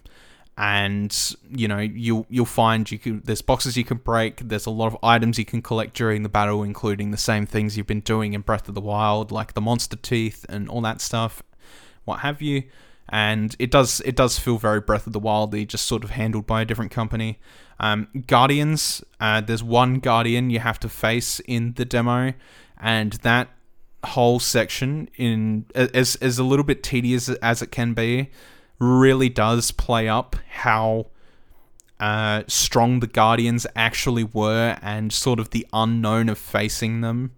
and 0.57 1.35
you 1.51 1.67
know 1.67 1.77
you'll 1.77 2.25
you'll 2.29 2.45
find 2.45 2.89
you 2.89 2.97
can 2.97 3.21
there's 3.25 3.43
boxes 3.43 3.77
you 3.77 3.83
can 3.83 3.97
break 3.97 4.37
there's 4.47 4.65
a 4.65 4.71
lot 4.71 4.87
of 4.87 4.97
items 5.03 5.37
you 5.37 5.45
can 5.45 5.61
collect 5.61 5.93
during 5.93 6.23
the 6.23 6.29
battle 6.29 6.63
including 6.63 7.11
the 7.11 7.17
same 7.17 7.45
things 7.45 7.77
you've 7.77 7.85
been 7.85 7.99
doing 7.99 8.33
in 8.33 8.41
breath 8.41 8.67
of 8.67 8.73
the 8.73 8.81
wild 8.81 9.31
like 9.31 9.53
the 9.53 9.61
monster 9.61 9.95
teeth 9.95 10.45
and 10.49 10.67
all 10.67 10.81
that 10.81 10.99
stuff 10.99 11.43
what 12.05 12.21
have 12.21 12.41
you 12.41 12.63
and 13.09 13.55
it 13.59 13.71
does 13.71 14.01
it 14.05 14.15
does 14.15 14.37
feel 14.37 14.57
very 14.57 14.79
breath 14.79 15.07
of 15.07 15.13
the 15.13 15.19
wildly 15.19 15.65
just 15.65 15.85
sort 15.85 16.03
of 16.03 16.11
handled 16.11 16.45
by 16.45 16.61
a 16.61 16.65
different 16.65 16.91
company 16.91 17.39
um, 17.79 18.07
guardians 18.27 19.03
uh, 19.19 19.41
there's 19.41 19.63
one 19.63 19.99
guardian 19.99 20.49
you 20.49 20.59
have 20.59 20.79
to 20.79 20.89
face 20.89 21.39
in 21.41 21.73
the 21.73 21.85
demo 21.85 22.33
and 22.79 23.13
that 23.13 23.49
whole 24.03 24.39
section 24.39 25.09
in 25.15 25.65
as 25.73 26.15
as 26.17 26.37
a 26.37 26.43
little 26.43 26.65
bit 26.65 26.83
tedious 26.83 27.29
as 27.29 27.61
it 27.61 27.71
can 27.71 27.93
be 27.93 28.29
really 28.79 29.29
does 29.29 29.71
play 29.71 30.07
up 30.07 30.35
how 30.49 31.07
uh, 31.99 32.43
strong 32.47 32.99
the 32.99 33.07
Guardians 33.07 33.65
actually 33.75 34.23
were 34.23 34.77
and 34.81 35.11
sort 35.11 35.39
of 35.39 35.49
the 35.49 35.65
unknown 35.73 36.29
of 36.29 36.37
facing 36.37 37.01
them. 37.01 37.31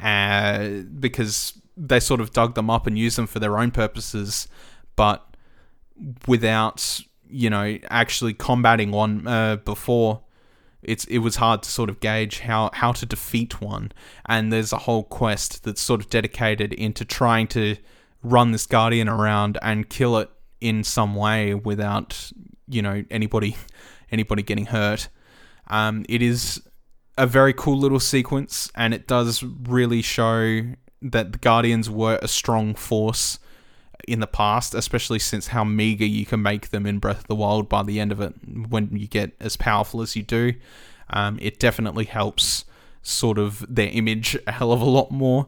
Uh, 0.00 0.82
because 0.98 1.54
they 1.76 2.00
sort 2.00 2.20
of 2.20 2.32
dug 2.32 2.54
them 2.54 2.70
up 2.70 2.86
and 2.86 2.98
used 2.98 3.18
them 3.18 3.26
for 3.26 3.38
their 3.38 3.58
own 3.58 3.70
purposes, 3.70 4.48
but 5.00 5.34
without, 6.28 7.00
you 7.26 7.48
know, 7.48 7.78
actually 7.88 8.34
combating 8.34 8.90
one 8.90 9.26
uh, 9.26 9.56
before. 9.56 10.20
It's 10.82 11.06
it 11.06 11.18
was 11.18 11.36
hard 11.36 11.62
to 11.62 11.70
sort 11.70 11.88
of 11.88 12.00
gauge 12.00 12.40
how, 12.40 12.68
how 12.74 12.92
to 12.92 13.06
defeat 13.06 13.62
one, 13.62 13.92
and 14.26 14.52
there's 14.52 14.74
a 14.74 14.78
whole 14.78 15.04
quest 15.04 15.64
that's 15.64 15.80
sort 15.80 16.02
of 16.02 16.10
dedicated 16.10 16.74
into 16.74 17.06
trying 17.06 17.46
to 17.48 17.76
run 18.22 18.52
this 18.52 18.66
guardian 18.66 19.08
around 19.08 19.56
and 19.62 19.88
kill 19.88 20.18
it 20.18 20.28
in 20.60 20.84
some 20.84 21.14
way 21.14 21.54
without 21.54 22.30
you 22.68 22.82
know 22.82 23.02
anybody 23.10 23.56
anybody 24.12 24.42
getting 24.42 24.66
hurt. 24.66 25.08
Um, 25.68 26.04
it 26.10 26.20
is 26.20 26.62
a 27.16 27.26
very 27.26 27.54
cool 27.54 27.78
little 27.78 28.00
sequence, 28.00 28.70
and 28.74 28.92
it 28.92 29.06
does 29.06 29.42
really 29.42 30.02
show 30.02 30.60
that 31.00 31.32
the 31.32 31.38
Guardians 31.38 31.88
were 31.88 32.18
a 32.20 32.28
strong 32.28 32.74
force 32.74 33.38
in 34.06 34.20
the 34.20 34.26
past, 34.26 34.74
especially 34.74 35.18
since 35.18 35.48
how 35.48 35.64
meager 35.64 36.04
you 36.04 36.26
can 36.26 36.42
make 36.42 36.70
them 36.70 36.86
in 36.86 36.98
Breath 36.98 37.20
of 37.20 37.26
the 37.26 37.34
Wild 37.34 37.68
by 37.68 37.82
the 37.82 38.00
end 38.00 38.12
of 38.12 38.20
it 38.20 38.34
when 38.68 38.96
you 38.96 39.06
get 39.06 39.32
as 39.40 39.56
powerful 39.56 40.02
as 40.02 40.16
you 40.16 40.22
do. 40.22 40.54
Um, 41.10 41.38
it 41.40 41.58
definitely 41.58 42.04
helps 42.04 42.64
sort 43.02 43.38
of 43.38 43.64
their 43.68 43.88
image 43.88 44.36
a 44.46 44.52
hell 44.52 44.72
of 44.72 44.80
a 44.80 44.84
lot 44.84 45.10
more. 45.10 45.46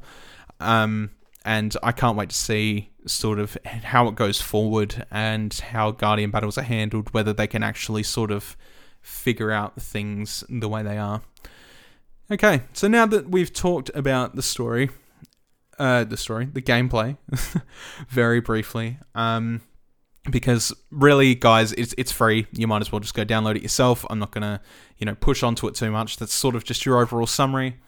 Um, 0.60 1.10
and 1.44 1.76
I 1.82 1.92
can't 1.92 2.16
wait 2.16 2.30
to 2.30 2.36
see 2.36 2.90
sort 3.06 3.38
of 3.38 3.56
how 3.64 4.06
it 4.08 4.14
goes 4.14 4.40
forward 4.40 5.04
and 5.10 5.52
how 5.52 5.90
Guardian 5.90 6.30
battles 6.30 6.56
are 6.56 6.62
handled, 6.62 7.12
whether 7.12 7.32
they 7.32 7.46
can 7.46 7.62
actually 7.62 8.04
sort 8.04 8.30
of 8.30 8.56
figure 9.00 9.50
out 9.50 9.80
things 9.80 10.44
the 10.48 10.68
way 10.68 10.82
they 10.82 10.98
are. 10.98 11.22
Okay, 12.30 12.62
so 12.72 12.88
now 12.88 13.04
that 13.06 13.28
we've 13.28 13.52
talked 13.52 13.90
about 13.94 14.36
the 14.36 14.42
story, 14.42 14.90
uh, 15.82 16.04
the 16.04 16.16
story, 16.16 16.44
the 16.44 16.62
gameplay, 16.62 17.16
very 18.08 18.40
briefly, 18.40 18.98
um, 19.16 19.60
because 20.30 20.72
really, 20.92 21.34
guys, 21.34 21.72
it's 21.72 21.92
it's 21.98 22.12
free. 22.12 22.46
You 22.52 22.68
might 22.68 22.82
as 22.82 22.92
well 22.92 23.00
just 23.00 23.14
go 23.14 23.24
download 23.24 23.56
it 23.56 23.62
yourself. 23.62 24.06
I'm 24.08 24.20
not 24.20 24.30
gonna, 24.30 24.60
you 24.98 25.06
know, 25.06 25.16
push 25.16 25.42
onto 25.42 25.66
it 25.66 25.74
too 25.74 25.90
much. 25.90 26.18
That's 26.18 26.32
sort 26.32 26.54
of 26.54 26.62
just 26.62 26.86
your 26.86 27.00
overall 27.00 27.26
summary. 27.26 27.78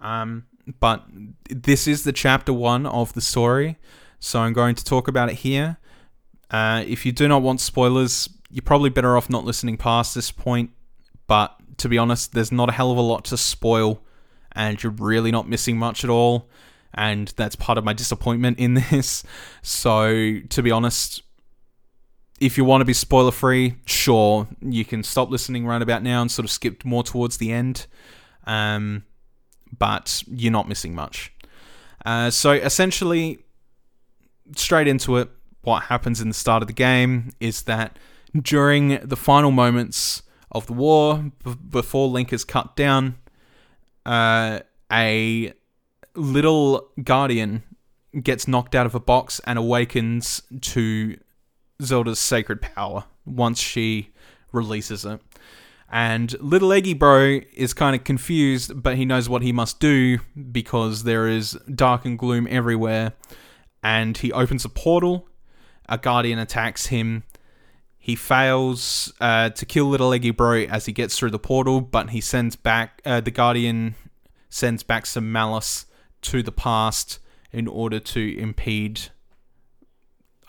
Um, 0.00 0.44
but 0.78 1.04
this 1.48 1.88
is 1.88 2.04
the 2.04 2.12
chapter 2.12 2.52
one 2.52 2.86
of 2.86 3.14
the 3.14 3.20
story, 3.20 3.78
so 4.20 4.38
I'm 4.38 4.52
going 4.52 4.76
to 4.76 4.84
talk 4.84 5.08
about 5.08 5.28
it 5.28 5.36
here. 5.36 5.78
Uh, 6.52 6.84
if 6.86 7.04
you 7.04 7.10
do 7.10 7.26
not 7.26 7.42
want 7.42 7.60
spoilers, 7.60 8.28
you're 8.48 8.62
probably 8.62 8.90
better 8.90 9.16
off 9.16 9.28
not 9.28 9.44
listening 9.44 9.76
past 9.76 10.14
this 10.14 10.30
point. 10.30 10.70
But 11.26 11.56
to 11.78 11.88
be 11.88 11.98
honest, 11.98 12.32
there's 12.32 12.52
not 12.52 12.68
a 12.68 12.72
hell 12.72 12.92
of 12.92 12.96
a 12.98 13.00
lot 13.00 13.24
to 13.26 13.36
spoil, 13.36 14.04
and 14.52 14.80
you're 14.80 14.92
really 14.92 15.32
not 15.32 15.48
missing 15.48 15.76
much 15.76 16.04
at 16.04 16.10
all. 16.10 16.48
And 16.94 17.28
that's 17.36 17.56
part 17.56 17.78
of 17.78 17.84
my 17.84 17.92
disappointment 17.92 18.58
in 18.58 18.74
this. 18.90 19.22
So, 19.62 20.38
to 20.48 20.62
be 20.62 20.70
honest, 20.70 21.22
if 22.40 22.56
you 22.56 22.64
want 22.64 22.80
to 22.80 22.86
be 22.86 22.94
spoiler 22.94 23.30
free, 23.30 23.76
sure, 23.84 24.48
you 24.62 24.84
can 24.84 25.02
stop 25.02 25.30
listening 25.30 25.66
right 25.66 25.82
about 25.82 26.02
now 26.02 26.22
and 26.22 26.30
sort 26.30 26.44
of 26.44 26.50
skip 26.50 26.84
more 26.84 27.02
towards 27.02 27.36
the 27.36 27.52
end. 27.52 27.86
Um, 28.44 29.04
but 29.78 30.22
you're 30.26 30.52
not 30.52 30.68
missing 30.68 30.94
much. 30.94 31.32
Uh, 32.04 32.30
so 32.30 32.52
essentially, 32.52 33.38
straight 34.56 34.88
into 34.88 35.18
it, 35.18 35.28
what 35.62 35.84
happens 35.84 36.20
in 36.20 36.28
the 36.28 36.34
start 36.34 36.62
of 36.62 36.66
the 36.66 36.72
game 36.72 37.30
is 37.40 37.62
that 37.62 37.98
during 38.40 39.06
the 39.06 39.16
final 39.16 39.50
moments 39.50 40.22
of 40.50 40.66
the 40.66 40.72
war, 40.72 41.30
b- 41.44 41.56
before 41.68 42.08
Link 42.08 42.32
is 42.32 42.44
cut 42.44 42.74
down, 42.74 43.16
uh, 44.06 44.60
a 44.90 45.52
little 46.14 46.90
guardian 47.02 47.62
gets 48.22 48.48
knocked 48.48 48.74
out 48.74 48.86
of 48.86 48.94
a 48.94 49.00
box 49.00 49.40
and 49.44 49.58
awakens 49.58 50.42
to 50.60 51.16
Zelda's 51.82 52.18
sacred 52.18 52.60
power 52.60 53.04
once 53.24 53.60
she 53.60 54.10
releases 54.52 55.04
it. 55.04 55.20
And 55.92 56.38
little 56.40 56.72
Eggy 56.72 56.94
Bro 56.94 57.40
is 57.52 57.74
kind 57.74 57.96
of 57.96 58.04
confused, 58.04 58.80
but 58.80 58.96
he 58.96 59.04
knows 59.04 59.28
what 59.28 59.42
he 59.42 59.52
must 59.52 59.80
do 59.80 60.18
because 60.52 61.02
there 61.02 61.26
is 61.26 61.52
dark 61.74 62.04
and 62.04 62.18
gloom 62.18 62.46
everywhere. 62.48 63.14
And 63.82 64.16
he 64.16 64.32
opens 64.32 64.64
a 64.64 64.68
portal. 64.68 65.26
A 65.88 65.98
guardian 65.98 66.38
attacks 66.38 66.86
him. 66.86 67.24
He 67.98 68.14
fails 68.14 69.12
uh, 69.20 69.50
to 69.50 69.66
kill 69.66 69.86
little 69.86 70.12
Eggy 70.12 70.30
Bro 70.30 70.66
as 70.70 70.86
he 70.86 70.92
gets 70.92 71.18
through 71.18 71.32
the 71.32 71.38
portal, 71.40 71.80
but 71.80 72.10
he 72.10 72.20
sends 72.20 72.54
back 72.54 73.02
uh, 73.04 73.20
the 73.20 73.32
guardian 73.32 73.96
sends 74.48 74.82
back 74.82 75.06
some 75.06 75.32
malice 75.32 75.86
to 76.22 76.42
the 76.42 76.52
past 76.52 77.18
in 77.52 77.66
order 77.66 77.98
to 77.98 78.38
impede 78.38 79.10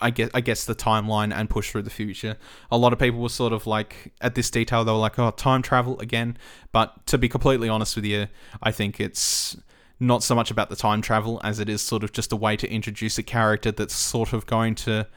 I 0.01 0.09
guess 0.09 0.29
I 0.33 0.41
guess 0.41 0.65
the 0.65 0.75
timeline 0.75 1.33
and 1.33 1.49
push 1.49 1.71
through 1.71 1.83
the 1.83 1.91
future. 1.91 2.37
A 2.71 2.77
lot 2.77 2.91
of 2.91 2.99
people 2.99 3.19
were 3.19 3.29
sort 3.29 3.53
of 3.53 3.67
like 3.67 4.13
at 4.19 4.35
this 4.35 4.49
detail 4.49 4.83
they 4.83 4.91
were 4.91 4.97
like, 4.97 5.19
"Oh, 5.19 5.29
time 5.31 5.61
travel 5.61 5.99
again." 5.99 6.37
But 6.71 7.05
to 7.07 7.17
be 7.17 7.29
completely 7.29 7.69
honest 7.69 7.95
with 7.95 8.05
you, 8.05 8.27
I 8.63 8.71
think 8.71 8.99
it's 8.99 9.55
not 9.99 10.23
so 10.23 10.33
much 10.33 10.49
about 10.49 10.69
the 10.69 10.75
time 10.75 11.01
travel 11.01 11.39
as 11.43 11.59
it 11.59 11.69
is 11.69 11.81
sort 11.81 12.03
of 12.03 12.11
just 12.11 12.31
a 12.31 12.35
way 12.35 12.57
to 12.57 12.67
introduce 12.69 13.19
a 13.19 13.23
character 13.23 13.71
that's 13.71 13.93
sort 13.93 14.33
of 14.33 14.47
going 14.47 14.73
to 14.73 15.07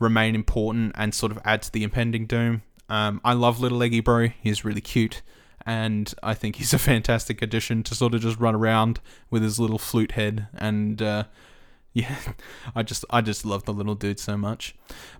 remain 0.00 0.34
important 0.34 0.92
and 0.94 1.14
sort 1.14 1.30
of 1.30 1.38
add 1.44 1.60
to 1.62 1.70
the 1.70 1.84
impending 1.84 2.26
doom. 2.26 2.62
Um, 2.88 3.20
I 3.24 3.34
love 3.34 3.60
Little 3.60 3.82
Eggy 3.82 4.00
Bro. 4.00 4.28
He's 4.40 4.64
really 4.64 4.80
cute, 4.80 5.20
and 5.64 6.12
I 6.22 6.34
think 6.34 6.56
he's 6.56 6.72
a 6.74 6.78
fantastic 6.78 7.42
addition 7.42 7.82
to 7.84 7.94
sort 7.94 8.14
of 8.14 8.20
just 8.20 8.38
run 8.38 8.54
around 8.54 9.00
with 9.30 9.42
his 9.42 9.58
little 9.58 9.78
flute 9.78 10.12
head 10.12 10.48
and. 10.54 11.00
Uh, 11.00 11.24
yeah, 11.94 12.16
I 12.74 12.82
just 12.82 13.04
I 13.10 13.20
just 13.20 13.44
love 13.44 13.64
the 13.64 13.72
little 13.74 13.94
dude 13.94 14.18
so 14.18 14.38
much. 14.38 14.74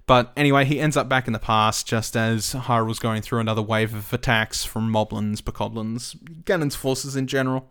But 0.07 0.33
anyway, 0.39 0.65
he 0.65 0.81
ends 0.81 0.97
up 0.97 1.07
back 1.07 1.27
in 1.27 1.35
the 1.35 1.39
past 1.39 1.87
just 1.87 2.17
as 2.17 2.55
Hyrule's 2.55 2.99
going 2.99 3.21
through 3.21 3.41
another 3.41 3.61
wave 3.61 3.95
of 3.95 4.11
attacks 4.11 4.65
from 4.65 4.91
Moblins, 4.91 5.43
Bokoblins, 5.43 6.17
Ganon's 6.45 6.75
forces 6.75 7.15
in 7.15 7.27
general. 7.27 7.69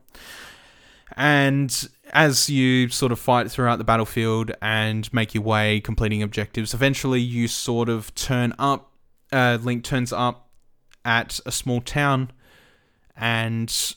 And 1.18 1.90
as 2.14 2.48
you 2.48 2.90
sort 2.90 3.12
of 3.12 3.20
fight 3.20 3.50
throughout 3.50 3.80
the 3.80 3.84
battlefield 3.84 4.52
and 4.62 5.12
make 5.12 5.34
your 5.34 5.44
way, 5.44 5.80
completing 5.80 6.22
objectives, 6.22 6.74
eventually 6.74 7.22
you 7.22 7.48
sort 7.48 7.90
of 7.90 8.14
turn 8.14 8.54
up. 8.60 8.92
Uh, 9.32 9.58
Link 9.62 9.84
turns 9.84 10.14
up 10.14 10.50
at 11.04 11.40
a 11.46 11.52
small 11.52 11.82
town 11.82 12.32
and 13.22 13.96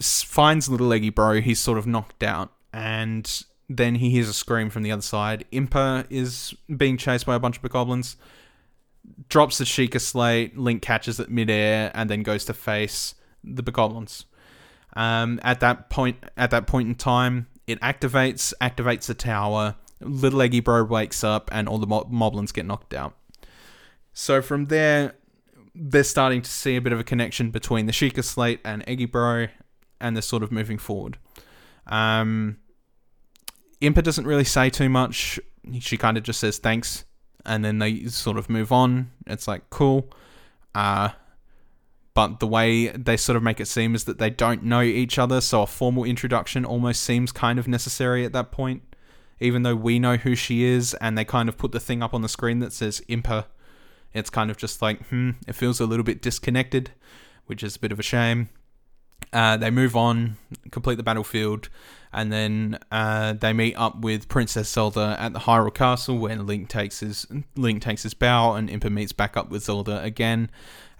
finds 0.00 0.68
little 0.68 0.92
Eggy 0.92 1.10
Bro. 1.10 1.42
He's 1.42 1.60
sort 1.60 1.78
of 1.78 1.86
knocked 1.86 2.24
out 2.24 2.50
and 2.72 3.44
then 3.68 3.96
he 3.96 4.10
hears 4.10 4.28
a 4.28 4.32
scream 4.32 4.70
from 4.70 4.82
the 4.82 4.90
other 4.90 5.02
side. 5.02 5.44
Impa 5.52 6.06
is 6.10 6.54
being 6.76 6.96
chased 6.96 7.26
by 7.26 7.34
a 7.34 7.38
bunch 7.38 7.58
of 7.58 7.70
goblins. 7.70 8.16
Drops 9.28 9.58
the 9.58 9.64
Sheikah 9.64 10.00
Slate. 10.00 10.58
Link 10.58 10.82
catches 10.82 11.20
it 11.20 11.30
midair 11.30 11.92
and 11.94 12.10
then 12.10 12.22
goes 12.22 12.44
to 12.46 12.54
face 12.54 13.14
the 13.44 13.62
goblins. 13.62 14.24
Um, 14.96 15.40
at 15.42 15.60
that 15.60 15.90
point, 15.90 16.24
at 16.36 16.50
that 16.50 16.66
point 16.66 16.88
in 16.88 16.94
time, 16.94 17.48
it 17.66 17.80
activates, 17.80 18.52
activates 18.60 19.06
the 19.06 19.14
tower. 19.14 19.76
Little 20.00 20.42
Eggy 20.42 20.60
Bro 20.60 20.84
wakes 20.84 21.24
up, 21.24 21.48
and 21.52 21.68
all 21.68 21.78
the 21.78 21.86
moblins 21.86 22.52
get 22.52 22.66
knocked 22.66 22.94
out. 22.94 23.16
So 24.12 24.42
from 24.42 24.66
there, 24.66 25.14
they're 25.74 26.04
starting 26.04 26.40
to 26.42 26.50
see 26.50 26.76
a 26.76 26.80
bit 26.80 26.92
of 26.92 27.00
a 27.00 27.04
connection 27.04 27.50
between 27.50 27.86
the 27.86 27.92
Sheikah 27.92 28.22
Slate 28.24 28.60
and 28.64 28.84
Eggy 28.86 29.06
Bro, 29.06 29.48
and 30.00 30.16
they're 30.16 30.22
sort 30.22 30.42
of 30.42 30.52
moving 30.52 30.78
forward. 30.78 31.18
Um, 31.86 32.58
Impa 33.82 34.02
doesn't 34.02 34.26
really 34.26 34.44
say 34.44 34.70
too 34.70 34.88
much. 34.88 35.40
She 35.80 35.96
kind 35.96 36.16
of 36.16 36.22
just 36.22 36.40
says 36.40 36.58
thanks, 36.58 37.04
and 37.44 37.64
then 37.64 37.78
they 37.78 38.06
sort 38.06 38.38
of 38.38 38.48
move 38.48 38.70
on. 38.70 39.10
It's 39.26 39.48
like 39.48 39.68
cool. 39.70 40.10
Uh, 40.74 41.10
but 42.14 42.38
the 42.38 42.46
way 42.46 42.88
they 42.88 43.16
sort 43.16 43.34
of 43.34 43.42
make 43.42 43.58
it 43.60 43.66
seem 43.66 43.94
is 43.94 44.04
that 44.04 44.18
they 44.18 44.30
don't 44.30 44.62
know 44.62 44.82
each 44.82 45.18
other, 45.18 45.40
so 45.40 45.62
a 45.62 45.66
formal 45.66 46.04
introduction 46.04 46.64
almost 46.64 47.02
seems 47.02 47.32
kind 47.32 47.58
of 47.58 47.66
necessary 47.66 48.24
at 48.24 48.32
that 48.32 48.52
point. 48.52 48.82
even 49.40 49.62
though 49.62 49.74
we 49.74 49.98
know 49.98 50.16
who 50.16 50.34
she 50.34 50.64
is, 50.64 50.94
and 51.00 51.18
they 51.18 51.24
kind 51.24 51.48
of 51.48 51.58
put 51.58 51.72
the 51.72 51.80
thing 51.80 52.02
up 52.02 52.14
on 52.14 52.22
the 52.22 52.28
screen 52.28 52.60
that 52.60 52.72
says 52.72 53.02
Impa. 53.08 53.46
It's 54.14 54.30
kind 54.30 54.50
of 54.50 54.56
just 54.56 54.80
like, 54.80 55.06
hmm, 55.08 55.30
it 55.46 55.54
feels 55.54 55.80
a 55.80 55.86
little 55.86 56.04
bit 56.04 56.22
disconnected, 56.22 56.92
which 57.46 57.62
is 57.62 57.76
a 57.76 57.78
bit 57.78 57.92
of 57.92 57.98
a 57.98 58.02
shame. 58.02 58.48
Uh, 59.32 59.56
they 59.56 59.70
move 59.70 59.96
on, 59.96 60.36
complete 60.70 60.94
the 60.94 61.02
battlefield, 61.02 61.68
and 62.12 62.32
then 62.32 62.78
uh, 62.92 63.32
they 63.32 63.52
meet 63.52 63.74
up 63.74 64.00
with 64.00 64.28
Princess 64.28 64.68
Zelda 64.68 65.16
at 65.18 65.32
the 65.32 65.40
Hyrule 65.40 65.74
Castle, 65.74 66.18
where 66.18 66.36
Link 66.36 66.68
takes 66.68 67.00
his 67.00 67.26
Link 67.56 67.82
takes 67.82 68.04
his 68.04 68.14
bow, 68.14 68.54
and 68.54 68.68
Impa 68.68 68.90
meets 68.90 69.12
back 69.12 69.36
up 69.36 69.50
with 69.50 69.64
Zelda 69.64 70.00
again, 70.02 70.50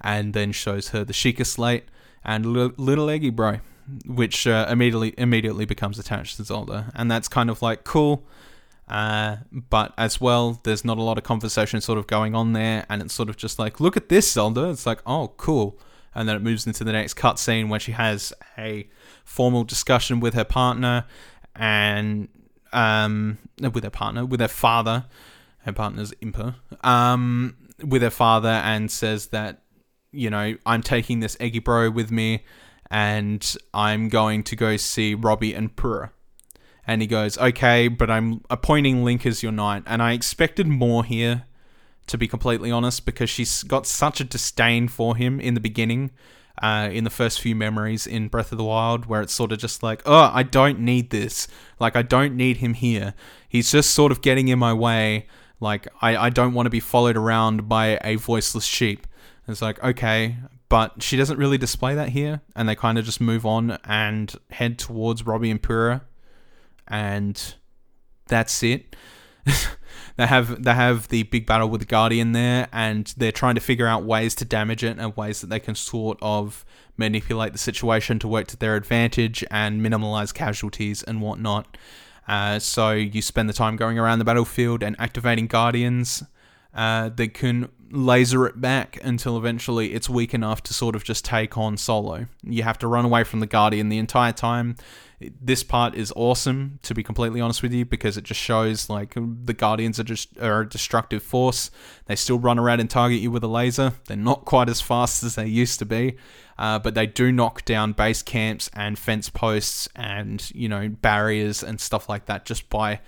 and 0.01 0.35
then 0.35 0.51
shows 0.51 0.89
her 0.89 1.05
the 1.05 1.13
Sheikah 1.13 1.47
Slate 1.47 1.85
and 2.25 2.45
L- 2.45 2.73
Little 2.77 3.09
Eggy 3.09 3.31
Bro, 3.31 3.59
which 4.07 4.47
uh, 4.49 4.67
immediately 4.69 5.15
immediately 5.17 5.65
becomes 5.65 5.99
attached 5.99 6.37
to 6.39 6.45
Zelda, 6.45 6.91
and 6.97 7.09
that's 7.09 7.29
kind 7.29 7.49
of 7.51 7.63
like 7.63 7.85
cool. 7.85 8.25
Uh, 8.89 9.37
but 9.51 9.95
as 9.97 10.21
well, 10.21 10.61
there's 10.65 10.85
not 10.85 10.99
a 10.99 11.03
lot 11.03 11.17
of 11.17 11.25
conversation 11.25 11.81
sort 11.81 11.99
of 11.99 12.07
going 12.07 12.35
on 12.35 12.53
there, 12.53 12.85
and 12.89 13.03
it's 13.03 13.15
sort 13.15 13.29
of 13.29 13.37
just 13.37 13.59
like, 13.59 13.81
look 13.81 13.97
at 13.97 14.09
this, 14.09 14.31
Zelda. 14.31 14.71
It's 14.71 14.87
like, 14.87 15.01
oh, 15.07 15.33
cool. 15.37 15.79
And 16.15 16.29
then 16.29 16.37
it 16.37 16.43
moves 16.43 16.67
into 16.67 16.85
the 16.85 16.93
next 16.93 17.15
cutscene 17.15 17.69
where 17.69 17.81
she 17.81 17.93
has 17.93 18.33
a 18.57 18.89
formal 19.25 19.65
discussion 19.65 20.21
with 20.21 20.35
her 20.35 20.45
partner 20.45 21.07
and 21.57 22.29
um, 22.73 23.39
with 23.61 23.85
her 23.85 23.91
partner, 23.91 24.25
with 24.25 24.41
her 24.41 24.49
father. 24.49 25.07
Her 25.61 25.73
partner's 25.73 26.13
Impa. 26.23 26.57
Um, 26.83 27.57
with 27.83 28.03
her 28.03 28.11
father, 28.11 28.49
and 28.49 28.91
says 28.91 29.29
that 29.29 29.63
you 30.13 30.29
know 30.31 30.57
I'm 30.67 30.83
taking 30.83 31.21
this 31.21 31.37
Eggy 31.41 31.61
Bro 31.61 31.93
with 31.93 32.11
me, 32.11 32.45
and 32.91 33.57
I'm 33.73 34.09
going 34.09 34.43
to 34.45 34.57
go 34.57 34.77
see 34.77 35.15
Robbie 35.15 35.55
and 35.55 35.75
Purah. 35.75 36.11
And 36.87 37.01
he 37.01 37.07
goes, 37.07 37.39
okay, 37.39 37.89
but 37.89 38.11
I'm 38.11 38.43
appointing 38.51 39.05
Link 39.05 39.25
as 39.25 39.43
your 39.43 39.53
knight. 39.53 39.85
And 39.87 40.03
I 40.03 40.13
expected 40.13 40.67
more 40.67 41.05
here, 41.05 41.45
to 42.09 42.19
be 42.19 42.29
completely 42.29 42.71
honest, 42.71 43.07
because 43.07 43.31
she's 43.31 43.63
got 43.63 43.87
such 43.87 44.21
a 44.21 44.25
disdain 44.25 44.89
for 44.89 45.17
him 45.17 45.41
in 45.41 45.55
the 45.55 45.61
beginning, 45.61 46.11
uh, 46.61 46.91
in 46.93 47.05
the 47.05 47.11
first 47.11 47.41
few 47.41 47.55
memories 47.55 48.07
in 48.07 48.29
Breath 48.29 48.53
of 48.53 48.59
the 48.59 48.65
Wild, 48.65 49.07
where 49.07 49.23
it's 49.23 49.33
sort 49.33 49.51
of 49.51 49.59
just 49.59 49.83
like, 49.83 50.03
oh, 50.05 50.31
I 50.33 50.43
don't 50.43 50.79
need 50.79 51.09
this. 51.11 51.49
Like, 51.81 51.97
I 51.97 52.03
don't 52.03 52.37
need 52.37 52.59
him 52.59 52.75
here. 52.75 53.15
He's 53.49 53.73
just 53.73 53.91
sort 53.93 54.13
of 54.13 54.21
getting 54.21 54.49
in 54.49 54.59
my 54.59 54.75
way. 54.75 55.27
Like, 55.61 55.89
I, 56.03 56.17
I 56.17 56.31
don't 56.31 56.53
want 56.53 56.67
to 56.67 56.71
be 56.71 56.81
followed 56.81 57.17
around 57.17 57.67
by 57.67 57.99
a 58.05 58.17
voiceless 58.17 58.65
sheep. 58.65 59.07
It's 59.49 59.63
like, 59.63 59.83
okay, 59.83 60.37
but 60.69 61.03
she 61.03 61.17
doesn't 61.17 61.39
really 61.39 61.59
display 61.59 61.95
that 61.95 62.11
here, 62.11 62.43
and 62.55 62.69
they 62.69 62.75
kind 62.75 62.99
of 62.99 63.07
just 63.07 63.21
move 63.21 63.47
on 63.47 63.79
and 63.85 64.35
head 64.51 64.79
towards 64.79 65.25
Robbie 65.27 65.51
and 65.51 65.63
Purah 65.63 66.03
and 66.89 67.55
that's 68.27 68.63
it. 68.63 68.97
they 70.17 70.27
have 70.27 70.63
they 70.63 70.75
have 70.75 71.09
the 71.09 71.25
big 71.25 71.47
battle 71.47 71.69
with 71.69 71.81
the 71.81 71.87
Guardian 71.87 72.33
there, 72.33 72.69
and 72.73 73.13
they're 73.17 73.33
trying 73.33 73.55
to 73.55 73.61
figure 73.61 73.87
out 73.87 74.05
ways 74.05 74.35
to 74.37 74.45
damage 74.45 74.85
it 74.85 74.99
and 74.99 75.17
ways 75.17 75.41
that 75.41 75.49
they 75.49 75.61
can 75.61 75.75
sort 75.75 76.19
of 76.23 76.65
manipulate 76.97 77.53
the 77.53 77.59
situation 77.59 78.19
to 78.21 78.29
work 78.29 78.47
to 78.47 78.57
their 78.57 78.77
advantage 78.77 79.45
and 79.51 79.83
minimize 79.83 80.33
casualties 80.33 81.03
and 81.03 81.21
whatnot. 81.21 81.77
Uh, 82.27 82.59
so 82.59 82.93
you 82.93 83.21
spend 83.21 83.49
the 83.49 83.53
time 83.53 83.77
going 83.77 83.99
around 83.99 84.19
the 84.19 84.25
battlefield 84.25 84.83
and 84.83 84.97
activating 84.99 85.47
Guardians 85.47 86.23
uh, 86.73 87.09
that 87.11 87.35
can 87.35 87.69
laser 87.91 88.47
it 88.47 88.61
back 88.61 88.99
until 89.05 89.37
eventually 89.37 89.93
it's 89.93 90.09
weak 90.09 90.35
enough 90.35 90.63
to 90.63 90.75
sort 90.75 90.97
of 90.97 91.05
just 91.05 91.25
take 91.25 91.57
on 91.59 91.77
Solo. 91.77 92.27
You 92.43 92.63
have 92.63 92.79
to 92.79 92.89
run 92.89 93.05
away 93.05 93.25
from 93.25 93.41
the 93.41 93.47
Guardian 93.47 93.89
the 93.89 93.99
entire 93.99 94.33
time 94.33 94.77
this 95.41 95.63
part 95.63 95.95
is 95.95 96.13
awesome 96.17 96.79
to 96.83 96.95
be 96.95 97.03
completely 97.03 97.41
honest 97.41 97.63
with 97.63 97.73
you 97.73 97.85
because 97.85 98.17
it 98.17 98.25
just 98.25 98.41
shows 98.41 98.91
like 98.91 99.15
the 99.15 99.55
guardians 99.55 99.99
are 100.01 100.05
just 100.05 100.37
are 100.39 100.63
a 100.63 100.69
destructive 100.69 101.23
force. 101.23 101.71
They 102.07 102.17
still 102.17 102.39
run 102.39 102.59
around 102.59 102.81
and 102.81 102.91
target 102.91 103.21
you 103.21 103.31
with 103.31 103.45
a 103.45 103.49
laser. 103.49 103.93
They're 104.07 104.17
not 104.17 104.45
quite 104.45 104.69
as 104.69 104.81
fast 104.81 105.23
as 105.23 105.35
they 105.35 105.47
used 105.47 105.79
to 105.79 105.85
be 105.85 106.17
uh, 106.59 106.79
but 106.79 106.95
they 106.95 107.07
do 107.07 107.33
knock 107.33 107.65
down 107.65 107.93
base 107.93 108.23
camps 108.23 108.71
and 108.75 108.99
fence 108.99 109.29
posts 109.29 109.89
and 109.97 110.51
you 110.55 110.69
know 110.69 110.89
barriers 110.89 111.63
and 111.63 111.81
stuff 111.81 112.09
like 112.09 112.27
that 112.27 112.45
just 112.45 112.69
by 112.71 113.01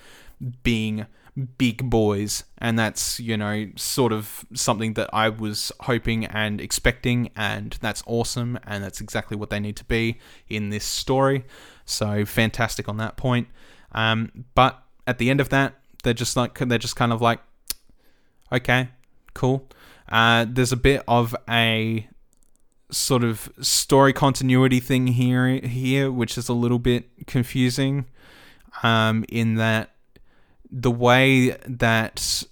being 0.63 1.07
big 1.59 1.89
boys. 1.89 2.45
And 2.59 2.79
that's 2.79 3.21
you 3.21 3.37
know 3.37 3.69
sort 3.77 4.13
of 4.13 4.45
something 4.55 4.95
that 4.95 5.11
i 5.13 5.29
was 5.29 5.71
hoping 5.81 6.25
and 6.25 6.61
expecting 6.61 7.31
and 7.37 7.77
that's 7.81 8.03
awesome 8.07 8.59
and 8.67 8.83
that's 8.83 9.01
exactly 9.01 9.37
what 9.37 9.51
they 9.51 9.61
need 9.61 9.77
to 9.77 9.85
be 9.85 10.19
in 10.49 10.71
this 10.71 10.85
story 10.85 11.45
so 11.87 12.25
fantastic 12.25 12.89
on 12.89 12.99
that 12.99 13.17
point. 13.17 13.49
Um, 13.93 14.45
but 14.55 14.83
at 15.07 15.19
the 15.19 15.31
end 15.31 15.41
of 15.41 15.49
that, 15.49 15.75
they're 16.03 16.13
just 16.13 16.37
like 16.37 16.59
they're 16.59 16.79
just 16.79 16.97
kind 16.97 17.13
of 17.13 17.23
like, 17.23 17.41
okay, 18.53 18.91
cool. 19.35 19.67
Uh, 20.09 20.45
there's 20.49 20.73
a 20.73 20.77
bit 20.77 21.03
of 21.09 21.35
a 21.49 22.09
sort 22.91 23.25
of 23.25 23.51
story 23.61 24.13
continuity 24.13 24.81
thing 24.81 25.09
here 25.09 25.59
here, 25.61 26.13
which 26.13 26.37
is 26.37 26.49
a 26.49 26.53
little 26.53 26.79
bit 26.79 27.27
confusing. 27.27 28.07
Um, 28.83 29.25
in 29.31 29.55
that 29.55 29.93
the 30.71 30.91
way 30.91 31.57
that 31.67 32.45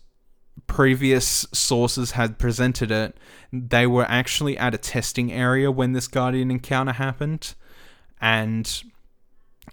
previous 0.67 1.47
sources 1.53 2.13
had 2.13 2.39
presented 2.39 2.91
it, 2.91 3.17
they 3.53 3.87
were 3.87 4.07
actually 4.09 4.57
at 4.57 4.75
a 4.75 4.79
testing 4.79 5.31
area 5.31 5.71
when 5.71 5.93
this 5.93 6.09
Guardian 6.09 6.51
encounter 6.51 6.93
happened, 6.93 7.55
and 8.21 8.83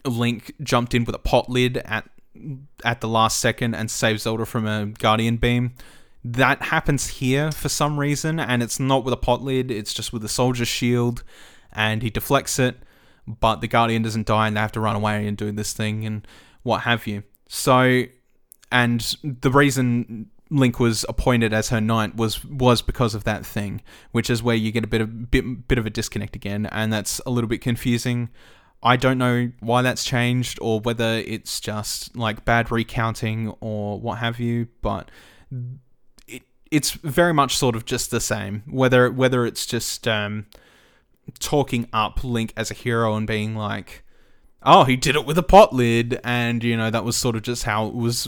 Link 0.05 0.53
jumped 0.61 0.93
in 0.93 1.05
with 1.05 1.15
a 1.15 1.19
pot 1.19 1.49
lid 1.49 1.77
at 1.77 2.09
at 2.83 3.01
the 3.01 3.07
last 3.07 3.39
second 3.39 3.75
and 3.75 3.91
saved 3.91 4.21
Zelda 4.21 4.45
from 4.45 4.65
a 4.65 4.87
Guardian 4.87 5.37
beam. 5.37 5.73
That 6.23 6.61
happens 6.63 7.07
here 7.07 7.51
for 7.51 7.69
some 7.69 7.99
reason, 7.99 8.39
and 8.39 8.61
it's 8.61 8.79
not 8.79 9.03
with 9.03 9.13
a 9.13 9.17
pot 9.17 9.41
lid, 9.41 9.71
it's 9.71 9.93
just 9.93 10.13
with 10.13 10.23
a 10.23 10.29
soldier 10.29 10.65
shield, 10.65 11.23
and 11.73 12.03
he 12.03 12.09
deflects 12.09 12.59
it, 12.59 12.77
but 13.27 13.61
the 13.61 13.67
Guardian 13.67 14.03
doesn't 14.03 14.27
die, 14.27 14.47
and 14.47 14.55
they 14.55 14.61
have 14.61 14.71
to 14.73 14.79
run 14.79 14.95
away 14.95 15.27
and 15.27 15.35
do 15.35 15.51
this 15.51 15.73
thing 15.73 16.05
and 16.05 16.27
what 16.63 16.81
have 16.81 17.07
you. 17.07 17.23
So, 17.47 18.03
and 18.71 19.15
the 19.23 19.51
reason 19.51 20.29
Link 20.51 20.79
was 20.79 21.05
appointed 21.09 21.53
as 21.53 21.69
her 21.69 21.81
knight 21.81 22.15
was 22.15 22.45
was 22.45 22.81
because 22.81 23.15
of 23.15 23.23
that 23.23 23.45
thing, 23.45 23.81
which 24.11 24.29
is 24.29 24.43
where 24.43 24.55
you 24.55 24.71
get 24.71 24.83
a 24.83 24.87
bit 24.87 25.01
of 25.01 25.31
bit, 25.31 25.67
bit 25.67 25.77
of 25.77 25.85
a 25.85 25.89
disconnect 25.89 26.35
again, 26.35 26.67
and 26.67 26.93
that's 26.93 27.19
a 27.25 27.31
little 27.31 27.47
bit 27.47 27.61
confusing. 27.61 28.29
I 28.83 28.97
don't 28.97 29.17
know 29.17 29.51
why 29.59 29.81
that's 29.81 30.03
changed 30.03 30.57
or 30.61 30.79
whether 30.79 31.21
it's 31.25 31.59
just 31.59 32.15
like 32.15 32.45
bad 32.45 32.71
recounting 32.71 33.53
or 33.59 33.99
what 33.99 34.17
have 34.17 34.39
you, 34.39 34.67
but 34.81 35.09
it, 36.27 36.43
it's 36.71 36.91
very 36.91 37.33
much 37.33 37.55
sort 37.57 37.75
of 37.75 37.85
just 37.85 38.11
the 38.11 38.19
same. 38.19 38.63
Whether 38.67 39.11
whether 39.11 39.45
it's 39.45 39.65
just 39.65 40.07
um, 40.07 40.47
talking 41.39 41.87
up 41.93 42.23
Link 42.23 42.53
as 42.57 42.71
a 42.71 42.73
hero 42.73 43.15
and 43.15 43.27
being 43.27 43.55
like, 43.55 44.03
"Oh, 44.63 44.83
he 44.83 44.95
did 44.95 45.15
it 45.15 45.25
with 45.25 45.37
a 45.37 45.43
pot 45.43 45.73
lid," 45.73 46.19
and 46.23 46.63
you 46.63 46.75
know 46.75 46.89
that 46.89 47.03
was 47.03 47.15
sort 47.15 47.35
of 47.35 47.43
just 47.43 47.65
how 47.65 47.87
it 47.87 47.93
was 47.93 48.27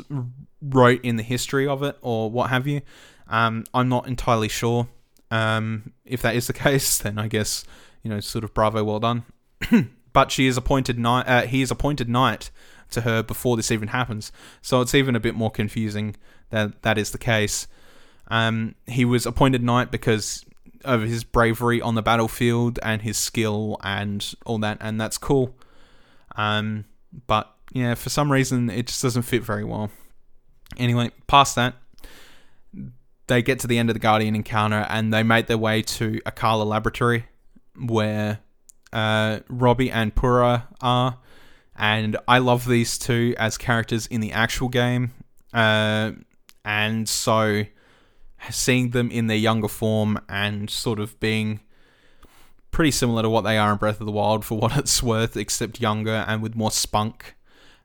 wrote 0.62 1.04
in 1.04 1.16
the 1.16 1.24
history 1.24 1.68
of 1.68 1.82
it 1.82 1.97
or 2.01 2.30
what 2.30 2.49
have 2.51 2.68
you. 2.68 2.82
Um, 3.28 3.64
I'm 3.74 3.89
not 3.89 4.08
entirely 4.08 4.49
sure. 4.49 4.88
Um, 5.32 5.93
if 6.06 6.22
that 6.22 6.36
is 6.36 6.45
the 6.45 6.54
case, 6.68 6.99
then 6.99 7.18
I 7.18 7.28
guess 7.28 7.66
you 8.04 8.10
know, 8.10 8.20
sort 8.20 8.43
of 8.43 8.54
bravo, 8.54 8.84
well 8.84 8.99
done. 8.99 9.24
but 10.14 10.32
she 10.32 10.47
is 10.47 10.57
appointed 10.57 10.97
knight. 10.97 11.28
Uh, 11.28 11.41
he 11.41 11.61
is 11.61 11.72
appointed 11.72 12.07
knight 12.07 12.49
to 12.91 13.01
her 13.01 13.22
before 13.24 13.57
this 13.57 13.72
even 13.72 13.89
happens. 13.89 14.32
So 14.61 14.82
it's 14.82 14.95
even 14.95 15.16
a 15.16 15.20
bit 15.20 15.36
more 15.36 15.51
confusing 15.51 16.16
that 16.51 16.84
that 16.84 16.97
is 16.97 17.11
the 17.11 17.18
case. 17.18 17.68
Um, 18.28 18.76
he 18.86 19.03
was 19.05 19.26
appointed 19.26 19.64
knight 19.64 19.91
because 19.91 20.45
of 20.86 21.01
his 21.01 21.24
bravery 21.24 21.82
on 21.82 21.95
the 21.95 22.01
battlefield 22.01 22.80
and 22.84 23.01
his 23.01 23.18
skill 23.18 23.78
and 23.84 24.34
all 24.45 24.59
that, 24.59 24.78
and 24.80 24.99
that's 24.99 25.18
cool. 25.18 25.55
Um, 26.36 26.86
but 27.28 27.53
yeah, 27.74 27.95
for 27.95 28.09
some 28.09 28.32
reason 28.32 28.70
it 28.70 28.88
just 28.88 29.01
doesn't 29.01 29.24
fit 29.24 29.43
very 29.43 29.64
well. 29.64 29.89
Anyway, 30.78 31.11
past 31.28 31.55
that, 31.55 31.76
they 33.28 33.41
get 33.41 33.59
to 33.59 33.68
the 33.68 33.78
end 33.78 33.89
of 33.89 33.93
the 33.93 33.99
Guardian 33.99 34.36
encounter 34.36 34.86
and 34.89 35.14
they 35.14 35.24
make 35.24 35.47
their 35.47 35.57
way 35.57 35.82
to 35.82 36.20
Akkala 36.26 36.66
Laboratory, 36.66 37.26
where 37.80 38.39
uh, 38.94 39.39
Robbie 39.50 39.91
and 39.91 40.16
Purah 40.16 40.64
are, 40.80 41.18
and 41.76 42.16
I 42.28 42.38
love 42.38 42.68
these 42.68 42.98
two 42.98 43.34
as 43.38 43.58
characters 43.58 44.08
in 44.08 44.22
the 44.22 44.32
actual 44.32 44.70
game. 44.70 45.12
Uh, 45.54 46.12
and 46.64 47.10
so 47.10 47.64
seeing 48.50 48.91
them 48.91 49.10
in 49.12 49.28
their 49.28 49.38
younger 49.38 49.68
form 49.68 50.20
and 50.30 50.70
sort 50.70 51.00
of 51.00 51.20
being 51.20 51.60
pretty 52.72 52.91
similar 52.91 53.22
to 53.22 53.30
what 53.30 53.41
they 53.41 53.58
are 53.58 53.72
in 53.72 53.78
Breath 53.78 54.00
of 54.00 54.06
the 54.06 54.12
Wild 54.12 54.46
for 54.46 54.58
what 54.60 54.78
it's 54.78 55.02
worth, 55.02 55.36
except 55.36 55.82
younger 55.82 56.26
and 56.28 56.41
with 56.41 56.56
more 56.56 56.72
spunk, 56.72 57.36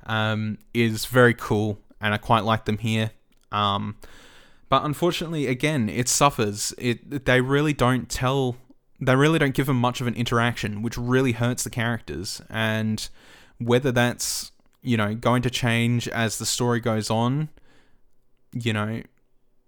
um, 0.07 0.59
is 0.75 1.07
very 1.07 1.35
cool, 1.35 1.79
and 2.01 2.15
I 2.15 2.19
quite 2.19 2.45
like 2.45 2.67
them 2.67 2.79
here. 2.79 3.13
Um, 3.51 3.97
but 4.69 4.85
unfortunately, 4.85 5.47
again, 5.47 5.89
it 5.89 6.09
suffers. 6.09 6.75
It 6.77 7.25
they 7.25 7.41
really 7.41 7.73
don't 7.73 8.09
tell 8.11 8.57
they 9.01 9.17
really 9.17 9.39
don't 9.39 9.55
give 9.55 9.67
them 9.67 9.81
much 9.81 10.01
of 10.01 10.07
an 10.07 10.15
interaction, 10.15 10.83
which 10.83 10.99
really 10.99 11.33
hurts 11.33 11.65
the 11.65 11.71
characters. 11.71 12.43
And 12.51 13.09
whether 13.59 13.93
that's 13.93 14.53
you 14.83 14.97
know, 14.97 15.15
going 15.15 15.43
to 15.43 15.51
change 15.51 16.09
as 16.09 16.39
the 16.39 16.47
story 16.47 16.81
goes 16.81 17.11
on? 17.11 17.49
You 18.53 18.73
know, 18.73 19.03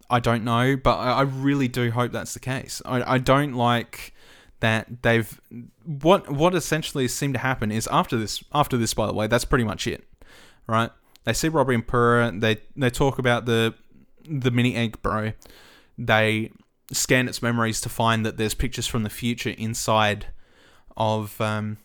I 0.09 0.21
don't 0.21 0.45
know, 0.45 0.77
but 0.77 0.97
I, 0.97 1.13
I 1.13 1.23
really 1.23 1.69
do 1.69 1.91
hope 1.91 2.13
that's 2.13 2.35
the 2.35 2.41
case. 2.41 2.81
I, 2.85 3.15
I 3.15 3.19
don't 3.19 3.55
like 3.55 4.15
that 4.61 5.03
they've 5.03 5.41
what 5.85 6.31
what 6.31 6.55
essentially 6.55 7.09
seemed 7.09 7.33
to 7.33 7.41
happen 7.41 7.73
is 7.73 7.89
after 7.91 8.19
this 8.19 8.45
after 8.53 8.77
this 8.77 8.93
by 8.93 9.07
the 9.07 9.13
way 9.15 9.27
that's 9.27 9.47
pretty 9.47 9.65
much 9.65 9.87
it 9.87 10.05
right 10.67 10.91
they 11.25 11.33
see 11.33 11.49
Robbie 11.49 11.77
and 11.77 11.87
Purah 11.87 12.39
they 12.39 12.59
they 12.77 12.91
talk 12.91 13.19
about 13.19 13.47
the 13.47 13.73
the 14.29 14.51
mini 14.51 14.77
egg 14.77 15.01
bro 15.01 15.33
they 15.97 16.51
scan 16.93 17.29
its 17.29 17.43
memories 17.43 17.81
to 17.83 17.89
find 17.89 18.25
that 18.27 18.37
there's 18.37 18.55
pictures 18.55 18.87
from 18.87 19.03
the 19.03 19.11
future 19.11 19.51
inside 19.51 20.27
of 20.97 21.41
um, 21.41 21.79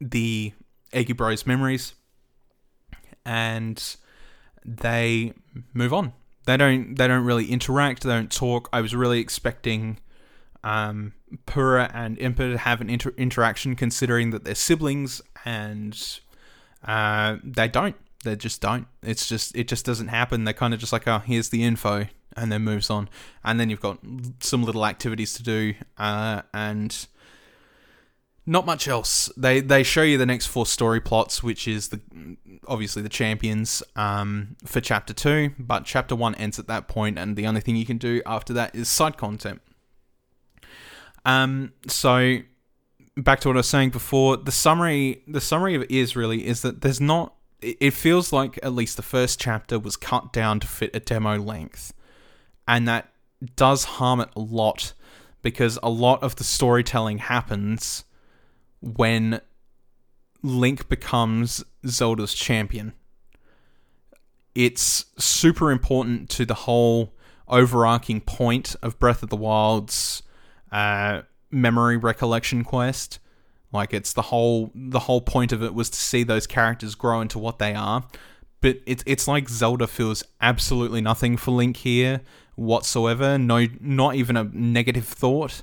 the 0.00 0.52
Eggy 0.92 1.12
Bros 1.12 1.46
memories, 1.46 1.94
and 3.24 3.96
they 4.64 5.32
move 5.72 5.92
on. 5.92 6.12
They 6.46 6.56
don't. 6.56 6.96
They 6.96 7.08
don't 7.08 7.24
really 7.24 7.50
interact. 7.50 8.02
They 8.02 8.10
don't 8.10 8.30
talk. 8.30 8.68
I 8.72 8.80
was 8.80 8.94
really 8.94 9.18
expecting 9.18 9.98
um, 10.62 11.12
Purah 11.46 11.90
and 11.94 12.18
Impa 12.18 12.52
to 12.52 12.58
have 12.58 12.80
an 12.80 12.90
inter- 12.90 13.14
interaction, 13.16 13.76
considering 13.76 14.30
that 14.30 14.44
they're 14.44 14.54
siblings, 14.54 15.22
and 15.44 16.20
uh, 16.84 17.38
they 17.42 17.68
don't. 17.68 17.96
They 18.24 18.36
just 18.36 18.60
don't. 18.60 18.86
It's 19.02 19.26
just 19.26 19.56
it 19.56 19.68
just 19.68 19.86
doesn't 19.86 20.08
happen. 20.08 20.44
They're 20.44 20.54
kind 20.54 20.74
of 20.74 20.80
just 20.80 20.92
like, 20.92 21.08
oh, 21.08 21.18
here's 21.18 21.48
the 21.48 21.64
info, 21.64 22.06
and 22.36 22.50
then 22.50 22.62
moves 22.62 22.90
on. 22.90 23.08
And 23.44 23.58
then 23.58 23.70
you've 23.70 23.80
got 23.80 23.98
some 24.40 24.64
little 24.64 24.84
activities 24.86 25.34
to 25.34 25.42
do, 25.42 25.74
uh, 25.98 26.42
and 26.52 27.06
not 28.46 28.66
much 28.66 28.88
else. 28.88 29.30
They 29.36 29.60
they 29.60 29.82
show 29.82 30.02
you 30.02 30.18
the 30.18 30.26
next 30.26 30.46
four 30.46 30.66
story 30.66 31.00
plots, 31.00 31.42
which 31.42 31.66
is 31.66 31.88
the 31.88 32.00
obviously 32.68 33.02
the 33.02 33.08
champions 33.08 33.82
um, 33.96 34.56
for 34.64 34.80
chapter 34.80 35.12
two, 35.12 35.52
but 35.58 35.84
chapter 35.84 36.14
one 36.14 36.34
ends 36.34 36.58
at 36.58 36.66
that 36.66 36.88
point, 36.88 37.18
and 37.18 37.36
the 37.36 37.46
only 37.46 37.60
thing 37.60 37.76
you 37.76 37.86
can 37.86 37.98
do 37.98 38.22
after 38.26 38.52
that 38.52 38.74
is 38.74 38.88
side 38.88 39.16
content. 39.16 39.60
Um, 41.24 41.72
so 41.86 42.38
back 43.16 43.40
to 43.40 43.48
what 43.48 43.56
I 43.56 43.58
was 43.58 43.68
saying 43.68 43.90
before, 43.90 44.36
the 44.36 44.52
summary 44.52 45.22
the 45.26 45.40
summary 45.40 45.74
of 45.74 45.82
it 45.82 45.90
is 45.90 46.16
really 46.16 46.46
is 46.46 46.62
that 46.62 46.82
there's 46.82 47.00
not. 47.00 47.34
It 47.62 47.92
feels 47.92 48.30
like 48.30 48.58
at 48.62 48.74
least 48.74 48.96
the 48.96 49.02
first 49.02 49.40
chapter 49.40 49.78
was 49.78 49.96
cut 49.96 50.34
down 50.34 50.60
to 50.60 50.66
fit 50.66 50.94
a 50.94 51.00
demo 51.00 51.38
length, 51.38 51.94
and 52.66 52.88
that 52.88 53.10
does 53.56 53.84
harm 53.84 54.20
it 54.20 54.30
a 54.36 54.40
lot 54.40 54.94
because 55.42 55.78
a 55.82 55.90
lot 55.90 56.22
of 56.22 56.36
the 56.36 56.44
storytelling 56.44 57.18
happens 57.18 58.04
when 58.80 59.40
Link 60.42 60.88
becomes 60.88 61.62
Zelda's 61.86 62.34
champion. 62.34 62.94
It's 64.54 65.06
super 65.18 65.70
important 65.70 66.30
to 66.30 66.46
the 66.46 66.54
whole 66.54 67.14
overarching 67.48 68.20
point 68.20 68.74
of 68.82 68.98
Breath 68.98 69.22
of 69.22 69.28
the 69.28 69.36
Wild's 69.36 70.22
uh, 70.72 71.22
memory 71.50 71.96
recollection 71.96 72.64
quest. 72.64 73.18
Like 73.72 73.92
it's 73.92 74.12
the 74.12 74.22
whole 74.22 74.70
the 74.74 75.00
whole 75.00 75.20
point 75.20 75.50
of 75.52 75.62
it 75.62 75.74
was 75.74 75.90
to 75.90 75.98
see 75.98 76.22
those 76.22 76.46
characters 76.46 76.94
grow 76.94 77.20
into 77.20 77.38
what 77.38 77.58
they 77.58 77.74
are. 77.74 78.04
But 78.60 78.78
it's 78.86 79.02
it's 79.06 79.26
like 79.26 79.48
Zelda 79.48 79.86
feels 79.86 80.22
absolutely 80.40 81.00
nothing 81.00 81.36
for 81.36 81.50
Link 81.50 81.78
here 81.78 82.20
whatsoever. 82.56 83.38
No, 83.38 83.66
not 83.80 84.14
even 84.14 84.36
a 84.36 84.44
negative 84.44 85.06
thought 85.06 85.62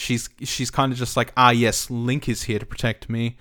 she's 0.00 0.28
she's 0.42 0.70
kind 0.70 0.92
of 0.92 0.98
just 0.98 1.16
like, 1.16 1.32
ah, 1.36 1.50
yes, 1.50 1.90
Link 1.90 2.28
is 2.28 2.44
here 2.44 2.58
to 2.58 2.66
protect 2.66 3.08
me. 3.08 3.36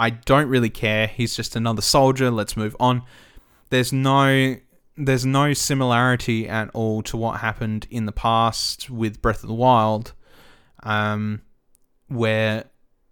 I 0.00 0.10
don't 0.10 0.48
really 0.48 0.70
care. 0.70 1.06
He's 1.06 1.34
just 1.34 1.56
another 1.56 1.82
soldier. 1.82 2.30
Let's 2.30 2.56
move 2.56 2.76
on. 2.78 3.02
There's 3.70 3.92
no 3.92 4.56
there's 4.96 5.24
no 5.24 5.52
similarity 5.52 6.48
at 6.48 6.70
all 6.70 7.02
to 7.04 7.16
what 7.16 7.40
happened 7.40 7.86
in 7.90 8.06
the 8.06 8.12
past 8.12 8.90
with 8.90 9.22
Breath 9.22 9.42
of 9.44 9.48
the 9.48 9.54
Wild, 9.54 10.12
um, 10.82 11.42
where 12.08 12.64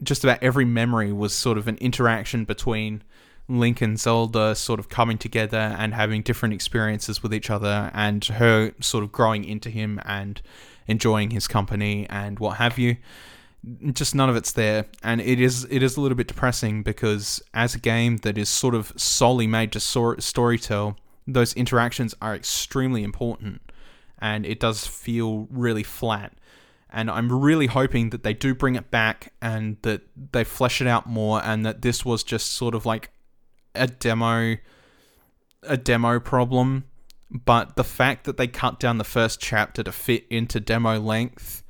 just 0.02 0.24
about 0.24 0.42
every 0.42 0.64
memory 0.64 1.12
was 1.12 1.32
sort 1.32 1.56
of 1.56 1.68
an 1.68 1.76
interaction 1.78 2.44
between 2.44 3.02
Link 3.48 3.80
and 3.80 3.98
Zelda 3.98 4.54
sort 4.54 4.80
of 4.80 4.88
coming 4.88 5.18
together 5.18 5.76
and 5.78 5.94
having 5.94 6.22
different 6.22 6.54
experiences 6.54 7.22
with 7.22 7.32
each 7.32 7.50
other, 7.50 7.90
and 7.94 8.24
her 8.24 8.72
sort 8.80 9.04
of 9.04 9.12
growing 9.12 9.44
into 9.44 9.70
him 9.70 10.00
and 10.04 10.42
enjoying 10.86 11.30
his 11.30 11.46
company 11.46 12.06
and 12.08 12.38
what 12.38 12.56
have 12.56 12.78
you. 12.78 12.96
Just 13.92 14.14
none 14.14 14.28
of 14.28 14.36
it's 14.36 14.52
there, 14.52 14.86
and 15.02 15.20
it 15.20 15.40
is 15.40 15.66
it 15.70 15.82
is 15.82 15.96
a 15.96 16.00
little 16.00 16.16
bit 16.16 16.28
depressing 16.28 16.82
because 16.82 17.42
as 17.52 17.74
a 17.74 17.80
game 17.80 18.18
that 18.18 18.38
is 18.38 18.48
sort 18.48 18.74
of 18.74 18.92
solely 18.96 19.46
made 19.48 19.72
to 19.72 19.80
storytell, 19.80 20.96
those 21.26 21.52
interactions 21.54 22.14
are 22.22 22.34
extremely 22.34 23.02
important, 23.02 23.60
and 24.20 24.46
it 24.46 24.60
does 24.60 24.86
feel 24.86 25.48
really 25.50 25.82
flat. 25.82 26.32
And 26.90 27.10
I'm 27.10 27.32
really 27.32 27.66
hoping 27.66 28.10
that 28.10 28.22
they 28.22 28.32
do 28.32 28.54
bring 28.54 28.76
it 28.76 28.90
back 28.92 29.32
and 29.42 29.76
that 29.82 30.02
they 30.32 30.44
flesh 30.44 30.80
it 30.80 30.86
out 30.86 31.08
more, 31.08 31.42
and 31.44 31.66
that 31.66 31.82
this 31.82 32.04
was 32.04 32.22
just 32.22 32.52
sort 32.52 32.74
of 32.74 32.86
like 32.86 33.10
a 33.76 33.86
demo, 33.86 34.56
a 35.62 35.76
demo 35.76 36.20
problem 36.20 36.84
but 37.30 37.76
the 37.76 37.84
fact 37.84 38.24
that 38.24 38.36
they 38.36 38.46
cut 38.46 38.78
down 38.78 38.98
the 38.98 39.04
first 39.04 39.40
chapter 39.40 39.82
to 39.82 39.92
fit 39.92 40.26
into 40.30 40.60
demo 40.60 40.98
length 40.98 41.62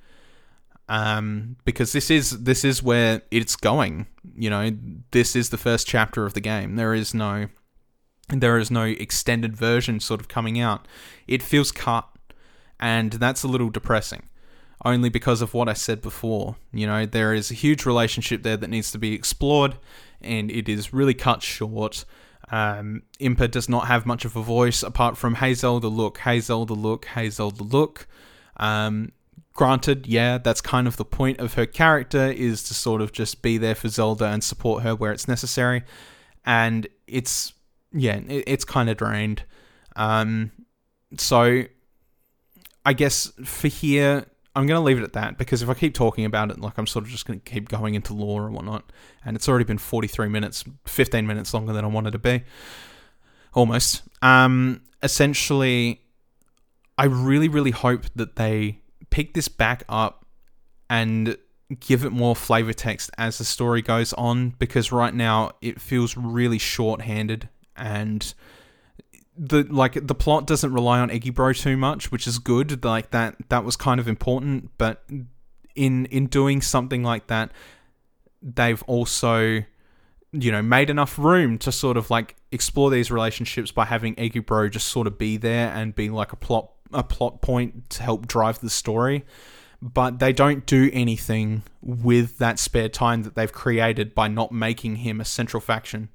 um, 0.88 1.56
because 1.64 1.92
this 1.92 2.10
is 2.10 2.42
this 2.42 2.64
is 2.64 2.82
where 2.82 3.22
it's 3.30 3.56
going 3.56 4.06
you 4.34 4.50
know? 4.50 4.70
This 5.12 5.36
is 5.36 5.50
the 5.50 5.58
first 5.58 5.86
chapter 5.86 6.26
of 6.26 6.34
the 6.34 6.40
game. 6.40 6.76
There 6.76 6.94
is 6.94 7.14
no 7.14 7.48
there 8.28 8.58
is 8.58 8.70
no 8.70 8.82
extended 8.82 9.56
version 9.56 10.00
sort 10.00 10.20
of 10.20 10.26
coming 10.28 10.58
out. 10.60 10.88
It 11.28 11.42
feels 11.42 11.72
cut 11.72 12.08
and 12.78 13.12
that's 13.12 13.42
a 13.42 13.48
little 13.48 13.70
depressing 13.70 14.28
only 14.84 15.08
because 15.08 15.42
of 15.42 15.54
what 15.54 15.68
I 15.68 15.72
said 15.72 16.02
before 16.02 16.56
you 16.72 16.86
know 16.86 17.06
there 17.06 17.32
is 17.34 17.50
a 17.50 17.54
huge 17.54 17.86
relationship 17.86 18.42
there 18.42 18.56
that 18.56 18.68
needs 18.68 18.90
to 18.92 18.98
be 18.98 19.14
explored 19.14 19.76
and 20.20 20.50
it 20.50 20.68
is 20.68 20.92
really 20.92 21.14
cut 21.14 21.42
short 21.42 22.04
um, 22.50 23.02
Impa 23.20 23.50
does 23.50 23.68
not 23.68 23.88
have 23.88 24.06
much 24.06 24.24
of 24.24 24.36
a 24.36 24.42
voice 24.42 24.82
apart 24.82 25.16
from 25.16 25.36
Hazel 25.36 25.80
the 25.80 25.88
look, 25.88 26.18
Hazel 26.18 26.64
the 26.64 26.74
look, 26.74 27.06
Hazel 27.06 27.50
the 27.50 27.64
look. 27.64 28.06
Um, 28.56 29.12
granted, 29.52 30.06
yeah, 30.06 30.38
that's 30.38 30.60
kind 30.60 30.86
of 30.86 30.96
the 30.96 31.04
point 31.04 31.40
of 31.40 31.54
her 31.54 31.66
character 31.66 32.26
is 32.30 32.62
to 32.64 32.74
sort 32.74 33.00
of 33.00 33.12
just 33.12 33.42
be 33.42 33.58
there 33.58 33.74
for 33.74 33.88
Zelda 33.88 34.26
and 34.26 34.44
support 34.44 34.84
her 34.84 34.94
where 34.94 35.12
it's 35.12 35.26
necessary. 35.26 35.82
And 36.44 36.86
it's 37.08 37.52
yeah, 37.92 38.16
it, 38.16 38.44
it's 38.46 38.64
kind 38.64 38.88
of 38.88 38.96
drained. 38.96 39.42
Um, 39.96 40.52
so 41.18 41.64
I 42.84 42.92
guess 42.92 43.32
for 43.44 43.68
here, 43.68 44.26
I'm 44.56 44.66
going 44.66 44.78
to 44.80 44.84
leave 44.84 44.98
it 44.98 45.04
at 45.04 45.12
that 45.12 45.36
because 45.36 45.60
if 45.60 45.68
I 45.68 45.74
keep 45.74 45.92
talking 45.92 46.24
about 46.24 46.50
it, 46.50 46.58
like 46.58 46.78
I'm 46.78 46.86
sort 46.86 47.04
of 47.04 47.10
just 47.10 47.26
going 47.26 47.40
to 47.40 47.50
keep 47.50 47.68
going 47.68 47.94
into 47.94 48.14
lore 48.14 48.46
and 48.46 48.54
whatnot. 48.54 48.90
And 49.22 49.36
it's 49.36 49.50
already 49.50 49.66
been 49.66 49.76
43 49.76 50.30
minutes, 50.30 50.64
15 50.86 51.26
minutes 51.26 51.52
longer 51.52 51.74
than 51.74 51.84
I 51.84 51.88
wanted 51.88 52.12
to 52.12 52.18
be. 52.18 52.42
Almost. 53.52 54.02
Um, 54.22 54.80
essentially, 55.02 56.00
I 56.96 57.04
really, 57.04 57.48
really 57.48 57.70
hope 57.70 58.04
that 58.16 58.36
they 58.36 58.80
pick 59.10 59.34
this 59.34 59.48
back 59.48 59.84
up 59.90 60.24
and 60.88 61.36
give 61.78 62.04
it 62.04 62.10
more 62.10 62.34
flavor 62.34 62.72
text 62.72 63.10
as 63.18 63.36
the 63.36 63.44
story 63.44 63.82
goes 63.82 64.14
on 64.14 64.50
because 64.58 64.90
right 64.90 65.14
now 65.14 65.50
it 65.60 65.80
feels 65.80 66.16
really 66.16 66.58
short-handed 66.58 67.50
and 67.76 68.32
the 69.38 69.64
like 69.64 70.06
the 70.06 70.14
plot 70.14 70.46
doesn't 70.46 70.72
rely 70.72 71.00
on 71.00 71.10
Eggy 71.10 71.30
Bro 71.30 71.54
too 71.54 71.76
much, 71.76 72.10
which 72.10 72.26
is 72.26 72.38
good. 72.38 72.84
Like 72.84 73.10
that 73.10 73.36
that 73.48 73.64
was 73.64 73.76
kind 73.76 74.00
of 74.00 74.08
important, 74.08 74.70
but 74.78 75.04
in 75.74 76.06
in 76.06 76.26
doing 76.26 76.62
something 76.62 77.02
like 77.02 77.26
that, 77.28 77.52
they've 78.42 78.82
also 78.84 79.62
you 80.32 80.52
know 80.52 80.62
made 80.62 80.90
enough 80.90 81.18
room 81.18 81.58
to 81.58 81.72
sort 81.72 81.96
of 81.96 82.10
like 82.10 82.36
explore 82.50 82.90
these 82.90 83.10
relationships 83.10 83.70
by 83.70 83.84
having 83.84 84.18
Eggy 84.18 84.40
Bro 84.40 84.70
just 84.70 84.88
sort 84.88 85.06
of 85.06 85.18
be 85.18 85.36
there 85.36 85.70
and 85.70 85.94
be 85.94 86.08
like 86.08 86.32
a 86.32 86.36
plot 86.36 86.70
a 86.92 87.02
plot 87.02 87.42
point 87.42 87.90
to 87.90 88.02
help 88.02 88.26
drive 88.26 88.60
the 88.60 88.70
story. 88.70 89.24
But 89.82 90.18
they 90.18 90.32
don't 90.32 90.64
do 90.64 90.90
anything 90.92 91.62
with 91.82 92.38
that 92.38 92.58
spare 92.58 92.88
time 92.88 93.24
that 93.24 93.34
they've 93.34 93.52
created 93.52 94.14
by 94.14 94.26
not 94.28 94.50
making 94.50 94.96
him 94.96 95.20
a 95.20 95.24
central 95.24 95.60
faction. 95.60 96.08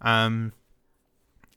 Um, 0.00 0.52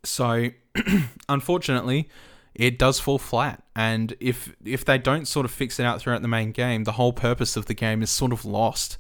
so 0.04 0.50
unfortunately, 1.30 2.10
it 2.56 2.78
does 2.78 3.00
fall 3.00 3.18
flat. 3.18 3.64
And 3.76 4.16
if 4.20 4.54
if 4.64 4.86
they 4.86 4.98
don't 4.98 5.28
sort 5.28 5.46
of 5.46 5.52
fix 5.52 5.80
it 5.80 5.86
out 5.86 6.02
throughout 6.02 6.22
the 6.22 6.28
main 6.28 6.52
game, 6.52 6.84
the 6.84 6.94
whole 6.94 7.14
purpose 7.14 7.56
of 7.56 7.66
the 7.66 7.74
game 7.74 8.02
is 8.02 8.10
sort 8.10 8.32
of 8.32 8.46
lost. 8.46 8.98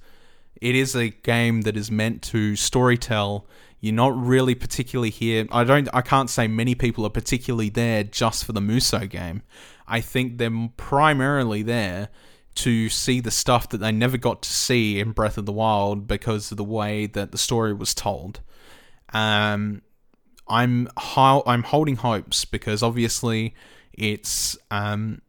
It 0.62 0.76
is 0.76 0.95
a 0.95 1.10
game 1.10 1.62
that 1.62 1.76
is 1.76 1.91
meant 1.91 2.22
to 2.24 2.54
storytell. 2.54 3.43
You're 3.80 3.93
not 3.93 4.16
really 4.16 4.56
particularly 4.56 5.10
here. 5.10 5.45
I 5.51 5.64
don't. 5.64 5.89
I 5.93 6.01
can't 6.01 6.30
say 6.30 6.47
many 6.47 6.74
people 6.74 7.06
are 7.06 7.10
particularly 7.10 7.70
there 7.70 8.04
just 8.04 8.45
for 8.45 8.54
the 8.54 8.62
Musou 8.62 9.10
game. 9.10 9.43
I 9.88 9.99
think 9.99 10.38
they're 10.38 10.70
primarily 10.78 11.64
there 11.64 12.10
to 12.56 12.88
see 12.88 13.20
the 13.20 13.32
stuff 13.32 13.70
that 13.70 13.80
they 13.80 13.91
never 13.91 14.18
got 14.18 14.41
to 14.43 14.49
see 14.49 14.99
in 14.99 15.12
Breath 15.12 15.38
of 15.38 15.45
the 15.45 15.51
Wild 15.51 16.08
because 16.08 16.51
of 16.51 16.58
the 16.58 16.64
way 16.64 17.08
that 17.08 17.32
the 17.32 17.38
story 17.38 17.74
was 17.74 17.93
told. 17.93 18.39
Um, 19.12 19.82
I'm 20.47 20.89
ho- 20.97 21.43
I'm 21.45 21.63
holding 21.63 21.95
hopes 21.95 22.45
because 22.45 22.83
obviously 22.83 23.55
it's 23.93 24.57
um, 24.71 25.21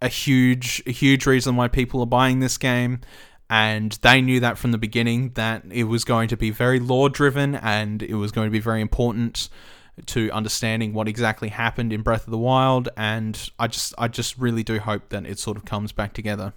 a 0.00 0.08
huge 0.08 0.82
a 0.86 0.92
huge 0.92 1.26
reason 1.26 1.56
why 1.56 1.68
people 1.68 2.00
are 2.00 2.06
buying 2.06 2.40
this 2.40 2.58
game 2.58 3.00
and 3.48 3.92
they 4.02 4.20
knew 4.20 4.40
that 4.40 4.58
from 4.58 4.72
the 4.72 4.78
beginning 4.78 5.30
that 5.34 5.62
it 5.70 5.84
was 5.84 6.04
going 6.04 6.28
to 6.28 6.36
be 6.36 6.50
very 6.50 6.80
lore 6.80 7.08
driven 7.08 7.54
and 7.54 8.02
it 8.02 8.14
was 8.14 8.32
going 8.32 8.46
to 8.46 8.50
be 8.50 8.60
very 8.60 8.80
important 8.80 9.48
to 10.06 10.30
understanding 10.30 10.94
what 10.94 11.06
exactly 11.06 11.48
happened 11.48 11.92
in 11.92 12.02
Breath 12.02 12.26
of 12.26 12.30
the 12.30 12.38
Wild 12.38 12.88
and 12.96 13.50
I 13.58 13.68
just 13.68 13.94
I 13.98 14.08
just 14.08 14.38
really 14.38 14.62
do 14.62 14.78
hope 14.78 15.10
that 15.10 15.26
it 15.26 15.38
sort 15.38 15.56
of 15.56 15.64
comes 15.64 15.92
back 15.92 16.12
together. 16.14 16.54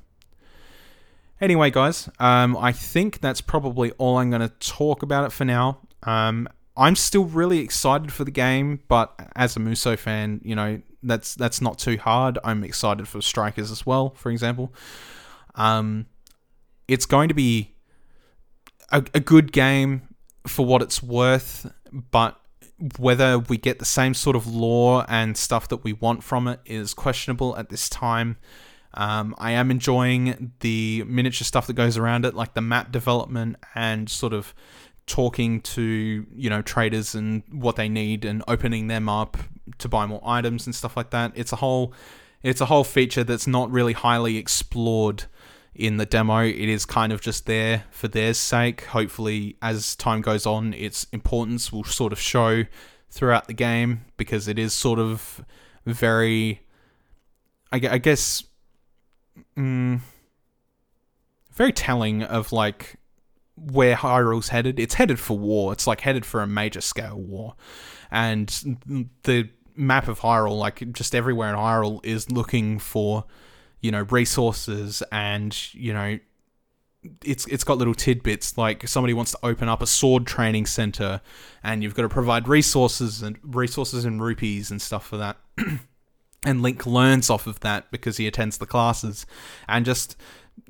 Anyway, 1.42 1.70
guys, 1.70 2.10
um, 2.20 2.56
I 2.56 2.72
think 2.72 3.20
that's 3.20 3.42
probably 3.42 3.92
all 3.98 4.18
I'm 4.18 4.30
going 4.30 4.42
to 4.42 4.54
talk 4.60 5.04
about 5.04 5.26
it 5.26 5.34
for 5.34 5.44
now. 5.44 5.80
Um, 6.04 6.48
I'm 6.78 6.96
still 6.96 7.26
really 7.26 7.60
excited 7.60 8.12
for 8.12 8.24
the 8.24 8.32
game, 8.32 8.82
but 8.88 9.14
as 9.36 9.56
a 9.56 9.60
Musou 9.60 9.98
fan, 9.98 10.42
you 10.44 10.56
know 10.56 10.82
that's 11.04 11.36
that's 11.36 11.62
not 11.62 11.80
too 11.80 11.98
hard. 11.98 12.38
I'm 12.44 12.64
excited 12.64 13.08
for 13.08 13.22
Strikers 13.22 13.72
as 13.72 13.86
well, 13.86 14.12
for 14.12 14.32
example. 14.32 14.74
Um, 15.56 16.08
it's 16.88 17.06
going 17.06 17.30
to 17.30 17.36
be 17.36 17.76
a, 18.92 19.04
a 19.14 19.20
good 19.20 19.52
game 19.52 20.02
for 20.46 20.66
what 20.66 20.82
it's 20.82 21.02
worth, 21.02 21.72
but 21.92 22.40
whether 22.98 23.40
we 23.40 23.58
get 23.58 23.80
the 23.80 23.86
same 23.86 24.14
sort 24.14 24.36
of 24.36 24.48
lore 24.48 25.06
and 25.08 25.38
stuff 25.38 25.70
that 25.70 25.84
we 25.84 25.94
want 25.94 26.24
from 26.24 26.48
it 26.48 26.60
is 26.66 26.94
questionable 26.94 27.56
at 27.58 27.70
this 27.70 27.88
time. 27.88 28.38
Um, 28.94 29.36
I 29.38 29.52
am 29.52 29.72
enjoying 29.72 30.54
the 30.62 31.04
miniature 31.06 31.46
stuff 31.46 31.68
that 31.68 31.74
goes 31.74 31.98
around 31.98 32.26
it, 32.26 32.34
like 32.34 32.54
the 32.54 32.62
map 32.62 32.92
development 32.92 33.58
and 33.76 34.10
sort 34.10 34.34
of 34.34 34.54
talking 35.08 35.62
to 35.62 36.26
you 36.36 36.50
know 36.50 36.62
traders 36.62 37.14
and 37.14 37.44
what 37.52 37.76
they 37.76 37.88
need 37.88 38.26
and 38.26 38.44
opening 38.48 38.88
them 38.88 39.08
up 39.08 39.38
to 39.78 39.88
buy 39.88 40.06
more 40.06 40.22
items 40.26 40.66
and 40.66 40.76
stuff 40.76 40.98
like 40.98 41.12
that. 41.12 41.32
It's 41.36 41.52
a 41.52 41.58
whole 41.58 41.94
it's 42.44 42.62
a 42.62 42.66
whole 42.66 42.84
feature 42.84 43.24
that's 43.24 43.48
not 43.48 43.72
really 43.72 43.94
highly 43.94 44.38
explored 44.38 45.26
in 45.74 45.98
the 45.98 46.06
demo. 46.06 46.42
It 46.44 46.70
is 46.70 46.86
kind 46.86 47.12
of 47.12 47.22
just 47.22 47.46
there 47.46 47.84
for 47.92 48.08
their 48.08 48.34
sake. 48.34 48.86
Hopefully, 48.86 49.58
as 49.62 49.96
time 49.96 50.22
goes 50.22 50.46
on, 50.46 50.74
its 50.74 51.06
importance 51.12 51.72
will 51.72 51.84
sort 51.84 52.14
of 52.14 52.20
show 52.20 52.64
throughout 53.10 53.48
the 53.48 53.54
game 53.54 54.06
because 54.18 54.48
it 54.48 54.60
is 54.60 54.74
sort 54.74 55.00
of 55.00 55.44
very, 55.86 56.62
I, 57.72 57.80
guess, 57.80 58.44
mm, 59.58 60.00
very 61.54 61.72
telling 61.72 62.24
of 62.24 62.52
like 62.52 62.98
where 63.56 63.96
Hyrule's 63.96 64.50
headed. 64.50 64.80
It's 64.80 64.96
headed 64.96 65.20
for 65.20 65.38
war. 65.38 65.72
It's 65.74 65.88
like 65.88 66.02
headed 66.02 66.26
for 66.26 66.42
a 66.42 66.48
major 66.48 66.82
scale 66.82 67.18
war, 67.18 67.56
and 68.12 68.50
the 69.24 69.50
map 69.76 70.08
of 70.08 70.20
Hyrule, 70.20 70.58
like 70.58 70.92
just 70.94 71.14
everywhere 71.16 71.50
in 71.50 71.56
Hyrule, 71.56 72.04
is 72.06 72.32
looking 72.32 72.80
for 72.80 73.26
you 73.82 73.92
know 73.92 74.04
resources 74.10 75.04
and 75.12 75.74
you 75.74 75.94
know 75.94 76.18
it's 77.24 77.46
it's 77.48 77.64
got 77.64 77.78
little 77.78 77.94
tidbits 77.94 78.58
like 78.58 78.88
somebody 78.88 79.14
wants 79.14 79.32
to 79.32 79.38
open 79.44 79.70
up 79.70 79.82
a 79.82 79.86
sword 79.86 80.26
training 80.26 80.66
center 80.66 81.22
and 81.64 81.84
you've 81.84 81.94
got 81.94 82.02
to 82.02 82.10
provide 82.10 82.48
resources 82.48 83.22
and 83.22 83.38
resources 83.44 84.06
and 84.06 84.24
rupees 84.24 84.72
and 84.72 84.82
stuff 84.82 85.06
for 85.06 85.18
that 85.18 85.38
and 86.46 86.64
link 86.64 86.86
learns 86.88 87.30
off 87.30 87.46
of 87.46 87.60
that 87.60 87.92
because 87.92 88.18
he 88.18 88.26
attends 88.26 88.58
the 88.58 88.66
classes 88.66 89.28
and 89.68 89.86
just 89.86 90.18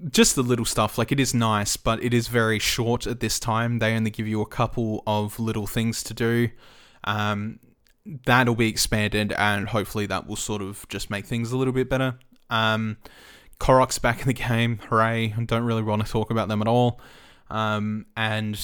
just 0.10 0.36
the 0.36 0.44
little 0.44 0.66
stuff 0.66 0.98
like 0.98 1.12
it 1.12 1.20
is 1.20 1.34
nice 1.34 1.78
but 1.78 2.04
it 2.04 2.14
is 2.14 2.28
very 2.28 2.60
short 2.60 3.08
at 3.08 3.20
this 3.20 3.40
time 3.40 3.80
they 3.80 3.96
only 3.96 4.10
give 4.10 4.28
you 4.28 4.42
a 4.42 4.46
couple 4.46 5.04
of 5.08 5.40
little 5.40 5.68
things 5.68 6.04
to 6.04 6.14
do 6.14 6.50
um, 7.04 7.60
that'll 8.26 8.56
be 8.56 8.68
expanded 8.68 9.32
and 9.34 9.70
hopefully 9.70 10.06
that 10.06 10.28
will 10.28 10.36
sort 10.36 10.62
of 10.62 10.88
just 10.90 11.10
make 11.10 11.26
things 11.26 11.52
a 11.52 11.58
little 11.58 11.74
bit 11.74 11.90
better 11.90 12.18
um, 12.50 12.98
Korok's 13.60 14.00
back 14.00 14.22
in 14.22 14.28
the 14.28 14.34
game. 14.34 14.80
Hooray. 14.90 15.34
I 15.38 15.44
don't 15.44 15.64
really 15.64 15.84
want 15.84 16.06
to 16.06 16.12
talk 16.12 16.32
about 16.32 16.48
them 16.48 16.62
at 16.62 16.68
all. 16.68 17.00
Um, 17.50 18.06
and 18.18 18.60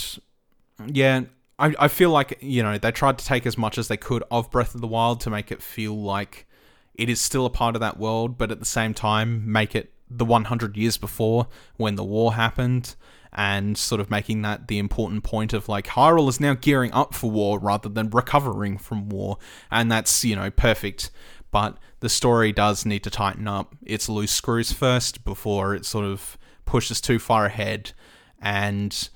yeah, 0.86 1.22
I, 1.60 1.74
I 1.80 1.88
feel 1.88 2.10
like, 2.10 2.38
you 2.42 2.64
know, 2.64 2.78
they 2.78 2.92
tried 2.92 3.18
to 3.20 3.26
take 3.26 3.46
as 3.46 3.58
much 3.58 3.78
as 3.78 3.88
they 3.88 3.98
could 3.98 4.24
of 4.32 4.52
Breath 4.52 4.76
of 4.76 4.82
the 4.82 4.88
Wild 4.88 5.22
to 5.22 5.30
make 5.30 5.52
it 5.52 5.62
feel 5.62 6.00
like 6.00 6.48
it 6.96 7.10
is 7.10 7.22
still 7.22 7.46
a 7.46 7.50
part 7.50 7.76
of 7.76 7.80
that 7.80 7.98
world, 7.98 8.38
but 8.38 8.52
at 8.52 8.60
the 8.60 8.66
same 8.66 8.94
time, 8.94 9.50
make 9.50 9.76
it 9.76 9.94
the 10.18 10.26
100 10.26 10.78
years 10.78 10.98
before 10.98 11.48
when 11.78 11.96
the 11.96 12.04
war 12.04 12.34
happened 12.34 12.96
and 13.34 13.78
sort 13.78 14.02
of 14.02 14.10
making 14.10 14.42
that 14.42 14.68
the 14.68 14.78
important 14.78 15.24
point 15.24 15.54
of 15.54 15.70
like 15.70 15.88
Hyrule 15.88 16.28
is 16.28 16.40
now 16.40 16.54
gearing 16.54 16.92
up 16.92 17.14
for 17.14 17.32
war 17.32 17.60
rather 17.60 17.88
than 17.88 18.10
recovering 18.10 18.78
from 18.78 19.08
war. 19.10 19.38
And 19.70 19.92
that's, 19.92 20.26
you 20.26 20.36
know, 20.36 20.52
perfect. 20.52 21.12
But 21.50 21.78
the 22.02 22.10
story 22.10 22.52
does 22.52 22.86
need 22.86 23.04
to 23.04 23.10
tighten 23.10 23.48
up. 23.48 23.76
Its 23.86 24.10
loose 24.10 24.32
screws 24.32 24.72
first 24.72 25.24
before 25.24 25.76
it 25.76 25.86
sort 25.86 26.06
of 26.06 26.38
pushes 26.66 27.00
too 27.00 27.20
far 27.20 27.46
ahead. 27.46 27.94
And 28.42 29.10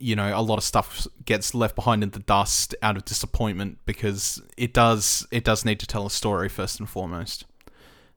you 0.00 0.16
know 0.16 0.32
a 0.34 0.40
lot 0.40 0.56
of 0.56 0.64
stuff 0.64 1.06
gets 1.24 1.54
left 1.54 1.76
behind 1.76 2.02
in 2.02 2.10
the 2.10 2.20
dust 2.20 2.74
out 2.82 2.96
of 2.96 3.04
disappointment 3.04 3.78
because 3.84 4.42
it 4.56 4.72
does 4.72 5.26
it 5.30 5.44
does 5.44 5.64
need 5.64 5.78
to 5.78 5.86
tell 5.86 6.06
a 6.06 6.10
story 6.10 6.48
first 6.48 6.80
and 6.80 6.88
foremost. 6.88 7.44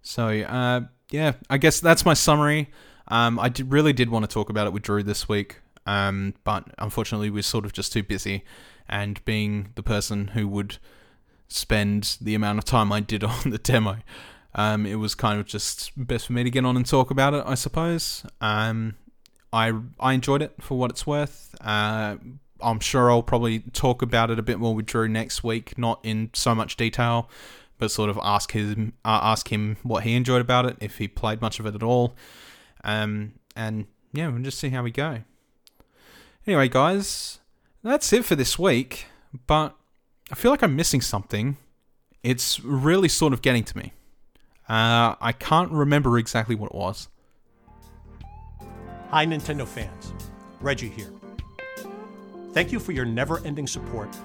So 0.02 0.30
uh, 0.30 0.82
yeah 1.14 1.34
i 1.50 1.58
guess 1.58 1.80
that's 1.80 2.06
my 2.06 2.14
summary 2.14 2.70
um, 3.08 3.40
i 3.40 3.48
did, 3.48 3.72
really 3.72 3.94
did 3.94 4.10
want 4.10 4.24
to 4.28 4.34
talk 4.34 4.50
about 4.50 4.68
it 4.68 4.74
with 4.74 4.84
drew 4.84 5.02
this 5.02 5.30
week 5.30 5.62
um, 5.86 6.34
but 6.44 6.66
unfortunately 6.78 7.30
we're 7.30 7.44
sort 7.44 7.66
of 7.66 7.74
just 7.74 7.94
too 7.94 8.04
busy 8.04 8.44
and 8.88 9.24
being 9.26 9.70
the 9.76 9.84
person 9.84 10.30
who 10.30 10.48
would 10.48 10.78
spend 11.48 12.18
the 12.20 12.36
amount 12.36 12.58
of 12.58 12.66
time 12.66 12.92
I 12.92 13.00
did 13.00 13.24
on 13.24 13.50
the 13.50 13.58
demo. 13.58 13.98
Um, 14.56 14.86
it 14.86 14.96
was 14.96 15.16
kind 15.16 15.40
of 15.40 15.46
just 15.46 15.92
best 15.96 16.28
for 16.28 16.34
me 16.34 16.44
to 16.44 16.50
get 16.50 16.66
on 16.66 16.78
and 16.78 16.86
talk 16.86 17.12
about 17.12 17.34
it, 17.34 17.44
I 17.46 17.56
suppose. 17.56 18.26
Um, 18.40 18.96
I 19.52 19.74
I 20.00 20.14
enjoyed 20.14 20.42
it 20.42 20.54
for 20.60 20.78
what 20.78 20.92
it's 20.92 21.08
worth. 21.08 21.56
Uh, 21.62 22.18
I'm 22.62 22.80
sure 22.80 23.12
I'll 23.12 23.24
probably 23.24 23.60
talk 23.60 24.02
about 24.02 24.30
it 24.30 24.40
a 24.40 24.44
bit 24.44 24.60
more 24.60 24.74
with 24.74 24.86
Drew 24.86 25.08
next 25.08 25.44
week, 25.44 25.78
not 25.78 26.00
in 26.04 26.30
so 26.34 26.56
much 26.56 26.78
detail, 26.78 27.30
but 27.84 27.92
sort 27.92 28.10
of 28.10 28.18
ask 28.24 28.54
him 28.54 28.94
uh, 29.04 29.20
ask 29.22 29.52
him 29.52 29.76
what 29.84 30.04
he 30.04 30.16
enjoyed 30.16 30.40
about 30.40 30.66
it, 30.66 30.78
if 30.80 31.00
he 31.00 31.08
played 31.10 31.42
much 31.42 31.60
of 31.60 31.66
it 31.66 31.76
at 31.76 31.84
all, 31.84 32.16
um, 32.86 33.34
and 33.58 33.88
yeah, 34.14 34.30
we'll 34.30 34.42
just 34.42 34.58
see 34.58 34.70
how 34.70 34.82
we 34.82 34.90
go. 34.90 35.24
Anyway, 36.48 36.70
guys, 36.70 37.40
that's 37.84 38.14
it 38.14 38.24
for 38.24 38.38
this 38.38 38.58
week. 38.58 39.08
But 39.48 39.76
I 40.32 40.36
feel 40.36 40.50
like 40.50 40.64
I'm 40.64 40.78
missing 40.78 41.02
something. 41.02 41.58
It's 42.24 42.62
really 42.62 43.10
sort 43.10 43.34
of 43.34 43.42
getting 43.42 43.66
to 43.66 43.78
me. 43.78 43.92
Uh, 44.70 45.16
I 45.20 45.34
can't 45.38 45.70
remember 45.70 46.18
exactly 46.18 46.56
what 46.56 46.68
it 46.68 46.76
was. 46.76 47.10
Hi, 49.10 49.26
Nintendo 49.26 49.68
fans. 49.68 50.14
Reggie 50.62 50.88
here. 50.88 51.12
Thank 52.54 52.72
you 52.72 52.80
for 52.80 52.94
your 52.94 53.04
never 53.04 53.46
ending 53.46 53.68
support. 53.68 54.16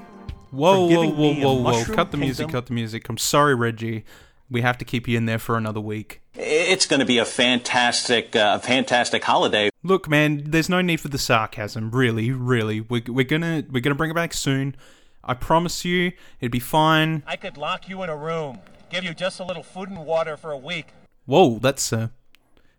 Whoa, 0.50 0.80
whoa, 0.80 0.88
giving 0.88 1.16
whoa, 1.16 1.34
me 1.34 1.42
a 1.42 1.46
whoa, 1.46 1.62
whoa. 1.62 1.84
Cut 1.84 2.10
the 2.10 2.16
music, 2.16 2.48
cut 2.48 2.66
the 2.66 2.72
music. 2.72 3.08
I'm 3.08 3.18
sorry, 3.18 3.54
Reggie. 3.54 4.04
We 4.50 4.62
have 4.62 4.78
to 4.78 4.84
keep 4.84 5.06
you 5.06 5.16
in 5.18 5.26
there 5.26 5.38
for 5.38 5.58
another 5.58 5.80
week. 5.80 6.22
It's 6.34 6.86
going 6.86 7.00
to 7.00 7.06
be 7.06 7.18
a 7.18 7.26
fantastic, 7.26 8.34
uh, 8.34 8.58
fantastic 8.58 9.22
holiday. 9.24 9.68
Look, 9.82 10.08
man, 10.08 10.42
there's 10.46 10.70
no 10.70 10.80
need 10.80 11.00
for 11.00 11.08
the 11.08 11.18
sarcasm. 11.18 11.90
Really, 11.90 12.32
really. 12.32 12.80
We're, 12.80 13.02
we're 13.06 13.24
gonna 13.24 13.64
we're 13.70 13.80
gonna 13.80 13.94
bring 13.94 14.10
it 14.10 14.14
back 14.14 14.32
soon. 14.32 14.74
I 15.22 15.34
promise 15.34 15.84
you, 15.84 16.12
it'd 16.40 16.52
be 16.52 16.60
fine. 16.60 17.22
I 17.26 17.36
could 17.36 17.58
lock 17.58 17.88
you 17.88 18.02
in 18.02 18.08
a 18.08 18.16
room, 18.16 18.60
give 18.88 19.04
you 19.04 19.12
just 19.12 19.40
a 19.40 19.44
little 19.44 19.62
food 19.62 19.90
and 19.90 20.06
water 20.06 20.38
for 20.38 20.50
a 20.50 20.56
week. 20.56 20.86
Whoa, 21.26 21.58
that's 21.58 21.92
uh, 21.92 22.08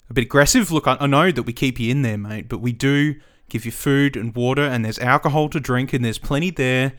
a 0.10 0.14
bit 0.14 0.24
aggressive. 0.24 0.72
Look, 0.72 0.88
I, 0.88 0.98
I 1.00 1.06
know 1.06 1.32
that 1.32 1.44
we 1.44 1.54
keep 1.54 1.80
you 1.80 1.92
in 1.92 2.02
there, 2.02 2.18
mate, 2.18 2.50
but 2.50 2.60
we 2.60 2.72
do 2.72 3.16
give 3.48 3.66
you 3.66 3.72
food 3.72 4.18
and 4.18 4.36
water, 4.36 4.64
and 4.64 4.84
there's 4.84 5.00
alcohol 5.00 5.50
to 5.50 5.60
drink, 5.60 5.94
and 5.94 6.04
there's 6.04 6.18
plenty 6.18 6.50
there. 6.50 6.94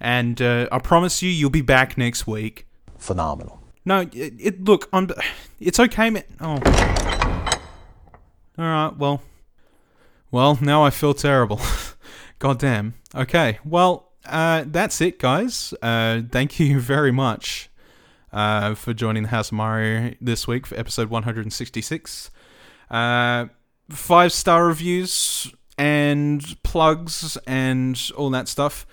And 0.00 0.40
uh, 0.40 0.68
I 0.72 0.78
promise 0.78 1.22
you, 1.22 1.30
you'll 1.30 1.50
be 1.50 1.62
back 1.62 1.98
next 1.98 2.26
week. 2.26 2.66
Phenomenal. 2.96 3.60
No, 3.84 4.00
it, 4.00 4.34
it 4.38 4.64
look, 4.64 4.88
I'm. 4.92 5.10
It's 5.58 5.78
okay, 5.78 6.10
man. 6.10 6.24
Oh. 6.40 6.58
All 8.58 8.64
right. 8.64 8.96
Well. 8.96 9.22
Well, 10.30 10.58
now 10.60 10.84
I 10.84 10.90
feel 10.90 11.12
terrible. 11.12 11.60
God 12.38 12.58
damn. 12.58 12.94
Okay. 13.14 13.58
Well, 13.64 14.12
uh, 14.26 14.64
that's 14.66 15.00
it, 15.00 15.18
guys. 15.18 15.74
Uh, 15.82 16.22
thank 16.30 16.60
you 16.60 16.80
very 16.80 17.10
much 17.10 17.68
uh, 18.32 18.74
for 18.74 18.94
joining 18.94 19.24
the 19.24 19.28
House 19.30 19.48
of 19.48 19.54
Mario 19.54 20.14
this 20.20 20.46
week 20.46 20.66
for 20.66 20.78
episode 20.78 21.10
166. 21.10 22.30
Uh, 22.90 23.46
five 23.88 24.32
star 24.32 24.66
reviews 24.66 25.52
and 25.76 26.56
plugs 26.62 27.36
and 27.46 28.10
all 28.16 28.30
that 28.30 28.48
stuff. 28.48 28.86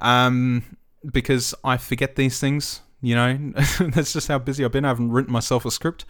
Um, 0.00 0.76
because 1.10 1.54
I 1.64 1.76
forget 1.76 2.16
these 2.16 2.40
things. 2.40 2.80
You 3.02 3.14
know, 3.14 3.52
that's 3.80 4.12
just 4.12 4.28
how 4.28 4.38
busy 4.38 4.64
I've 4.64 4.72
been. 4.72 4.84
I 4.84 4.88
haven't 4.88 5.12
written 5.12 5.32
myself 5.32 5.64
a 5.64 5.70
script. 5.70 6.04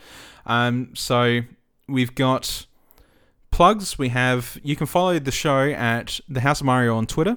Um, 0.47 0.91
so 0.95 1.41
we've 1.89 2.15
got 2.15 2.67
plugs. 3.51 3.99
We 3.99 4.09
have 4.09 4.59
you 4.63 4.77
can 4.77 4.87
follow 4.87 5.19
the 5.19 5.31
show 5.31 5.69
at 5.71 6.21
the 6.29 6.41
House 6.41 6.61
of 6.61 6.67
Mario 6.67 6.97
on 6.97 7.07
Twitter. 7.07 7.37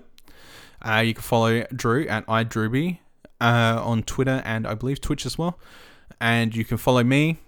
Uh, 0.82 1.04
you 1.06 1.14
can 1.14 1.24
follow 1.24 1.64
Drew 1.76 2.08
at 2.08 2.26
iDrewby 2.28 3.00
uh, 3.40 3.82
on 3.84 4.04
Twitter 4.04 4.42
and 4.46 4.68
I 4.68 4.74
believe 4.74 5.02
Twitch 5.02 5.26
as 5.26 5.38
well. 5.38 5.60
And 6.20 6.56
you 6.56 6.66
can 6.66 6.78
follow 6.78 7.04
me 7.04 7.40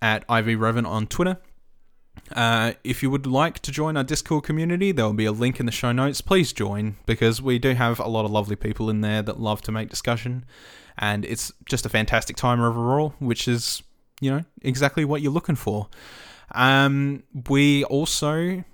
at 0.00 0.24
Ivy 0.28 0.56
on 0.56 1.06
Twitter. 1.06 1.38
Uh, 2.34 2.72
if 2.84 3.02
you 3.02 3.10
would 3.10 3.26
like 3.26 3.60
to 3.60 3.70
join 3.70 3.96
our 3.96 4.04
Discord 4.04 4.44
community, 4.44 4.92
there 4.92 5.04
will 5.04 5.12
be 5.12 5.24
a 5.24 5.32
link 5.32 5.60
in 5.60 5.66
the 5.66 5.72
show 5.72 5.92
notes. 5.92 6.20
Please 6.20 6.52
join 6.52 6.96
because 7.06 7.42
we 7.42 7.58
do 7.58 7.74
have 7.74 7.98
a 7.98 8.08
lot 8.08 8.24
of 8.24 8.30
lovely 8.30 8.56
people 8.56 8.88
in 8.88 9.00
there 9.00 9.22
that 9.22 9.40
love 9.40 9.62
to 9.62 9.72
make 9.72 9.90
discussion, 9.90 10.44
and 10.96 11.24
it's 11.24 11.52
just 11.66 11.84
a 11.86 11.88
fantastic 11.88 12.36
time 12.36 12.60
overall, 12.60 13.14
which 13.18 13.46
is 13.48 13.82
you 14.20 14.30
know 14.30 14.42
exactly 14.62 15.04
what 15.04 15.20
you're 15.20 15.32
looking 15.32 15.56
for. 15.56 15.88
Um, 16.52 17.24
we 17.48 17.84
also 17.84 18.64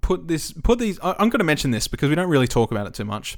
put 0.00 0.28
this 0.28 0.52
put 0.52 0.78
these. 0.78 0.98
I'm 1.02 1.28
going 1.28 1.38
to 1.38 1.44
mention 1.44 1.70
this 1.70 1.88
because 1.88 2.08
we 2.08 2.14
don't 2.14 2.28
really 2.28 2.48
talk 2.48 2.70
about 2.70 2.86
it 2.86 2.94
too 2.94 3.04
much. 3.04 3.36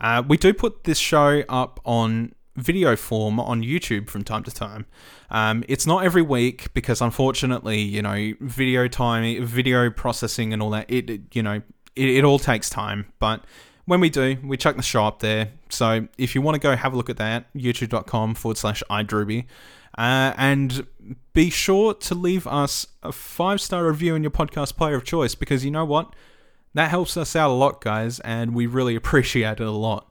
Uh, 0.00 0.22
we 0.26 0.36
do 0.36 0.52
put 0.52 0.84
this 0.84 0.98
show 0.98 1.42
up 1.48 1.80
on 1.84 2.34
video 2.56 2.96
form 2.96 3.38
on 3.38 3.62
YouTube 3.62 4.08
from 4.08 4.24
time 4.24 4.42
to 4.44 4.50
time. 4.50 4.86
Um, 5.30 5.64
it's 5.68 5.86
not 5.86 6.04
every 6.04 6.22
week 6.22 6.72
because 6.74 7.00
unfortunately, 7.00 7.80
you 7.80 8.02
know, 8.02 8.32
video 8.40 8.88
time, 8.88 9.44
video 9.44 9.90
processing, 9.90 10.52
and 10.52 10.62
all 10.62 10.70
that. 10.70 10.90
It, 10.90 11.10
it 11.10 11.20
you 11.32 11.42
know, 11.42 11.62
it, 11.94 12.08
it 12.08 12.24
all 12.24 12.38
takes 12.38 12.70
time, 12.70 13.12
but. 13.18 13.44
When 13.88 14.00
we 14.00 14.10
do, 14.10 14.36
we 14.42 14.56
chuck 14.56 14.74
the 14.74 14.82
show 14.82 15.04
up 15.04 15.20
there. 15.20 15.52
So 15.68 16.08
if 16.18 16.34
you 16.34 16.42
want 16.42 16.56
to 16.56 16.58
go 16.58 16.74
have 16.74 16.92
a 16.92 16.96
look 16.96 17.08
at 17.08 17.18
that, 17.18 17.46
youtube.com 17.54 18.34
forward 18.34 18.58
slash 18.58 18.82
iDrewby. 18.90 19.46
Uh, 19.96 20.34
and 20.36 20.86
be 21.32 21.48
sure 21.50 21.94
to 21.94 22.14
leave 22.14 22.46
us 22.46 22.86
a 23.02 23.12
five 23.12 23.60
star 23.60 23.86
review 23.86 24.14
in 24.14 24.22
your 24.22 24.30
podcast 24.30 24.76
player 24.76 24.94
of 24.96 25.04
choice 25.04 25.34
because 25.34 25.64
you 25.64 25.70
know 25.70 25.84
what? 25.84 26.14
That 26.74 26.90
helps 26.90 27.16
us 27.16 27.34
out 27.34 27.50
a 27.50 27.54
lot, 27.54 27.80
guys, 27.80 28.20
and 28.20 28.54
we 28.54 28.66
really 28.66 28.94
appreciate 29.02 29.60
it 29.60 29.66
a 29.66 29.70
lot. 29.70 30.05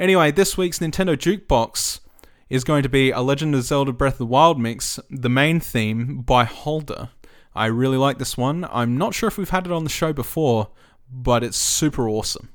Anyway, 0.00 0.30
this 0.30 0.56
week's 0.56 0.78
Nintendo 0.78 1.14
Jukebox 1.14 2.00
is 2.48 2.64
going 2.64 2.82
to 2.82 2.88
be 2.88 3.10
a 3.10 3.20
Legend 3.20 3.54
of 3.54 3.62
Zelda 3.64 3.92
Breath 3.92 4.14
of 4.14 4.18
the 4.20 4.24
Wild 4.24 4.58
mix, 4.58 4.98
the 5.10 5.28
main 5.28 5.60
theme 5.60 6.22
by 6.22 6.44
Holder. 6.44 7.10
I 7.54 7.66
really 7.66 7.98
like 7.98 8.16
this 8.16 8.34
one. 8.34 8.66
I'm 8.72 8.96
not 8.96 9.12
sure 9.12 9.26
if 9.26 9.36
we've 9.36 9.50
had 9.50 9.66
it 9.66 9.72
on 9.72 9.84
the 9.84 9.90
show 9.90 10.14
before, 10.14 10.70
but 11.12 11.44
it's 11.44 11.58
super 11.58 12.08
awesome. 12.08 12.48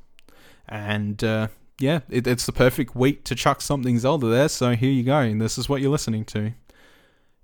And 0.67 1.23
uh, 1.23 1.49
yeah, 1.79 1.99
it, 2.09 2.25
it's 2.25 2.47
the 2.47 2.51
perfect 2.51 2.95
week 2.95 3.23
to 3.25 3.35
chuck 3.35 3.61
something 3.61 3.99
Zelda 3.99 4.25
there, 4.25 4.49
so 4.49 4.71
here 4.71 4.89
you 4.89 5.03
go. 5.03 5.31
This 5.37 5.59
is 5.59 5.69
what 5.69 5.81
you're 5.81 5.91
listening 5.91 6.25
to. 6.25 6.53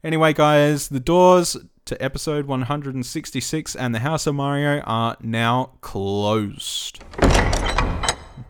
Anyway, 0.03 0.33
guys, 0.33 0.87
the 0.87 0.99
doors 0.99 1.57
to 1.85 2.03
episode 2.03 2.47
166 2.47 3.75
and 3.75 3.93
the 3.93 3.99
House 3.99 4.25
of 4.25 4.33
Mario 4.33 4.79
are 4.79 5.15
now 5.21 5.73
closed. 5.81 7.03